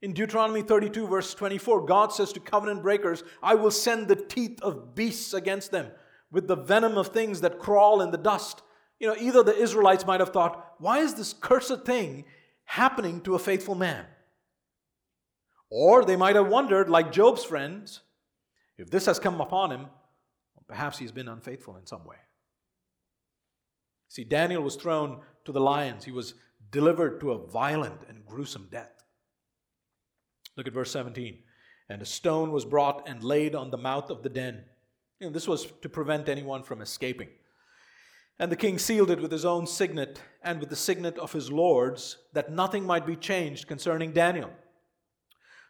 In 0.00 0.14
Deuteronomy 0.14 0.62
32, 0.62 1.06
verse 1.06 1.32
24, 1.34 1.86
God 1.86 2.12
says 2.12 2.32
to 2.32 2.40
covenant 2.40 2.82
breakers, 2.82 3.22
I 3.42 3.54
will 3.54 3.70
send 3.70 4.08
the 4.08 4.16
teeth 4.16 4.60
of 4.62 4.94
beasts 4.94 5.32
against 5.32 5.70
them 5.70 5.90
with 6.32 6.48
the 6.48 6.56
venom 6.56 6.98
of 6.98 7.08
things 7.08 7.42
that 7.42 7.60
crawl 7.60 8.00
in 8.00 8.10
the 8.10 8.18
dust. 8.18 8.62
You 8.98 9.08
know, 9.08 9.16
either 9.18 9.42
the 9.42 9.56
Israelites 9.56 10.06
might 10.06 10.20
have 10.20 10.30
thought, 10.30 10.74
why 10.78 10.98
is 10.98 11.14
this 11.14 11.32
cursed 11.32 11.84
thing 11.84 12.24
happening 12.64 13.20
to 13.20 13.34
a 13.36 13.38
faithful 13.38 13.74
man? 13.74 14.06
Or 15.70 16.04
they 16.04 16.16
might 16.16 16.36
have 16.36 16.48
wondered, 16.48 16.88
like 16.88 17.12
Job's 17.12 17.44
friends, 17.44 18.00
if 18.78 18.90
this 18.90 19.06
has 19.06 19.18
come 19.18 19.40
upon 19.40 19.70
him, 19.70 19.86
perhaps 20.72 20.98
he's 20.98 21.12
been 21.12 21.28
unfaithful 21.28 21.76
in 21.76 21.84
some 21.84 22.02
way. 22.06 22.16
See, 24.08 24.24
Daniel 24.24 24.62
was 24.62 24.74
thrown 24.74 25.20
to 25.44 25.52
the 25.52 25.60
lions, 25.60 26.06
he 26.06 26.12
was 26.12 26.32
delivered 26.70 27.20
to 27.20 27.32
a 27.32 27.46
violent 27.46 28.00
and 28.08 28.24
gruesome 28.24 28.68
death. 28.72 29.04
Look 30.56 30.66
at 30.66 30.72
verse 30.72 30.90
17. 30.90 31.40
And 31.90 32.00
a 32.00 32.06
stone 32.06 32.52
was 32.52 32.64
brought 32.64 33.06
and 33.06 33.22
laid 33.22 33.54
on 33.54 33.70
the 33.70 33.76
mouth 33.76 34.08
of 34.08 34.22
the 34.22 34.30
den. 34.30 34.64
And 35.20 35.34
this 35.34 35.46
was 35.46 35.66
to 35.82 35.90
prevent 35.90 36.30
anyone 36.30 36.62
from 36.62 36.80
escaping. 36.80 37.28
And 38.38 38.50
the 38.50 38.56
king 38.56 38.78
sealed 38.78 39.10
it 39.10 39.20
with 39.20 39.30
his 39.30 39.44
own 39.44 39.66
signet 39.66 40.22
and 40.42 40.58
with 40.58 40.70
the 40.70 40.76
signet 40.76 41.18
of 41.18 41.34
his 41.34 41.52
lords, 41.52 42.16
that 42.32 42.50
nothing 42.50 42.86
might 42.86 43.06
be 43.06 43.16
changed 43.16 43.66
concerning 43.66 44.12
Daniel. 44.12 44.50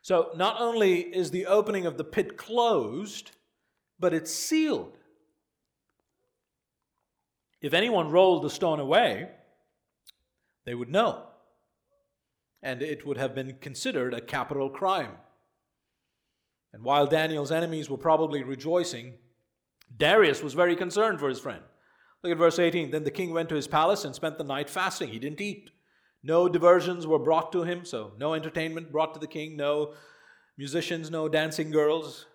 So 0.03 0.30
not 0.36 0.61
only 0.61 1.00
is 1.00 1.32
the 1.32 1.46
opening 1.46 1.86
of 1.86 1.96
the 1.96 2.05
pit 2.05 2.36
closed, 2.36 3.32
but 4.03 4.12
it's 4.12 4.34
sealed. 4.34 4.98
If 7.62 7.72
anyone 7.72 8.11
rolled 8.11 8.42
the 8.42 8.50
stone 8.50 8.80
away, 8.80 9.28
they 10.66 10.74
would 10.74 10.90
know. 10.90 11.22
And 12.64 12.82
it 12.82 13.07
would 13.07 13.16
have 13.16 13.34
been 13.34 13.57
considered 13.61 14.12
a 14.12 14.20
capital 14.20 14.68
crime. 14.68 15.12
And 16.72 16.82
while 16.82 17.07
Daniel's 17.07 17.53
enemies 17.53 17.88
were 17.88 17.96
probably 17.96 18.42
rejoicing, 18.42 19.14
Darius 19.96 20.42
was 20.42 20.55
very 20.55 20.74
concerned 20.74 21.20
for 21.20 21.28
his 21.28 21.38
friend. 21.38 21.62
Look 22.22 22.32
at 22.32 22.38
verse 22.38 22.59
18. 22.59 22.90
Then 22.90 23.05
the 23.05 23.11
king 23.11 23.32
went 23.32 23.48
to 23.50 23.55
his 23.55 23.68
palace 23.68 24.05
and 24.05 24.14
spent 24.14 24.36
the 24.36 24.44
night 24.44 24.68
fasting. 24.68 25.11
He 25.11 25.20
didn't 25.20 25.40
eat. 25.40 25.70
No 26.24 26.48
diversions 26.48 27.07
were 27.07 27.18
brought 27.20 27.53
to 27.53 27.62
him, 27.62 27.84
so 27.84 28.12
no 28.18 28.34
entertainment 28.34 28.90
brought 28.90 29.14
to 29.14 29.20
the 29.20 29.26
king, 29.28 29.57
no 29.57 29.94
musicians, 30.57 31.11
no 31.11 31.28
dancing 31.28 31.70
girls, 31.70 32.26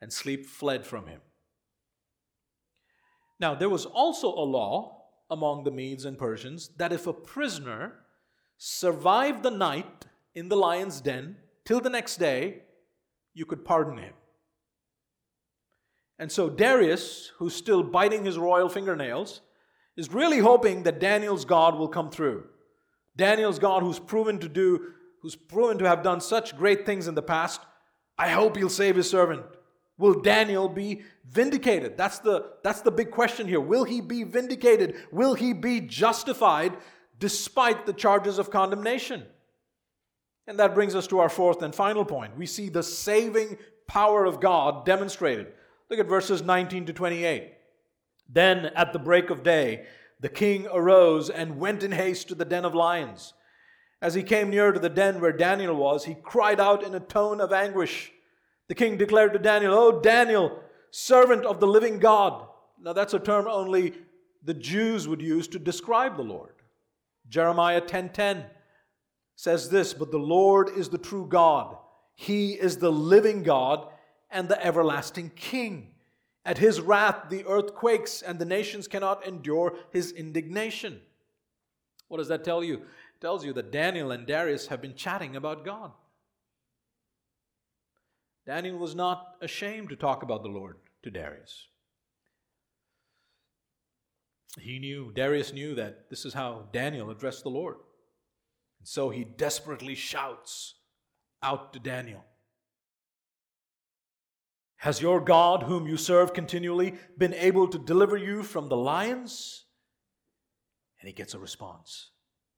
and 0.00 0.12
sleep 0.12 0.46
fled 0.46 0.86
from 0.86 1.06
him. 1.06 1.20
Now, 3.40 3.54
there 3.54 3.68
was 3.68 3.86
also 3.86 4.28
a 4.28 4.42
law 4.42 5.04
among 5.30 5.64
the 5.64 5.70
Medes 5.70 6.04
and 6.04 6.18
Persians 6.18 6.70
that 6.76 6.92
if 6.92 7.06
a 7.06 7.12
prisoner 7.12 7.94
survived 8.56 9.42
the 9.42 9.50
night 9.50 10.06
in 10.34 10.48
the 10.48 10.56
lion's 10.56 11.00
den 11.00 11.36
till 11.64 11.80
the 11.80 11.90
next 11.90 12.16
day, 12.16 12.62
you 13.34 13.44
could 13.44 13.64
pardon 13.64 13.98
him. 13.98 14.14
And 16.18 16.32
so 16.32 16.50
Darius, 16.50 17.30
who's 17.38 17.54
still 17.54 17.82
biting 17.82 18.24
his 18.24 18.38
royal 18.38 18.68
fingernails, 18.68 19.40
is 19.96 20.12
really 20.12 20.38
hoping 20.38 20.82
that 20.82 20.98
Daniel's 20.98 21.44
God 21.44 21.76
will 21.76 21.88
come 21.88 22.10
through. 22.10 22.44
Daniel's 23.16 23.58
God, 23.58 23.82
who's 23.82 23.98
proven 23.98 24.38
to 24.40 24.48
do, 24.48 24.92
who's 25.22 25.36
proven 25.36 25.78
to 25.78 25.84
have 25.84 26.02
done 26.02 26.20
such 26.20 26.56
great 26.56 26.86
things 26.86 27.06
in 27.06 27.14
the 27.14 27.22
past, 27.22 27.60
I 28.16 28.30
hope 28.30 28.56
he'll 28.56 28.68
save 28.68 28.96
his 28.96 29.10
servant. 29.10 29.44
Will 29.98 30.20
Daniel 30.20 30.68
be 30.68 31.02
vindicated? 31.26 31.98
That's 31.98 32.20
the, 32.20 32.52
that's 32.62 32.80
the 32.82 32.90
big 32.90 33.10
question 33.10 33.48
here. 33.48 33.60
Will 33.60 33.84
he 33.84 34.00
be 34.00 34.22
vindicated? 34.22 34.94
Will 35.10 35.34
he 35.34 35.52
be 35.52 35.80
justified 35.80 36.76
despite 37.18 37.84
the 37.84 37.92
charges 37.92 38.38
of 38.38 38.50
condemnation? 38.50 39.24
And 40.46 40.58
that 40.60 40.74
brings 40.74 40.94
us 40.94 41.06
to 41.08 41.18
our 41.18 41.28
fourth 41.28 41.62
and 41.62 41.74
final 41.74 42.04
point. 42.04 42.38
We 42.38 42.46
see 42.46 42.68
the 42.68 42.82
saving 42.82 43.58
power 43.86 44.24
of 44.24 44.40
God 44.40 44.86
demonstrated. 44.86 45.48
Look 45.90 45.98
at 45.98 46.06
verses 46.06 46.42
19 46.42 46.86
to 46.86 46.92
28. 46.92 47.52
Then 48.28 48.66
at 48.76 48.92
the 48.92 48.98
break 48.98 49.30
of 49.30 49.42
day, 49.42 49.86
the 50.20 50.28
king 50.28 50.66
arose 50.72 51.28
and 51.28 51.58
went 51.58 51.82
in 51.82 51.92
haste 51.92 52.28
to 52.28 52.34
the 52.34 52.44
den 52.44 52.64
of 52.64 52.74
lions. 52.74 53.34
As 54.00 54.14
he 54.14 54.22
came 54.22 54.50
near 54.50 54.72
to 54.72 54.78
the 54.78 54.88
den 54.88 55.20
where 55.20 55.32
Daniel 55.32 55.74
was, 55.74 56.04
he 56.04 56.14
cried 56.14 56.60
out 56.60 56.84
in 56.84 56.94
a 56.94 57.00
tone 57.00 57.40
of 57.40 57.52
anguish. 57.52 58.12
The 58.68 58.74
king 58.74 58.96
declared 58.96 59.32
to 59.32 59.38
Daniel, 59.38 59.74
Oh, 59.74 60.00
Daniel, 60.00 60.62
servant 60.90 61.44
of 61.44 61.60
the 61.60 61.66
living 61.66 61.98
God. 61.98 62.46
Now, 62.80 62.92
that's 62.92 63.14
a 63.14 63.18
term 63.18 63.48
only 63.48 63.94
the 64.42 64.54
Jews 64.54 65.08
would 65.08 65.20
use 65.20 65.48
to 65.48 65.58
describe 65.58 66.16
the 66.16 66.22
Lord. 66.22 66.54
Jeremiah 67.28 67.80
10:10 67.80 68.48
says 69.34 69.70
this, 69.70 69.94
"But 69.94 70.10
the 70.10 70.18
Lord 70.18 70.68
is 70.70 70.88
the 70.88 70.98
true 70.98 71.26
God. 71.26 71.76
He 72.14 72.52
is 72.52 72.78
the 72.78 72.92
living 72.92 73.42
God 73.42 73.88
and 74.30 74.48
the 74.48 74.64
everlasting 74.64 75.30
King. 75.30 75.94
At 76.44 76.58
his 76.58 76.80
wrath, 76.80 77.28
the 77.28 77.44
earth 77.46 77.74
quakes, 77.74 78.22
and 78.22 78.38
the 78.38 78.44
nations 78.44 78.88
cannot 78.88 79.26
endure 79.26 79.76
his 79.92 80.12
indignation. 80.12 81.02
What 82.08 82.18
does 82.18 82.28
that 82.28 82.44
tell 82.44 82.64
you? 82.64 82.76
It 82.76 83.20
tells 83.20 83.44
you 83.44 83.52
that 83.52 83.70
Daniel 83.70 84.10
and 84.10 84.26
Darius 84.26 84.68
have 84.68 84.80
been 84.80 84.94
chatting 84.94 85.36
about 85.36 85.64
God. 85.64 85.92
Daniel 88.48 88.78
was 88.78 88.96
not 88.96 89.36
ashamed 89.40 89.90
to 89.90 89.96
talk 89.96 90.24
about 90.24 90.42
the 90.42 90.48
Lord 90.48 90.78
to 91.04 91.10
Darius. 91.10 91.68
He 94.58 94.80
knew, 94.80 95.12
Darius 95.14 95.52
knew 95.52 95.76
that 95.76 96.10
this 96.10 96.24
is 96.24 96.34
how 96.34 96.64
Daniel 96.72 97.10
addressed 97.10 97.44
the 97.44 97.50
Lord. 97.50 97.76
And 98.80 98.88
so 98.88 99.10
he 99.10 99.22
desperately 99.22 99.94
shouts 99.94 100.74
out 101.44 101.72
to 101.74 101.78
Daniel 101.78 102.24
has 104.78 105.02
your 105.02 105.20
God, 105.20 105.64
whom 105.64 105.88
you 105.88 105.96
serve 105.96 106.32
continually, 106.32 106.94
been 107.16 107.34
able 107.34 107.66
to 107.66 107.78
deliver 107.78 108.16
you 108.16 108.44
from 108.44 108.68
the 108.68 108.76
lions? 108.76 109.64
And 111.00 111.08
he 111.08 111.12
gets 111.12 111.34
a 111.34 111.38
response. 111.38 112.10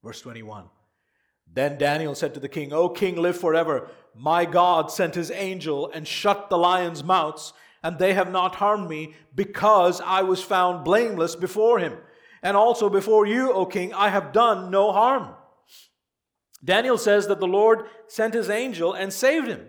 Verse 0.05 0.21
21. 0.21 0.67
Then 1.51 1.79
Daniel 1.79 2.15
said 2.15 2.35
to 2.35 2.41
the 2.41 2.49
king, 2.49 2.75
O 2.75 2.91
king, 2.91 3.17
live 3.17 3.39
forever. 3.39 3.91
My 4.17 4.45
God 4.45 4.91
sent 4.91 5.15
his 5.15 5.31
angel 5.31 5.91
and 5.93 6.07
shut 6.07 6.51
the 6.51 6.59
lions' 6.59 7.05
mouths, 7.05 7.53
and 7.83 7.99
they 7.99 8.15
have 8.15 8.31
not 8.31 8.57
harmed 8.57 8.89
me, 8.89 9.15
because 9.35 10.01
I 10.01 10.23
was 10.23 10.43
found 10.43 10.85
blameless 10.85 11.37
before 11.37 11.79
him. 11.79 11.97
And 12.43 12.57
also 12.57 12.89
before 12.89 13.27
you, 13.27 13.53
O 13.53 13.67
king, 13.67 13.93
I 13.95 14.09
have 14.09 14.33
done 14.33 14.71
no 14.71 14.93
harm. 14.93 15.35
Daniel 16.65 16.99
says 16.99 17.27
that 17.29 17.41
the 17.41 17.47
Lord 17.47 17.87
sent 18.07 18.35
his 18.35 18.51
angel 18.51 18.93
and 18.93 19.13
saved 19.13 19.49
him. 19.49 19.67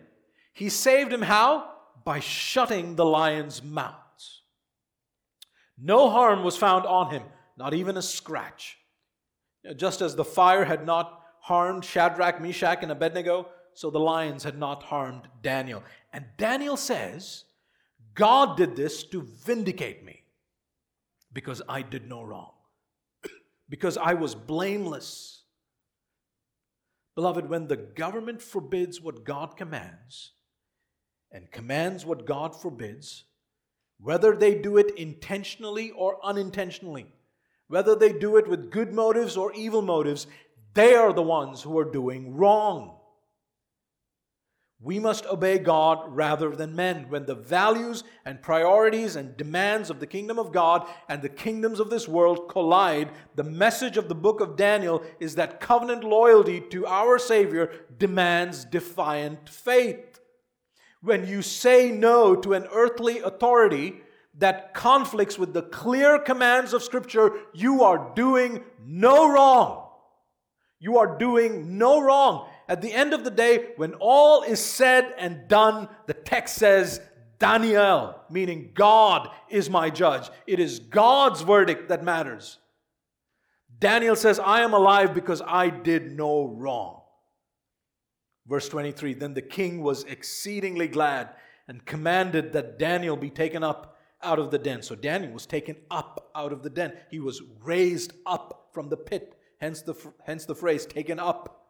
He 0.53 0.69
saved 0.69 1.13
him 1.13 1.21
how? 1.21 1.71
by 2.03 2.19
shutting 2.19 2.95
the 2.95 3.05
lions' 3.05 3.61
mouths. 3.63 4.41
No 5.77 6.09
harm 6.09 6.43
was 6.43 6.57
found 6.57 6.85
on 6.85 7.11
him, 7.11 7.23
not 7.57 7.73
even 7.73 7.97
a 7.97 8.01
scratch. 8.01 8.77
Just 9.75 10.01
as 10.01 10.15
the 10.15 10.25
fire 10.25 10.65
had 10.65 10.85
not 10.85 11.21
harmed 11.41 11.85
Shadrach, 11.85 12.41
Meshach, 12.41 12.79
and 12.81 12.91
Abednego, 12.91 13.47
so 13.81 13.89
the 13.89 13.99
lions 13.99 14.43
had 14.43 14.59
not 14.59 14.83
harmed 14.83 15.23
Daniel. 15.41 15.81
And 16.13 16.23
Daniel 16.37 16.77
says, 16.77 17.45
God 18.13 18.55
did 18.55 18.75
this 18.75 19.03
to 19.05 19.23
vindicate 19.43 20.05
me 20.05 20.21
because 21.33 21.63
I 21.67 21.81
did 21.81 22.07
no 22.07 22.21
wrong, 22.21 22.51
because 23.69 23.97
I 23.97 24.13
was 24.13 24.35
blameless. 24.35 25.45
Beloved, 27.15 27.49
when 27.49 27.67
the 27.67 27.75
government 27.75 28.39
forbids 28.39 29.01
what 29.01 29.23
God 29.23 29.57
commands 29.57 30.33
and 31.31 31.49
commands 31.49 32.05
what 32.05 32.27
God 32.27 32.55
forbids, 32.55 33.23
whether 33.99 34.35
they 34.35 34.53
do 34.53 34.77
it 34.77 34.95
intentionally 34.95 35.89
or 35.89 36.23
unintentionally, 36.23 37.07
whether 37.67 37.95
they 37.95 38.13
do 38.13 38.37
it 38.37 38.47
with 38.47 38.69
good 38.69 38.93
motives 38.93 39.35
or 39.35 39.51
evil 39.53 39.81
motives, 39.81 40.27
they 40.75 40.93
are 40.93 41.13
the 41.13 41.23
ones 41.23 41.63
who 41.63 41.79
are 41.79 41.91
doing 41.91 42.37
wrong. 42.37 42.99
We 44.83 44.97
must 44.97 45.27
obey 45.27 45.59
God 45.59 46.05
rather 46.07 46.55
than 46.55 46.75
men. 46.75 47.05
When 47.09 47.27
the 47.27 47.35
values 47.35 48.03
and 48.25 48.41
priorities 48.41 49.15
and 49.15 49.37
demands 49.37 49.91
of 49.91 49.99
the 49.99 50.07
kingdom 50.07 50.39
of 50.39 50.51
God 50.51 50.87
and 51.07 51.21
the 51.21 51.29
kingdoms 51.29 51.79
of 51.79 51.91
this 51.91 52.07
world 52.07 52.49
collide, 52.49 53.11
the 53.35 53.43
message 53.43 53.95
of 53.95 54.09
the 54.09 54.15
book 54.15 54.41
of 54.41 54.57
Daniel 54.57 55.03
is 55.19 55.35
that 55.35 55.59
covenant 55.59 56.03
loyalty 56.03 56.59
to 56.71 56.87
our 56.87 57.19
Savior 57.19 57.71
demands 57.99 58.65
defiant 58.65 59.47
faith. 59.47 60.19
When 61.01 61.27
you 61.27 61.43
say 61.43 61.91
no 61.91 62.35
to 62.35 62.53
an 62.53 62.67
earthly 62.73 63.19
authority 63.19 64.01
that 64.39 64.73
conflicts 64.73 65.37
with 65.37 65.53
the 65.53 65.63
clear 65.63 66.17
commands 66.17 66.73
of 66.73 66.81
Scripture, 66.81 67.33
you 67.53 67.83
are 67.83 68.13
doing 68.15 68.63
no 68.83 69.31
wrong. 69.31 69.89
You 70.79 70.97
are 70.97 71.19
doing 71.19 71.77
no 71.77 72.01
wrong. 72.01 72.49
At 72.71 72.81
the 72.81 72.93
end 72.93 73.13
of 73.13 73.25
the 73.25 73.31
day, 73.31 73.73
when 73.75 73.95
all 73.95 74.43
is 74.43 74.61
said 74.61 75.13
and 75.17 75.45
done, 75.49 75.89
the 76.07 76.13
text 76.13 76.55
says, 76.55 77.01
Daniel, 77.37 78.15
meaning 78.29 78.71
God 78.73 79.29
is 79.49 79.69
my 79.69 79.89
judge. 79.89 80.29
It 80.47 80.57
is 80.57 80.79
God's 80.79 81.41
verdict 81.41 81.89
that 81.89 82.01
matters. 82.01 82.59
Daniel 83.77 84.15
says, 84.15 84.39
I 84.39 84.61
am 84.61 84.73
alive 84.73 85.13
because 85.13 85.41
I 85.45 85.69
did 85.69 86.13
no 86.13 86.45
wrong. 86.45 87.01
Verse 88.47 88.69
23 88.69 89.15
Then 89.15 89.33
the 89.33 89.41
king 89.41 89.83
was 89.83 90.05
exceedingly 90.05 90.87
glad 90.87 91.31
and 91.67 91.85
commanded 91.85 92.53
that 92.53 92.79
Daniel 92.79 93.17
be 93.17 93.29
taken 93.29 93.65
up 93.65 93.97
out 94.23 94.39
of 94.39 94.49
the 94.49 94.57
den. 94.57 94.81
So 94.81 94.95
Daniel 94.95 95.33
was 95.33 95.45
taken 95.45 95.75
up 95.91 96.31
out 96.33 96.53
of 96.53 96.63
the 96.63 96.69
den. 96.69 96.93
He 97.09 97.19
was 97.19 97.41
raised 97.65 98.13
up 98.25 98.69
from 98.71 98.87
the 98.87 98.95
pit 98.95 99.37
hence 99.61 99.83
the, 99.83 99.93
hence 100.25 100.45
the 100.45 100.55
phrase 100.55 100.85
taken 100.85 101.19
up. 101.19 101.60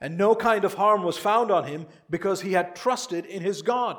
And 0.00 0.16
no 0.16 0.34
kind 0.34 0.64
of 0.64 0.74
harm 0.74 1.02
was 1.02 1.18
found 1.18 1.50
on 1.50 1.64
him 1.64 1.86
because 2.08 2.40
he 2.40 2.52
had 2.52 2.76
trusted 2.76 3.26
in 3.26 3.42
his 3.42 3.62
God. 3.62 3.98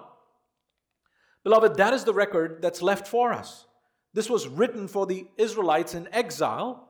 Beloved, 1.44 1.76
that 1.76 1.94
is 1.94 2.04
the 2.04 2.14
record 2.14 2.62
that's 2.62 2.82
left 2.82 3.08
for 3.08 3.34
us. 3.34 3.66
This 4.14 4.30
was 4.30 4.48
written 4.48 4.88
for 4.88 5.06
the 5.06 5.28
Israelites 5.38 5.94
in 5.94 6.08
exile 6.14 6.90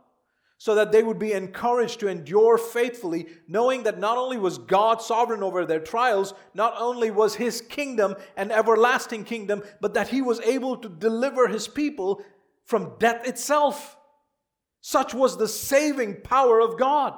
so 0.58 0.76
that 0.76 0.92
they 0.92 1.02
would 1.02 1.18
be 1.18 1.32
encouraged 1.32 2.02
to 2.02 2.10
endure 2.10 2.58
faithfully, 2.58 3.28
knowing 3.48 3.84
that 3.84 3.98
not 3.98 4.18
only 4.18 4.38
was 4.38 4.58
God 4.58 5.02
sovereign 5.02 5.42
over 5.42 5.66
their 5.66 5.80
trials, 5.80 6.34
not 6.54 6.74
only 6.78 7.10
was 7.10 7.36
his 7.36 7.62
kingdom 7.62 8.16
an 8.36 8.52
everlasting 8.52 9.24
kingdom, 9.24 9.64
but 9.80 9.94
that 9.94 10.10
he 10.10 10.22
was 10.22 10.42
able 10.42 10.76
to 10.76 10.90
deliver 10.90 11.48
his 11.48 11.70
people 11.70 12.22
from 12.66 12.94
death 13.00 13.26
itself. 13.26 13.98
Such 14.82 15.14
was 15.14 15.38
the 15.38 15.48
saving 15.48 16.22
power 16.24 16.60
of 16.60 16.78
God. 16.78 17.14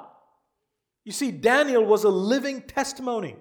You 1.04 1.12
see, 1.12 1.30
Daniel 1.30 1.84
was 1.84 2.04
a 2.04 2.08
living 2.08 2.62
testimony. 2.62 3.36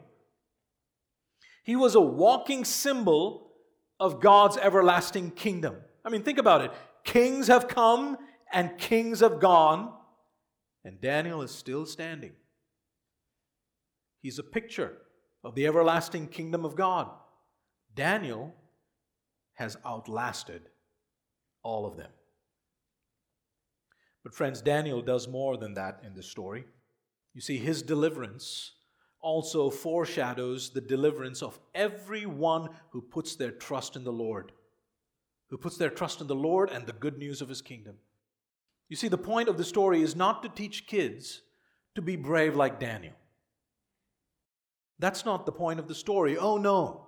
He 1.64 1.76
was 1.76 1.96
a 1.96 2.02
walking 2.02 2.66
symbol 2.66 3.52
of 4.00 4.20
God's 4.20 4.58
everlasting 4.58 5.32
kingdom. 5.32 5.76
I 6.04 6.10
mean, 6.10 6.24
think 6.24 6.40
about 6.40 6.62
it. 6.62 6.72
Kings 7.04 7.48
have 7.48 7.68
come 7.68 8.18
and 8.52 8.78
kings 8.78 9.20
have 9.20 9.40
gone, 9.40 9.94
and 10.84 11.00
Daniel 11.00 11.42
is 11.44 11.52
still 11.52 11.86
standing. 11.86 12.32
He's 14.22 14.40
a 14.40 14.44
picture 14.44 14.98
of 15.44 15.56
the 15.56 15.68
everlasting 15.68 16.28
kingdom 16.28 16.66
of 16.66 16.76
God. 16.76 17.10
Daniel 17.96 18.56
has 19.54 19.78
outlasted 19.86 20.64
all 21.64 21.86
of 21.86 21.98
them. 21.98 22.10
But, 24.24 24.34
friends, 24.34 24.62
Daniel 24.62 25.02
does 25.02 25.28
more 25.28 25.58
than 25.58 25.76
that 25.76 26.02
in 26.06 26.14
this 26.16 26.28
story. 26.28 26.66
You 27.34 27.42
see, 27.42 27.58
his 27.58 27.82
deliverance 27.82 28.72
also 29.22 29.70
foreshadows 29.70 30.72
the 30.72 30.82
deliverance 30.82 31.42
of 31.42 31.60
everyone 31.76 32.70
who 32.90 33.02
puts 33.02 33.36
their 33.36 33.52
trust 33.52 33.96
in 33.96 34.04
the 34.04 34.12
Lord, 34.12 34.52
who 35.50 35.58
puts 35.58 35.78
their 35.78 35.90
trust 35.90 36.22
in 36.22 36.28
the 36.28 36.36
Lord 36.36 36.70
and 36.70 36.86
the 36.86 36.94
good 36.94 37.18
news 37.18 37.42
of 37.42 37.50
his 37.50 37.62
kingdom. 37.62 37.96
You 38.90 38.96
see, 38.96 39.08
the 39.08 39.18
point 39.18 39.48
of 39.48 39.58
the 39.58 39.64
story 39.64 40.02
is 40.02 40.16
not 40.16 40.44
to 40.44 40.50
teach 40.50 40.88
kids 40.88 41.42
to 41.96 42.02
be 42.02 42.16
brave 42.16 42.56
like 42.56 42.80
Daniel. 42.80 43.14
That's 45.00 45.26
not 45.26 45.46
the 45.46 45.52
point 45.52 45.80
of 45.80 45.88
the 45.88 45.96
story. 45.96 46.38
Oh, 46.38 46.58
no. 46.58 47.08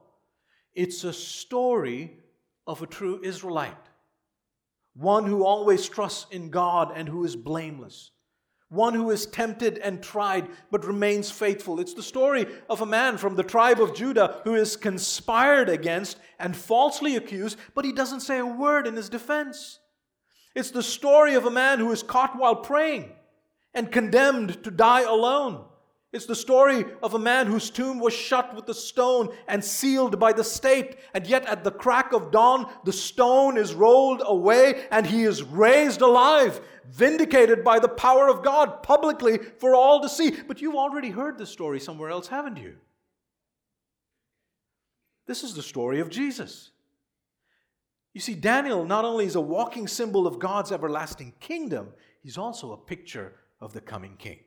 It's 0.74 1.04
a 1.04 1.14
story 1.14 2.18
of 2.66 2.82
a 2.82 2.88
true 2.88 3.20
Israelite 3.24 3.78
one 4.96 5.26
who 5.26 5.44
always 5.44 5.90
trusts 5.90 6.28
in 6.32 6.50
God 6.50 6.92
and 6.96 7.10
who 7.10 7.26
is 7.26 7.36
blameless, 7.36 8.12
one 8.74 8.94
who 8.94 9.12
is 9.12 9.26
tempted 9.28 9.78
and 9.78 10.02
tried 10.02 10.48
but 10.72 10.86
remains 10.86 11.30
faithful. 11.30 11.80
It's 11.80 11.94
the 11.94 12.02
story 12.04 12.48
of 12.70 12.82
a 12.82 12.86
man 12.86 13.18
from 13.18 13.36
the 13.36 13.44
tribe 13.44 13.80
of 13.80 13.94
Judah 13.94 14.42
who 14.44 14.56
is 14.56 14.76
conspired 14.76 15.70
against 15.70 16.18
and 16.40 16.56
falsely 16.56 17.16
accused, 17.16 17.58
but 17.76 17.86
he 17.86 17.92
doesn't 17.92 18.22
say 18.22 18.40
a 18.40 18.46
word 18.46 18.88
in 18.88 18.96
his 18.96 19.10
defense. 19.10 19.80
It's 20.56 20.72
the 20.72 20.84
story 20.84 21.36
of 21.36 21.46
a 21.46 21.52
man 21.52 21.80
who 21.80 21.92
is 21.92 22.04
caught 22.04 22.38
while 22.38 22.56
praying 22.56 23.12
and 23.74 23.92
condemned 23.92 24.64
to 24.64 24.72
die 24.72 25.02
alone. 25.02 25.66
It's 26.14 26.28
the 26.28 26.36
story 26.36 26.86
of 27.02 27.16
a 27.16 27.20
man 27.20 27.48
whose 27.48 27.72
tomb 27.72 28.00
was 28.00 28.14
shut 28.14 28.56
with 28.56 28.70
a 28.70 28.74
stone 28.74 29.30
and 29.48 29.66
sealed 29.66 30.20
by 30.20 30.32
the 30.32 30.44
state. 30.44 30.98
And 31.16 31.26
yet, 31.26 31.44
at 31.48 31.64
the 31.64 31.72
crack 31.72 32.14
of 32.14 32.30
dawn, 32.30 32.72
the 32.86 32.94
stone 32.94 33.58
is 33.58 33.74
rolled 33.74 34.22
away 34.24 34.86
and 34.92 35.08
he 35.08 35.24
is 35.24 35.42
raised 35.42 36.02
alive, 36.02 36.62
vindicated 36.88 37.64
by 37.64 37.80
the 37.80 37.90
power 37.90 38.30
of 38.30 38.44
God 38.44 38.84
publicly 38.84 39.40
for 39.58 39.74
all 39.74 40.02
to 40.02 40.10
see. 40.10 40.30
But 40.48 40.62
you've 40.62 40.76
already 40.76 41.10
heard 41.10 41.40
this 41.40 41.50
story 41.50 41.80
somewhere 41.80 42.12
else, 42.12 42.28
haven't 42.28 42.58
you? 42.58 42.76
This 45.26 45.44
is 45.44 45.56
the 45.56 45.64
story 45.64 46.00
of 46.00 46.12
Jesus. 46.12 46.70
You 48.14 48.22
see, 48.22 48.36
Daniel 48.36 48.86
not 48.86 49.04
only 49.04 49.26
is 49.26 49.36
a 49.36 49.42
walking 49.42 49.88
symbol 49.88 50.28
of 50.28 50.38
God's 50.38 50.72
everlasting 50.72 51.34
kingdom, 51.40 51.88
he's 52.22 52.38
also 52.38 52.72
a 52.72 52.78
picture 52.78 53.34
of 53.60 53.74
the 53.74 53.82
coming 53.82 54.16
king. 54.18 54.38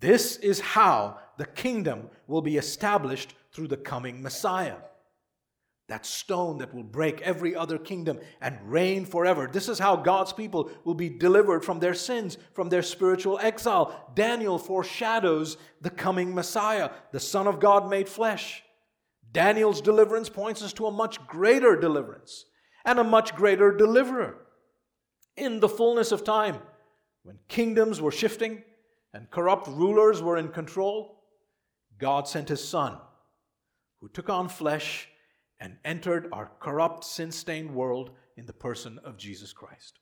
This 0.00 0.36
is 0.36 0.60
how 0.60 1.18
the 1.38 1.46
kingdom 1.46 2.10
will 2.26 2.42
be 2.42 2.56
established 2.56 3.34
through 3.52 3.68
the 3.68 3.76
coming 3.76 4.22
Messiah. 4.22 4.76
That 5.88 6.06
stone 6.06 6.58
that 6.58 6.74
will 6.74 6.82
break 6.82 7.20
every 7.20 7.54
other 7.54 7.78
kingdom 7.78 8.18
and 8.40 8.58
reign 8.64 9.04
forever. 9.04 9.48
This 9.52 9.68
is 9.68 9.78
how 9.78 9.96
God's 9.96 10.32
people 10.32 10.70
will 10.84 10.94
be 10.94 11.10
delivered 11.10 11.62
from 11.62 11.78
their 11.78 11.92
sins, 11.92 12.38
from 12.54 12.70
their 12.70 12.82
spiritual 12.82 13.38
exile. 13.38 14.12
Daniel 14.14 14.58
foreshadows 14.58 15.58
the 15.82 15.90
coming 15.90 16.34
Messiah, 16.34 16.90
the 17.12 17.20
Son 17.20 17.46
of 17.46 17.60
God 17.60 17.90
made 17.90 18.08
flesh. 18.08 18.62
Daniel's 19.30 19.80
deliverance 19.80 20.30
points 20.30 20.62
us 20.62 20.72
to 20.74 20.86
a 20.86 20.92
much 20.92 21.24
greater 21.26 21.76
deliverance 21.78 22.46
and 22.84 22.98
a 22.98 23.04
much 23.04 23.34
greater 23.34 23.76
deliverer. 23.76 24.38
In 25.36 25.60
the 25.60 25.68
fullness 25.68 26.12
of 26.12 26.24
time, 26.24 26.58
when 27.24 27.38
kingdoms 27.48 28.00
were 28.00 28.12
shifting, 28.12 28.62
and 29.14 29.30
corrupt 29.30 29.68
rulers 29.68 30.20
were 30.20 30.36
in 30.36 30.48
control, 30.48 31.22
God 31.98 32.26
sent 32.26 32.48
his 32.48 32.66
Son, 32.66 32.98
who 34.00 34.08
took 34.08 34.28
on 34.28 34.48
flesh 34.48 35.08
and 35.60 35.76
entered 35.84 36.28
our 36.32 36.50
corrupt, 36.58 37.04
sin 37.04 37.30
stained 37.30 37.72
world 37.72 38.10
in 38.36 38.44
the 38.44 38.52
person 38.52 38.98
of 39.04 39.16
Jesus 39.16 39.52
Christ. 39.52 40.00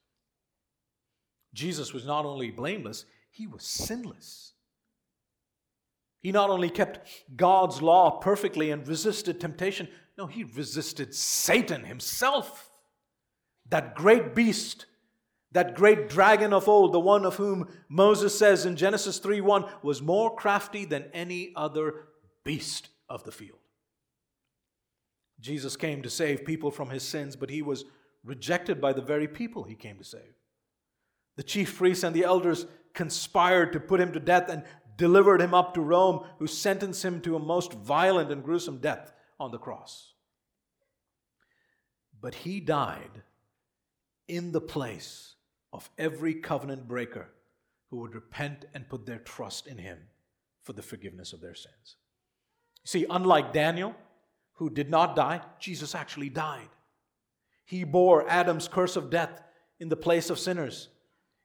Jesus 1.53 1.93
was 1.93 2.07
not 2.07 2.25
only 2.25 2.51
blameless, 2.51 3.05
he 3.31 3.47
was 3.47 3.63
sinless. 3.63 4.55
He 6.23 6.33
not 6.33 6.49
only 6.49 6.71
kept 6.71 7.07
God's 7.37 7.83
law 7.83 8.19
perfectly 8.19 8.71
and 8.71 8.89
resisted 8.89 9.39
temptation, 9.41 9.89
no, 10.17 10.27
he 10.27 10.45
resisted 10.45 11.15
Satan 11.15 11.85
himself, 11.85 12.71
that 13.69 13.95
great 13.95 14.35
beast 14.35 14.87
that 15.53 15.75
great 15.75 16.09
dragon 16.09 16.53
of 16.53 16.69
old, 16.69 16.93
the 16.93 17.01
one 17.01 17.25
of 17.25 17.37
whom 17.37 17.69
Moses 17.89 18.37
says 18.39 18.65
in 18.65 18.77
Genesis 18.77 19.19
3:1 19.19 19.69
was 19.83 20.03
more 20.03 20.35
crafty 20.35 20.85
than 20.85 21.11
any 21.13 21.53
other 21.55 22.09
beast 22.45 22.89
of 23.09 23.25
the 23.25 23.33
field. 23.33 23.59
Jesus 25.41 25.77
came 25.77 26.03
to 26.03 26.11
save 26.11 26.45
people 26.45 26.71
from 26.71 26.91
his 26.91 27.03
sins, 27.03 27.37
but 27.37 27.51
he 27.51 27.63
was 27.63 27.85
rejected 28.25 28.81
by 28.81 28.93
the 28.93 29.03
very 29.03 29.29
people 29.29 29.65
he 29.65 29.75
came 29.75 29.99
to 29.99 30.05
save. 30.05 30.35
The 31.37 31.43
chief 31.43 31.77
priests 31.77 32.05
and 32.05 32.15
the 32.15 32.25
elders 32.25 32.67
conspired 32.95 33.73
to 33.73 33.81
put 33.81 34.01
him 34.01 34.13
to 34.13 34.21
death 34.21 34.49
and 34.49 34.65
delivered 34.97 35.41
him 35.41 35.55
up 35.55 35.75
to 35.75 35.81
Rome, 35.81 36.27
who 36.39 36.47
sentenced 36.47 37.05
him 37.05 37.21
to 37.23 37.37
a 37.37 37.41
most 37.41 37.73
violent 37.73 38.31
and 38.31 38.45
gruesome 38.45 38.79
death 38.79 39.13
on 39.41 39.51
the 39.51 39.59
cross. 39.59 40.15
But 42.21 42.35
he 42.37 42.61
died 42.61 43.23
in 44.29 44.53
the 44.53 44.61
place 44.61 45.35
of 45.73 45.89
every 45.99 46.35
covenant 46.35 46.87
breaker 46.87 47.29
who 47.91 47.99
would 47.99 48.15
repent 48.15 48.65
and 48.75 48.89
put 48.89 49.07
their 49.07 49.19
trust 49.19 49.67
in 49.67 49.79
him 49.79 49.99
for 50.63 50.73
the 50.73 50.83
forgiveness 50.83 51.33
of 51.33 51.41
their 51.41 51.55
sins. 51.55 51.97
See, 52.85 53.07
unlike 53.09 53.53
Daniel, 53.53 53.95
who 54.55 54.71
did 54.71 54.91
not 54.91 55.17
die, 55.17 55.41
Jesus 55.59 55.95
actually 55.95 56.29
died. 56.29 56.69
He 57.65 57.85
bore 57.85 58.29
Adam's 58.29 58.69
curse 58.69 58.97
of 58.97 59.11
death 59.11 59.43
in 59.81 59.89
the 59.89 59.97
place 59.97 60.31
of 60.31 60.39
sinners. 60.39 60.89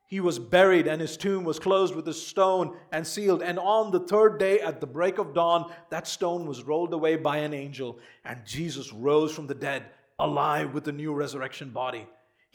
He 0.08 0.20
was 0.22 0.40
buried, 0.40 0.88
and 0.88 1.02
his 1.02 1.18
tomb 1.18 1.44
was 1.44 1.60
closed 1.60 1.94
with 1.94 2.08
a 2.08 2.14
stone 2.14 2.78
and 2.94 3.06
sealed. 3.06 3.42
And 3.42 3.60
on 3.60 3.92
the 3.92 4.00
third 4.00 4.40
day, 4.40 4.62
at 4.62 4.80
the 4.80 4.88
break 4.88 5.18
of 5.18 5.34
dawn, 5.34 5.72
that 5.90 6.08
stone 6.08 6.46
was 6.46 6.64
rolled 6.64 6.94
away 6.94 7.18
by 7.18 7.40
an 7.40 7.54
angel, 7.54 8.00
and 8.24 8.46
Jesus 8.46 8.94
rose 8.94 9.34
from 9.34 9.48
the 9.48 9.56
dead, 9.56 9.84
alive 10.18 10.74
with 10.74 10.88
a 10.88 10.94
new 10.94 11.14
resurrection 11.14 11.72
body. 11.72 12.08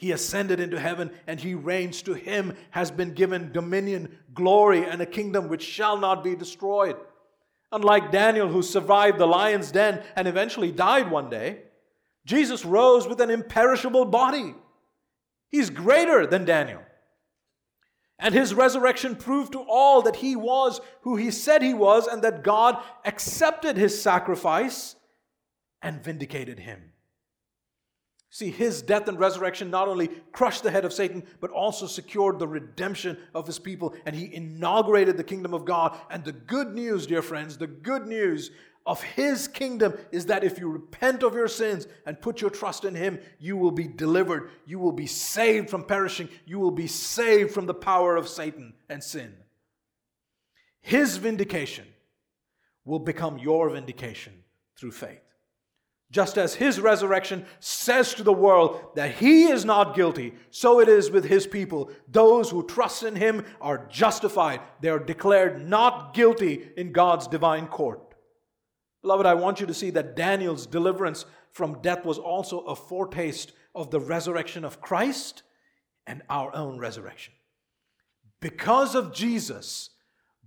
He 0.03 0.11
ascended 0.11 0.59
into 0.59 0.77
heaven, 0.77 1.11
and 1.27 1.39
he 1.39 1.55
reigns. 1.55 2.01
To 2.01 2.13
him 2.13 2.57
has 2.71 2.91
been 2.91 3.13
given 3.13 3.53
dominion, 3.53 4.19
glory, 4.33 4.83
and 4.83 5.01
a 5.01 5.05
kingdom 5.05 5.47
which 5.47 5.63
shall 5.63 5.97
not 5.97 6.25
be 6.25 6.35
destroyed. 6.35 6.97
Unlike 7.71 8.11
Daniel, 8.11 8.49
who 8.49 8.63
survived 8.63 9.17
the 9.17 9.25
lion's 9.25 9.71
den 9.71 10.03
and 10.17 10.27
eventually 10.27 10.73
died 10.73 11.09
one 11.09 11.29
day, 11.29 11.61
Jesus 12.25 12.65
rose 12.65 13.07
with 13.07 13.21
an 13.21 13.29
imperishable 13.29 14.03
body. 14.03 14.55
He's 15.47 15.69
greater 15.69 16.27
than 16.27 16.43
Daniel. 16.43 16.81
And 18.19 18.33
his 18.33 18.53
resurrection 18.53 19.15
proved 19.15 19.53
to 19.53 19.61
all 19.61 20.01
that 20.01 20.17
he 20.17 20.35
was 20.35 20.81
who 21.03 21.15
he 21.15 21.31
said 21.31 21.61
he 21.61 21.73
was 21.73 22.07
and 22.07 22.21
that 22.23 22.43
God 22.43 22.75
accepted 23.05 23.77
his 23.77 24.01
sacrifice 24.01 24.97
and 25.81 26.03
vindicated 26.03 26.59
him. 26.59 26.92
See, 28.33 28.49
his 28.49 28.81
death 28.81 29.07
and 29.07 29.19
resurrection 29.19 29.69
not 29.69 29.87
only 29.87 30.07
crushed 30.31 30.63
the 30.63 30.71
head 30.71 30.85
of 30.85 30.91
Satan, 30.91 31.21
but 31.39 31.51
also 31.51 31.85
secured 31.85 32.39
the 32.39 32.47
redemption 32.47 33.15
of 33.35 33.45
his 33.45 33.59
people, 33.59 33.93
and 34.07 34.15
he 34.15 34.33
inaugurated 34.33 35.17
the 35.17 35.23
kingdom 35.23 35.53
of 35.53 35.65
God. 35.65 35.95
And 36.09 36.23
the 36.23 36.31
good 36.31 36.73
news, 36.73 37.05
dear 37.05 37.21
friends, 37.21 37.59
the 37.59 37.67
good 37.67 38.07
news 38.07 38.49
of 38.87 39.03
his 39.03 39.47
kingdom 39.47 39.93
is 40.11 40.25
that 40.25 40.43
if 40.43 40.57
you 40.57 40.67
repent 40.67 41.21
of 41.21 41.35
your 41.35 41.47
sins 41.47 41.85
and 42.07 42.19
put 42.19 42.41
your 42.41 42.49
trust 42.49 42.85
in 42.85 42.95
him, 42.95 43.19
you 43.37 43.55
will 43.55 43.69
be 43.69 43.87
delivered. 43.87 44.49
You 44.65 44.79
will 44.79 44.93
be 44.93 45.05
saved 45.05 45.69
from 45.69 45.83
perishing. 45.83 46.27
You 46.43 46.59
will 46.59 46.71
be 46.71 46.87
saved 46.87 47.51
from 47.51 47.67
the 47.67 47.75
power 47.75 48.15
of 48.15 48.27
Satan 48.27 48.73
and 48.89 49.03
sin. 49.03 49.31
His 50.81 51.17
vindication 51.17 51.85
will 52.83 52.97
become 52.97 53.37
your 53.37 53.69
vindication 53.69 54.33
through 54.75 54.93
faith. 54.93 55.21
Just 56.13 56.37
as 56.37 56.53
his 56.53 56.79
resurrection 56.79 57.43
says 57.59 58.13
to 58.13 58.23
the 58.23 58.31
world 58.31 58.91
that 58.93 59.15
he 59.15 59.45
is 59.45 59.65
not 59.65 59.95
guilty, 59.95 60.35
so 60.51 60.79
it 60.79 60.87
is 60.87 61.09
with 61.09 61.25
his 61.25 61.47
people. 61.47 61.89
Those 62.07 62.51
who 62.51 62.67
trust 62.67 63.01
in 63.01 63.15
him 63.15 63.43
are 63.59 63.87
justified. 63.87 64.61
They 64.79 64.89
are 64.89 64.99
declared 64.99 65.67
not 65.67 66.13
guilty 66.13 66.69
in 66.77 66.91
God's 66.91 67.25
divine 67.25 67.65
court. 67.65 68.13
Beloved, 69.01 69.25
I 69.25 69.33
want 69.33 69.59
you 69.59 69.65
to 69.65 69.73
see 69.73 69.89
that 69.89 70.15
Daniel's 70.15 70.67
deliverance 70.67 71.25
from 71.51 71.81
death 71.81 72.05
was 72.05 72.19
also 72.19 72.59
a 72.59 72.75
foretaste 72.75 73.51
of 73.73 73.89
the 73.89 73.99
resurrection 73.99 74.63
of 74.63 74.81
Christ 74.81 75.41
and 76.05 76.21
our 76.29 76.55
own 76.55 76.77
resurrection. 76.77 77.33
Because 78.39 78.93
of 78.93 79.15
Jesus, 79.15 79.89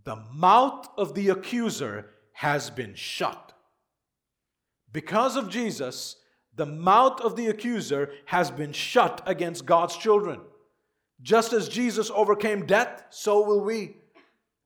the 0.05 0.23
mouth 0.33 0.87
of 0.97 1.15
the 1.17 1.29
accuser 1.31 2.11
has 2.35 2.71
been 2.71 2.95
shut. 2.95 3.53
Because 4.93 5.37
of 5.37 5.49
Jesus, 5.51 6.17
the 6.55 6.67
mouth 6.67 7.21
of 7.21 7.37
the 7.37 7.49
accuser 7.49 8.11
has 8.27 8.51
been 8.51 8.73
shut 8.73 9.23
against 9.27 9.67
God's 9.67 9.97
children. 9.97 10.41
Just 11.23 11.53
as 11.53 11.69
Jesus 11.69 12.11
overcame 12.15 12.67
death, 12.67 13.05
so 13.11 13.43
will 13.43 13.61
we. 13.61 13.97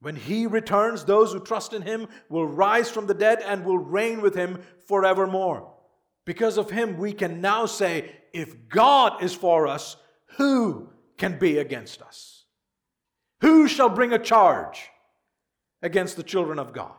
When 0.01 0.17
he 0.17 0.47
returns, 0.47 1.05
those 1.05 1.33
who 1.33 1.41
trust 1.41 1.73
in 1.73 1.83
him 1.83 2.09
will 2.29 2.47
rise 2.47 2.91
from 2.91 3.07
the 3.07 3.15
dead 3.15 3.43
and 3.43 3.65
will 3.65 3.79
reign 3.79 4.21
with 4.23 4.35
him 4.35 4.63
forevermore. 4.87 5.73
Because 6.25 6.59
of 6.59 6.71
him, 6.71 6.97
we 6.97 7.13
can 7.13 7.41
now 7.41 7.67
say, 7.67 8.13
if 8.33 8.69
God 8.69 9.23
is 9.23 9.35
for 9.35 9.67
us, 9.67 9.97
who 10.37 10.89
can 11.19 11.39
be 11.39 11.59
against 11.59 12.03
us? 12.03 12.45
Who 13.41 13.69
shall 13.69 13.89
bring 13.89 14.13
a 14.13 14.19
charge 14.19 14.91
against 15.83 16.17
the 16.17 16.23
children 16.23 16.59
of 16.59 16.73
God? 16.73 16.93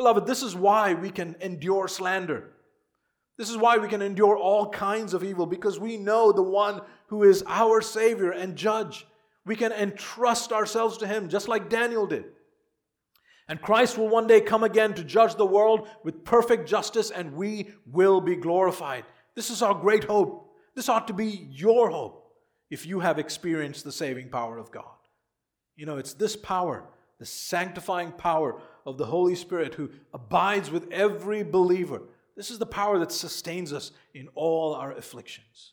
Beloved, 0.00 0.26
this 0.26 0.42
is 0.42 0.56
why 0.56 0.94
we 0.94 1.10
can 1.10 1.36
endure 1.42 1.86
slander. 1.86 2.52
This 3.36 3.50
is 3.50 3.58
why 3.58 3.76
we 3.76 3.86
can 3.86 4.00
endure 4.00 4.34
all 4.34 4.70
kinds 4.70 5.12
of 5.12 5.22
evil, 5.22 5.44
because 5.44 5.78
we 5.78 5.98
know 5.98 6.32
the 6.32 6.42
one 6.42 6.80
who 7.08 7.22
is 7.22 7.44
our 7.46 7.82
Savior 7.82 8.30
and 8.30 8.56
Judge. 8.56 9.06
We 9.44 9.56
can 9.56 9.72
entrust 9.72 10.52
ourselves 10.52 10.96
to 10.98 11.06
Him 11.06 11.28
just 11.28 11.48
like 11.48 11.68
Daniel 11.68 12.06
did. 12.06 12.24
And 13.46 13.60
Christ 13.60 13.98
will 13.98 14.08
one 14.08 14.26
day 14.26 14.40
come 14.40 14.64
again 14.64 14.94
to 14.94 15.04
judge 15.04 15.34
the 15.34 15.44
world 15.44 15.86
with 16.02 16.24
perfect 16.24 16.66
justice, 16.66 17.10
and 17.10 17.34
we 17.34 17.68
will 17.84 18.22
be 18.22 18.36
glorified. 18.36 19.04
This 19.36 19.50
is 19.50 19.60
our 19.60 19.74
great 19.74 20.04
hope. 20.04 20.50
This 20.74 20.88
ought 20.88 21.08
to 21.08 21.12
be 21.12 21.46
your 21.50 21.90
hope 21.90 22.32
if 22.70 22.86
you 22.86 23.00
have 23.00 23.18
experienced 23.18 23.84
the 23.84 23.92
saving 23.92 24.30
power 24.30 24.56
of 24.56 24.70
God. 24.70 24.96
You 25.76 25.84
know, 25.84 25.98
it's 25.98 26.14
this 26.14 26.36
power, 26.36 26.88
the 27.18 27.26
sanctifying 27.26 28.12
power 28.12 28.62
of 28.86 28.98
the 28.98 29.06
Holy 29.06 29.34
Spirit 29.34 29.74
who 29.74 29.90
abides 30.12 30.70
with 30.70 30.90
every 30.90 31.42
believer. 31.42 32.02
This 32.36 32.50
is 32.50 32.58
the 32.58 32.66
power 32.66 32.98
that 32.98 33.12
sustains 33.12 33.72
us 33.72 33.92
in 34.14 34.28
all 34.34 34.74
our 34.74 34.92
afflictions. 34.92 35.72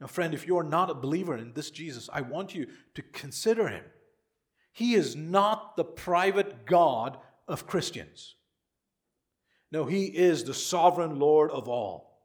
Now, 0.00 0.06
friend, 0.06 0.32
if 0.32 0.46
you're 0.46 0.62
not 0.62 0.90
a 0.90 0.94
believer 0.94 1.36
in 1.36 1.52
this 1.52 1.70
Jesus, 1.70 2.08
I 2.12 2.22
want 2.22 2.54
you 2.54 2.66
to 2.94 3.02
consider 3.02 3.68
him. 3.68 3.84
He 4.72 4.94
is 4.94 5.14
not 5.14 5.76
the 5.76 5.84
private 5.84 6.64
God 6.64 7.18
of 7.46 7.66
Christians. 7.66 8.34
No, 9.70 9.84
he 9.84 10.06
is 10.06 10.44
the 10.44 10.54
sovereign 10.54 11.18
Lord 11.18 11.50
of 11.50 11.68
all. 11.68 12.24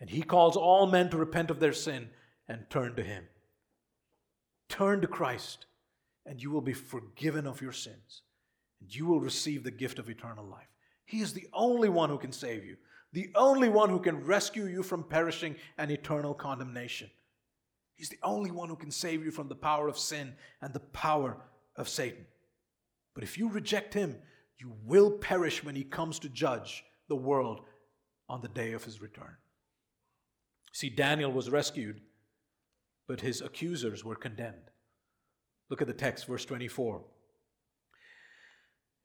And 0.00 0.10
he 0.10 0.22
calls 0.22 0.56
all 0.56 0.86
men 0.86 1.10
to 1.10 1.16
repent 1.16 1.50
of 1.50 1.60
their 1.60 1.72
sin 1.72 2.10
and 2.48 2.70
turn 2.70 2.96
to 2.96 3.02
him. 3.02 3.24
Turn 4.68 5.00
to 5.00 5.06
Christ, 5.06 5.66
and 6.28 6.40
you 6.42 6.50
will 6.50 6.60
be 6.60 6.74
forgiven 6.74 7.46
of 7.46 7.60
your 7.62 7.72
sins, 7.72 8.22
and 8.80 8.94
you 8.94 9.06
will 9.06 9.20
receive 9.20 9.64
the 9.64 9.70
gift 9.70 9.98
of 9.98 10.08
eternal 10.08 10.44
life. 10.44 10.68
He 11.04 11.20
is 11.20 11.32
the 11.32 11.48
only 11.52 11.88
one 11.88 12.10
who 12.10 12.18
can 12.18 12.32
save 12.32 12.64
you 12.64 12.76
the 13.12 13.30
only 13.34 13.68
one 13.68 13.88
who 13.88 14.00
can 14.00 14.24
rescue 14.24 14.66
you 14.66 14.82
from 14.82 15.02
perishing 15.02 15.56
and 15.78 15.90
eternal 15.90 16.34
condemnation. 16.34 17.10
He's 17.96 18.10
the 18.10 18.18
only 18.22 18.50
one 18.50 18.68
who 18.68 18.76
can 18.76 18.90
save 18.90 19.24
you 19.24 19.30
from 19.30 19.48
the 19.48 19.54
power 19.54 19.88
of 19.88 19.98
sin 19.98 20.34
and 20.60 20.72
the 20.72 20.80
power 20.80 21.38
of 21.76 21.88
Satan. 21.88 22.26
But 23.14 23.24
if 23.24 23.38
you 23.38 23.48
reject 23.48 23.94
him, 23.94 24.16
you 24.58 24.72
will 24.84 25.10
perish 25.10 25.64
when 25.64 25.74
he 25.74 25.84
comes 25.84 26.18
to 26.20 26.28
judge 26.28 26.84
the 27.08 27.16
world 27.16 27.62
on 28.28 28.40
the 28.40 28.48
day 28.48 28.72
of 28.72 28.84
his 28.84 29.00
return. 29.00 29.36
See, 30.72 30.90
Daniel 30.90 31.32
was 31.32 31.50
rescued, 31.50 32.00
but 33.08 33.22
his 33.22 33.40
accusers 33.40 34.04
were 34.04 34.16
condemned. 34.16 34.70
Look 35.70 35.82
at 35.82 35.88
the 35.88 35.94
text, 35.94 36.26
verse 36.26 36.44
24. 36.44 37.02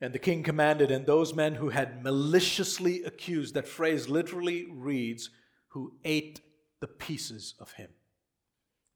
And 0.01 0.13
the 0.13 0.19
king 0.19 0.43
commanded, 0.43 0.91
and 0.91 1.05
those 1.05 1.33
men 1.33 1.55
who 1.55 1.69
had 1.69 2.03
maliciously 2.03 3.03
accused, 3.03 3.53
that 3.53 3.67
phrase 3.67 4.09
literally 4.09 4.67
reads, 4.71 5.29
who 5.69 5.93
ate 6.03 6.41
the 6.81 6.87
pieces 6.87 7.55
of 7.59 7.71
him. 7.73 7.89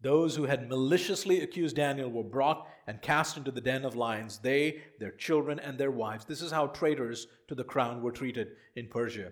Those 0.01 0.35
who 0.35 0.43
had 0.43 0.69
maliciously 0.69 1.41
accused 1.41 1.75
Daniel 1.75 2.11
were 2.11 2.23
brought 2.23 2.67
and 2.85 3.01
cast 3.01 3.35
into 3.35 3.51
the 3.51 3.61
den 3.61 3.83
of 3.83 3.95
lions, 3.95 4.37
they, 4.37 4.83
their 4.99 5.11
children, 5.11 5.59
and 5.59 5.77
their 5.77 5.91
wives. 5.91 6.25
This 6.25 6.41
is 6.41 6.51
how 6.51 6.67
traitors 6.67 7.27
to 7.47 7.55
the 7.55 7.63
crown 7.63 8.01
were 8.01 8.11
treated 8.11 8.49
in 8.75 8.87
Persia. 8.87 9.31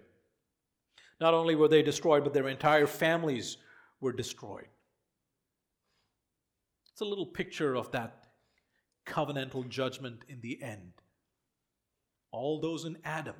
Not 1.21 1.33
only 1.33 1.55
were 1.55 1.67
they 1.67 1.83
destroyed, 1.83 2.23
but 2.23 2.33
their 2.33 2.47
entire 2.47 2.87
families 2.87 3.57
were 4.01 4.11
destroyed. 4.11 4.67
It's 6.91 7.01
a 7.01 7.05
little 7.05 7.27
picture 7.27 7.75
of 7.75 7.91
that 7.91 8.24
covenantal 9.05 9.67
judgment 9.69 10.23
in 10.27 10.41
the 10.41 10.61
end 10.61 10.93
all 12.35 12.59
those 12.59 12.83
in 12.83 12.97
Adam 13.05 13.37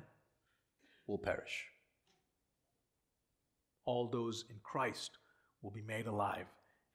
will 1.06 1.18
perish. 1.18 1.66
All 3.84 4.08
those 4.08 4.46
in 4.48 4.56
Christ 4.62 5.18
will 5.60 5.70
be 5.70 5.82
made 5.82 6.06
alive 6.06 6.46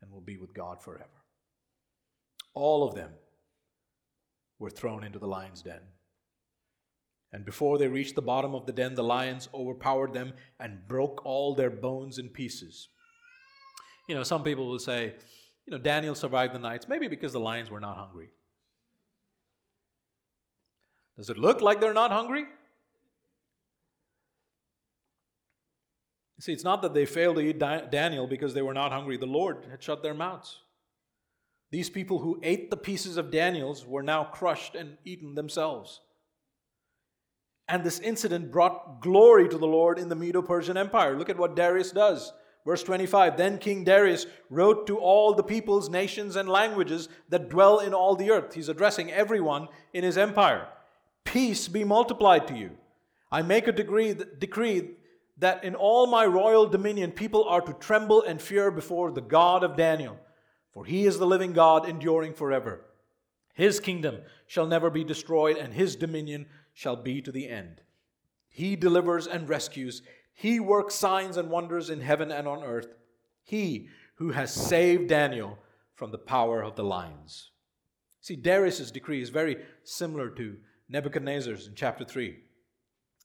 and 0.01 0.11
will 0.11 0.21
be 0.21 0.37
with 0.37 0.51
God 0.51 0.81
forever. 0.81 1.21
All 2.55 2.87
of 2.87 2.95
them 2.95 3.11
were 4.57 4.71
thrown 4.71 5.03
into 5.03 5.19
the 5.19 5.27
lion's 5.27 5.61
den. 5.61 5.81
And 7.31 7.45
before 7.45 7.77
they 7.77 7.87
reached 7.87 8.15
the 8.15 8.23
bottom 8.23 8.55
of 8.55 8.65
the 8.65 8.73
den, 8.73 8.95
the 8.95 9.03
lions 9.03 9.47
overpowered 9.53 10.11
them 10.11 10.33
and 10.59 10.87
broke 10.87 11.23
all 11.23 11.53
their 11.53 11.69
bones 11.69 12.17
in 12.17 12.29
pieces. 12.29 12.89
You 14.09 14.15
know, 14.15 14.23
some 14.23 14.43
people 14.43 14.67
will 14.67 14.79
say, 14.79 15.13
you 15.67 15.71
know, 15.71 15.77
Daniel 15.77 16.15
survived 16.15 16.55
the 16.55 16.59
nights, 16.59 16.87
maybe 16.89 17.07
because 17.07 17.31
the 17.31 17.39
lions 17.39 17.69
were 17.69 17.79
not 17.79 17.95
hungry. 17.95 18.31
Does 21.21 21.29
it 21.29 21.37
look 21.37 21.61
like 21.61 21.79
they're 21.79 21.93
not 21.93 22.11
hungry? 22.11 22.45
See, 26.39 26.51
it's 26.51 26.63
not 26.63 26.81
that 26.81 26.95
they 26.95 27.05
failed 27.05 27.35
to 27.35 27.41
eat 27.43 27.59
Daniel 27.59 28.25
because 28.25 28.55
they 28.55 28.63
were 28.63 28.73
not 28.73 28.91
hungry. 28.91 29.17
The 29.17 29.27
Lord 29.27 29.67
had 29.69 29.83
shut 29.83 30.01
their 30.01 30.15
mouths. 30.15 30.61
These 31.69 31.91
people 31.91 32.17
who 32.17 32.39
ate 32.41 32.71
the 32.71 32.75
pieces 32.75 33.17
of 33.17 33.29
Daniel's 33.29 33.85
were 33.85 34.01
now 34.01 34.23
crushed 34.23 34.73
and 34.73 34.97
eaten 35.05 35.35
themselves. 35.35 36.01
And 37.67 37.83
this 37.83 37.99
incident 37.99 38.51
brought 38.51 39.03
glory 39.03 39.47
to 39.47 39.59
the 39.59 39.67
Lord 39.67 39.99
in 39.99 40.09
the 40.09 40.15
Medo 40.15 40.41
Persian 40.41 40.75
Empire. 40.75 41.15
Look 41.15 41.29
at 41.29 41.37
what 41.37 41.55
Darius 41.55 41.91
does. 41.91 42.33
Verse 42.65 42.81
25 42.81 43.37
Then 43.37 43.59
King 43.59 43.83
Darius 43.83 44.25
wrote 44.49 44.87
to 44.87 44.97
all 44.97 45.35
the 45.35 45.43
peoples, 45.43 45.87
nations, 45.87 46.35
and 46.35 46.49
languages 46.49 47.09
that 47.29 47.49
dwell 47.49 47.77
in 47.77 47.93
all 47.93 48.15
the 48.15 48.31
earth. 48.31 48.55
He's 48.55 48.69
addressing 48.69 49.11
everyone 49.11 49.67
in 49.93 50.03
his 50.03 50.17
empire. 50.17 50.67
Peace 51.31 51.69
be 51.69 51.85
multiplied 51.85 52.45
to 52.49 52.57
you. 52.57 52.71
I 53.31 53.41
make 53.41 53.65
a 53.65 53.71
decree, 53.71 54.13
decree 54.37 54.89
that 55.37 55.63
in 55.63 55.75
all 55.75 56.05
my 56.05 56.25
royal 56.25 56.67
dominion 56.67 57.13
people 57.13 57.45
are 57.45 57.61
to 57.61 57.71
tremble 57.71 58.21
and 58.21 58.41
fear 58.41 58.69
before 58.69 59.11
the 59.11 59.21
God 59.21 59.63
of 59.63 59.77
Daniel, 59.77 60.19
for 60.73 60.83
he 60.83 61.05
is 61.05 61.19
the 61.19 61.25
living 61.25 61.53
God 61.53 61.87
enduring 61.87 62.33
forever. 62.33 62.81
His 63.53 63.79
kingdom 63.79 64.17
shall 64.45 64.67
never 64.67 64.89
be 64.89 65.05
destroyed, 65.05 65.55
and 65.55 65.73
his 65.73 65.95
dominion 65.95 66.47
shall 66.73 66.97
be 66.97 67.21
to 67.21 67.31
the 67.31 67.47
end. 67.47 67.79
He 68.49 68.75
delivers 68.75 69.25
and 69.25 69.47
rescues. 69.47 70.01
He 70.33 70.59
works 70.59 70.95
signs 70.95 71.37
and 71.37 71.49
wonders 71.49 71.89
in 71.89 72.01
heaven 72.01 72.29
and 72.29 72.45
on 72.45 72.61
earth. 72.61 72.93
He 73.41 73.87
who 74.15 74.31
has 74.31 74.53
saved 74.53 75.07
Daniel 75.07 75.59
from 75.95 76.11
the 76.11 76.17
power 76.17 76.61
of 76.61 76.75
the 76.75 76.83
lions. 76.83 77.51
See, 78.19 78.35
Darius's 78.35 78.91
decree 78.91 79.21
is 79.21 79.29
very 79.29 79.55
similar 79.85 80.29
to 80.31 80.57
Nebuchadnezzar's 80.91 81.67
in 81.67 81.73
chapter 81.75 82.03
3. 82.03 82.37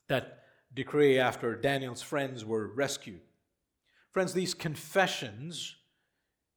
That 0.08 0.44
decree 0.72 1.18
after 1.18 1.56
Daniel's 1.56 2.02
friends 2.02 2.44
were 2.44 2.68
rescued. 2.68 3.20
Friends, 4.12 4.32
these 4.32 4.54
confessions 4.54 5.74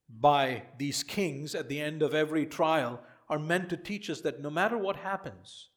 by 0.07 0.63
these 0.77 1.03
kings 1.03 1.55
at 1.55 1.67
the 1.67 1.81
end 1.81 2.01
of 2.01 2.13
every 2.13 2.45
trial 2.45 3.01
are 3.27 3.39
meant 3.39 3.69
to 3.69 3.77
teach 3.77 4.09
us 4.09 4.21
that 4.21 4.41
no 4.41 4.49
matter 4.49 4.77
what 4.77 4.97
happens, 4.97 5.69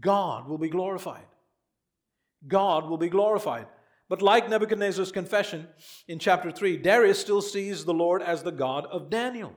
God 0.00 0.46
will 0.46 0.58
be 0.58 0.68
glorified. 0.68 1.26
God 2.46 2.88
will 2.88 2.98
be 2.98 3.08
glorified. 3.08 3.66
But 4.08 4.22
like 4.22 4.48
Nebuchadnezzar's 4.48 5.12
confession 5.12 5.68
in 6.06 6.18
chapter 6.18 6.50
3, 6.50 6.78
Darius 6.78 7.18
still 7.18 7.42
sees 7.42 7.84
the 7.84 7.94
Lord 7.94 8.22
as 8.22 8.42
the 8.42 8.52
God 8.52 8.86
of 8.86 9.10
Daniel. 9.10 9.54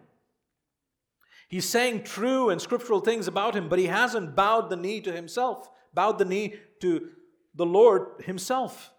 He's 1.51 1.67
saying 1.67 2.03
true 2.03 2.49
and 2.49 2.61
scriptural 2.61 3.01
things 3.01 3.27
about 3.27 3.57
him, 3.57 3.67
but 3.67 3.77
he 3.77 3.87
hasn't 3.87 4.37
bowed 4.37 4.69
the 4.69 4.77
knee 4.77 5.01
to 5.01 5.11
himself, 5.11 5.69
bowed 5.93 6.17
the 6.17 6.23
knee 6.23 6.55
to 6.79 7.09
the 7.53 7.65
Lord 7.65 8.23
himself. 8.23 8.93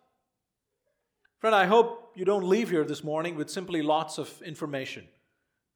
Friend, 1.39 1.57
I 1.57 1.65
hope 1.65 2.13
you 2.15 2.27
don't 2.27 2.47
leave 2.47 2.69
here 2.69 2.85
this 2.85 3.03
morning 3.03 3.37
with 3.37 3.49
simply 3.49 3.81
lots 3.81 4.19
of 4.19 4.31
information, 4.43 5.09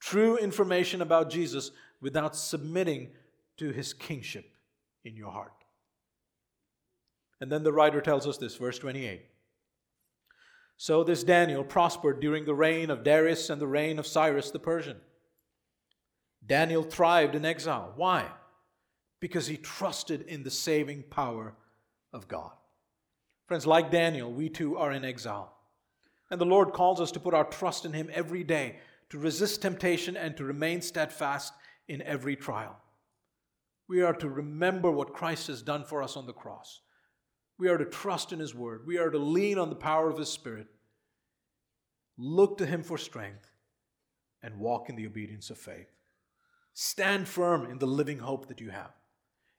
true 0.01 0.37
information 0.37 1.01
about 1.01 1.31
Jesus 1.31 1.71
without 2.03 2.37
submitting 2.37 3.09
to 3.57 3.71
his 3.71 3.95
kingship 3.95 4.45
in 5.03 5.17
your 5.17 5.31
heart. 5.31 5.55
And 7.41 7.51
then 7.51 7.63
the 7.63 7.73
writer 7.73 8.03
tells 8.03 8.27
us 8.27 8.37
this, 8.37 8.55
verse 8.57 8.79
28. 8.79 9.23
So 10.77 11.03
this 11.03 11.25
Daniel 11.25 11.65
prospered 11.65 12.21
during 12.21 12.45
the 12.45 12.55
reign 12.55 12.91
of 12.91 13.03
Darius 13.03 13.49
and 13.49 13.63
the 13.63 13.67
reign 13.67 13.99
of 13.99 14.07
Cyrus 14.07 14.51
the 14.51 14.59
Persian. 14.59 14.99
Daniel 16.47 16.83
thrived 16.83 17.35
in 17.35 17.45
exile. 17.45 17.93
Why? 17.97 18.27
Because 19.21 19.47
he 19.47 19.57
trusted 19.57 20.23
in 20.23 20.43
the 20.43 20.51
saving 20.51 21.05
power 21.05 21.55
of 22.13 22.29
God. 22.29 22.53
Friends, 23.47 23.67
like 23.67 23.91
Daniel, 23.91 24.33
we 24.33 24.49
too 24.49 24.77
are 24.77 24.93
in 24.93 25.05
exile. 25.05 25.57
And 26.31 26.41
the 26.41 26.45
Lord 26.45 26.73
calls 26.73 27.01
us 27.01 27.13
to 27.13 27.21
put 27.21 27.35
our 27.35 27.45
trust 27.45 27.85
in 27.85 27.93
Him 27.93 28.11
every 28.13 28.43
day, 28.43 28.77
to 29.11 29.19
resist 29.19 29.63
temptation, 29.63 30.17
and 30.17 30.37
to 30.37 30.45
remain 30.45 30.83
steadfast 30.83 31.53
in 31.87 32.03
every 32.03 32.35
trial. 32.35 32.77
We 33.89 34.03
are 34.03 34.15
to 34.15 34.29
remember 34.29 34.91
what 34.91 35.15
Christ 35.15 35.47
has 35.47 35.63
done 35.63 35.85
for 35.85 36.03
us 36.03 36.17
on 36.17 36.27
the 36.27 36.33
cross. 36.33 36.81
We 37.59 37.69
are 37.69 37.79
to 37.79 37.85
trust 37.85 38.33
in 38.33 38.41
His 38.41 38.55
Word. 38.55 38.87
We 38.87 38.99
are 38.99 39.11
to 39.11 39.19
lean 39.19 39.59
on 39.59 39.71
the 39.71 39.77
power 39.77 40.11
of 40.11 40.19
His 40.19 40.29
Spirit, 40.29 40.67
look 42.19 42.59
to 42.59 42.67
Him 42.67 42.83
for 42.83 42.99
strength, 42.99 43.49
and 44.43 44.59
walk 44.59 44.89
in 44.89 44.97
the 44.97 45.07
obedience 45.07 45.51
of 45.51 45.59
faith. 45.59 45.96
Stand 46.79 47.27
firm 47.27 47.71
in 47.71 47.79
the 47.79 47.87
living 47.87 48.19
hope 48.19 48.49
that 48.49 48.61
you 48.61 48.69
have. 48.69 48.91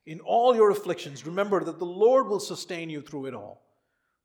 In 0.06 0.20
all 0.20 0.56
your 0.56 0.70
afflictions, 0.70 1.26
remember 1.26 1.64
that 1.64 1.80
the 1.80 1.84
Lord 1.84 2.28
will 2.28 2.40
sustain 2.40 2.92
you 2.92 3.02
through 3.02 3.26
it 3.26 3.34
all. 3.34 3.64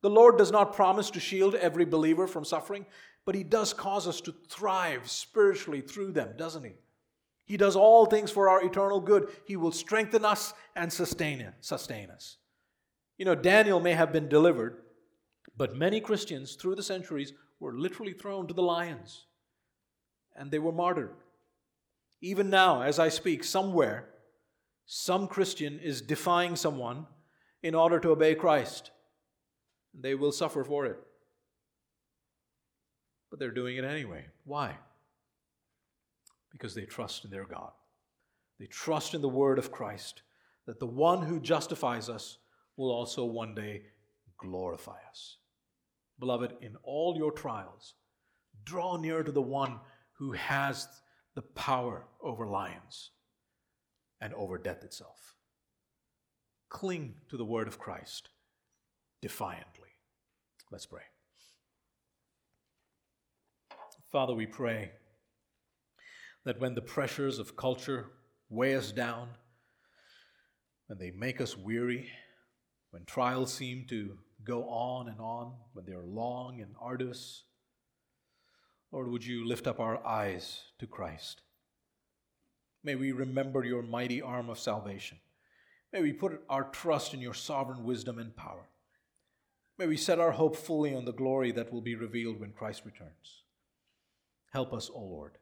The 0.03 0.11
Lord 0.11 0.37
does 0.37 0.51
not 0.51 0.75
promise 0.75 1.09
to 1.09 1.19
shield 1.19 1.55
every 1.55 1.85
believer 1.85 2.27
from 2.27 2.45
suffering, 2.45 2.85
but 3.25 3.33
He 3.33 3.43
does 3.43 3.73
cause 3.73 4.07
us 4.07 4.21
to 4.21 4.35
thrive 4.47 5.09
spiritually 5.09 5.81
through 5.81 6.11
them, 6.11 6.35
doesn't 6.37 6.65
He? 6.65 6.73
He 7.45 7.57
does 7.57 7.75
all 7.75 8.05
things 8.05 8.29
for 8.29 8.47
our 8.47 8.63
eternal 8.63 8.99
good. 8.99 9.27
He 9.47 9.55
will 9.55 9.71
strengthen 9.71 10.23
us 10.23 10.53
and 10.75 10.93
sustain, 10.93 11.51
sustain 11.61 12.11
us. 12.11 12.37
You 13.17 13.25
know, 13.25 13.33
Daniel 13.33 13.79
may 13.79 13.93
have 13.93 14.13
been 14.13 14.29
delivered, 14.29 14.83
but 15.57 15.75
many 15.75 15.99
Christians 15.99 16.53
through 16.53 16.75
the 16.75 16.83
centuries 16.83 17.33
were 17.59 17.73
literally 17.73 18.13
thrown 18.13 18.45
to 18.49 18.53
the 18.53 18.61
lions 18.61 19.25
and 20.35 20.51
they 20.51 20.59
were 20.59 20.71
martyred. 20.71 21.15
Even 22.23 22.49
now, 22.49 22.83
as 22.83 22.99
I 22.99 23.09
speak, 23.09 23.43
somewhere, 23.43 24.07
some 24.85 25.27
Christian 25.27 25.77
is 25.77 26.01
defying 26.01 26.55
someone 26.55 27.05
in 27.61 27.75
order 27.75 27.99
to 27.99 28.11
obey 28.11 28.33
Christ. 28.33 28.91
They 29.93 30.15
will 30.15 30.31
suffer 30.31 30.63
for 30.63 30.85
it. 30.85 30.97
But 33.29 33.39
they're 33.39 33.51
doing 33.51 33.75
it 33.75 33.83
anyway. 33.83 34.27
Why? 34.45 34.77
Because 36.49 36.73
they 36.73 36.85
trust 36.85 37.25
in 37.25 37.29
their 37.29 37.43
God. 37.43 37.71
They 38.57 38.67
trust 38.67 39.13
in 39.13 39.21
the 39.21 39.27
word 39.27 39.59
of 39.59 39.73
Christ, 39.73 40.21
that 40.65 40.79
the 40.79 40.85
one 40.85 41.23
who 41.23 41.41
justifies 41.41 42.07
us 42.07 42.37
will 42.77 42.91
also 42.91 43.25
one 43.25 43.53
day 43.53 43.81
glorify 44.37 44.99
us. 45.09 45.39
Beloved, 46.19 46.53
in 46.61 46.77
all 46.83 47.17
your 47.17 47.33
trials, 47.33 47.95
draw 48.63 48.95
near 48.95 49.23
to 49.23 49.31
the 49.33 49.41
one 49.41 49.81
who 50.13 50.31
has 50.31 50.87
the 51.35 51.41
power 51.41 52.05
over 52.21 52.47
lions 52.47 53.11
and 54.21 54.33
over 54.33 54.57
death 54.57 54.83
itself. 54.83 55.35
Cling 56.69 57.15
to 57.29 57.37
the 57.37 57.45
word 57.45 57.67
of 57.67 57.79
Christ 57.79 58.29
defiantly. 59.21 59.89
Let's 60.71 60.85
pray. 60.85 61.03
Father, 64.11 64.33
we 64.33 64.45
pray 64.45 64.91
that 66.45 66.59
when 66.59 66.75
the 66.75 66.81
pressures 66.81 67.39
of 67.39 67.55
culture 67.55 68.11
weigh 68.49 68.75
us 68.75 68.91
down, 68.91 69.29
when 70.87 70.99
they 70.99 71.11
make 71.11 71.41
us 71.41 71.57
weary, 71.57 72.09
when 72.91 73.05
trials 73.05 73.51
seem 73.53 73.85
to 73.89 74.17
go 74.43 74.65
on 74.69 75.07
and 75.07 75.19
on, 75.19 75.53
when 75.73 75.85
they 75.85 75.93
are 75.93 76.05
long 76.05 76.61
and 76.61 76.75
arduous, 76.79 77.43
Lord, 78.93 79.09
would 79.09 79.25
you 79.25 79.43
lift 79.43 79.65
up 79.65 79.79
our 79.79 80.05
eyes 80.05 80.65
to 80.77 80.85
Christ? 80.85 81.41
May 82.83 82.93
we 82.93 83.11
remember 83.11 83.65
your 83.65 83.81
mighty 83.81 84.21
arm 84.21 84.51
of 84.51 84.59
salvation. 84.59 85.17
May 85.91 86.03
we 86.03 86.13
put 86.13 86.43
our 86.47 86.65
trust 86.65 87.15
in 87.15 87.19
your 87.19 87.33
sovereign 87.33 87.85
wisdom 87.85 88.19
and 88.19 88.35
power. 88.35 88.69
May 89.79 89.87
we 89.87 89.97
set 89.97 90.19
our 90.19 90.33
hope 90.33 90.55
fully 90.55 90.93
on 90.93 91.05
the 91.05 91.11
glory 91.11 91.51
that 91.53 91.73
will 91.73 91.81
be 91.81 91.95
revealed 91.95 92.39
when 92.39 92.51
Christ 92.51 92.83
returns. 92.85 93.41
Help 94.51 94.71
us, 94.71 94.91
O 94.93 94.99
Lord. 94.99 95.39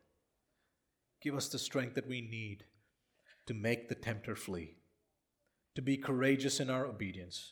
Give 1.22 1.36
us 1.36 1.49
the 1.49 1.60
strength 1.60 1.95
that 1.95 2.08
we 2.08 2.22
need 2.22 2.64
to 3.47 3.54
make 3.54 3.89
the 3.89 3.95
tempter 3.95 4.38
flee, 4.38 4.78
to 5.76 5.82
be 5.82 5.97
courageous 5.97 6.62
in 6.62 6.70
our 6.70 6.86
obedience, 6.86 7.52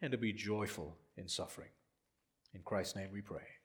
and 0.00 0.10
to 0.10 0.18
be 0.18 0.32
joyful 0.32 0.98
in 1.16 1.28
suffering. 1.28 1.70
In 2.52 2.62
Christ's 2.64 2.96
name 2.96 3.10
we 3.12 3.20
pray. 3.20 3.61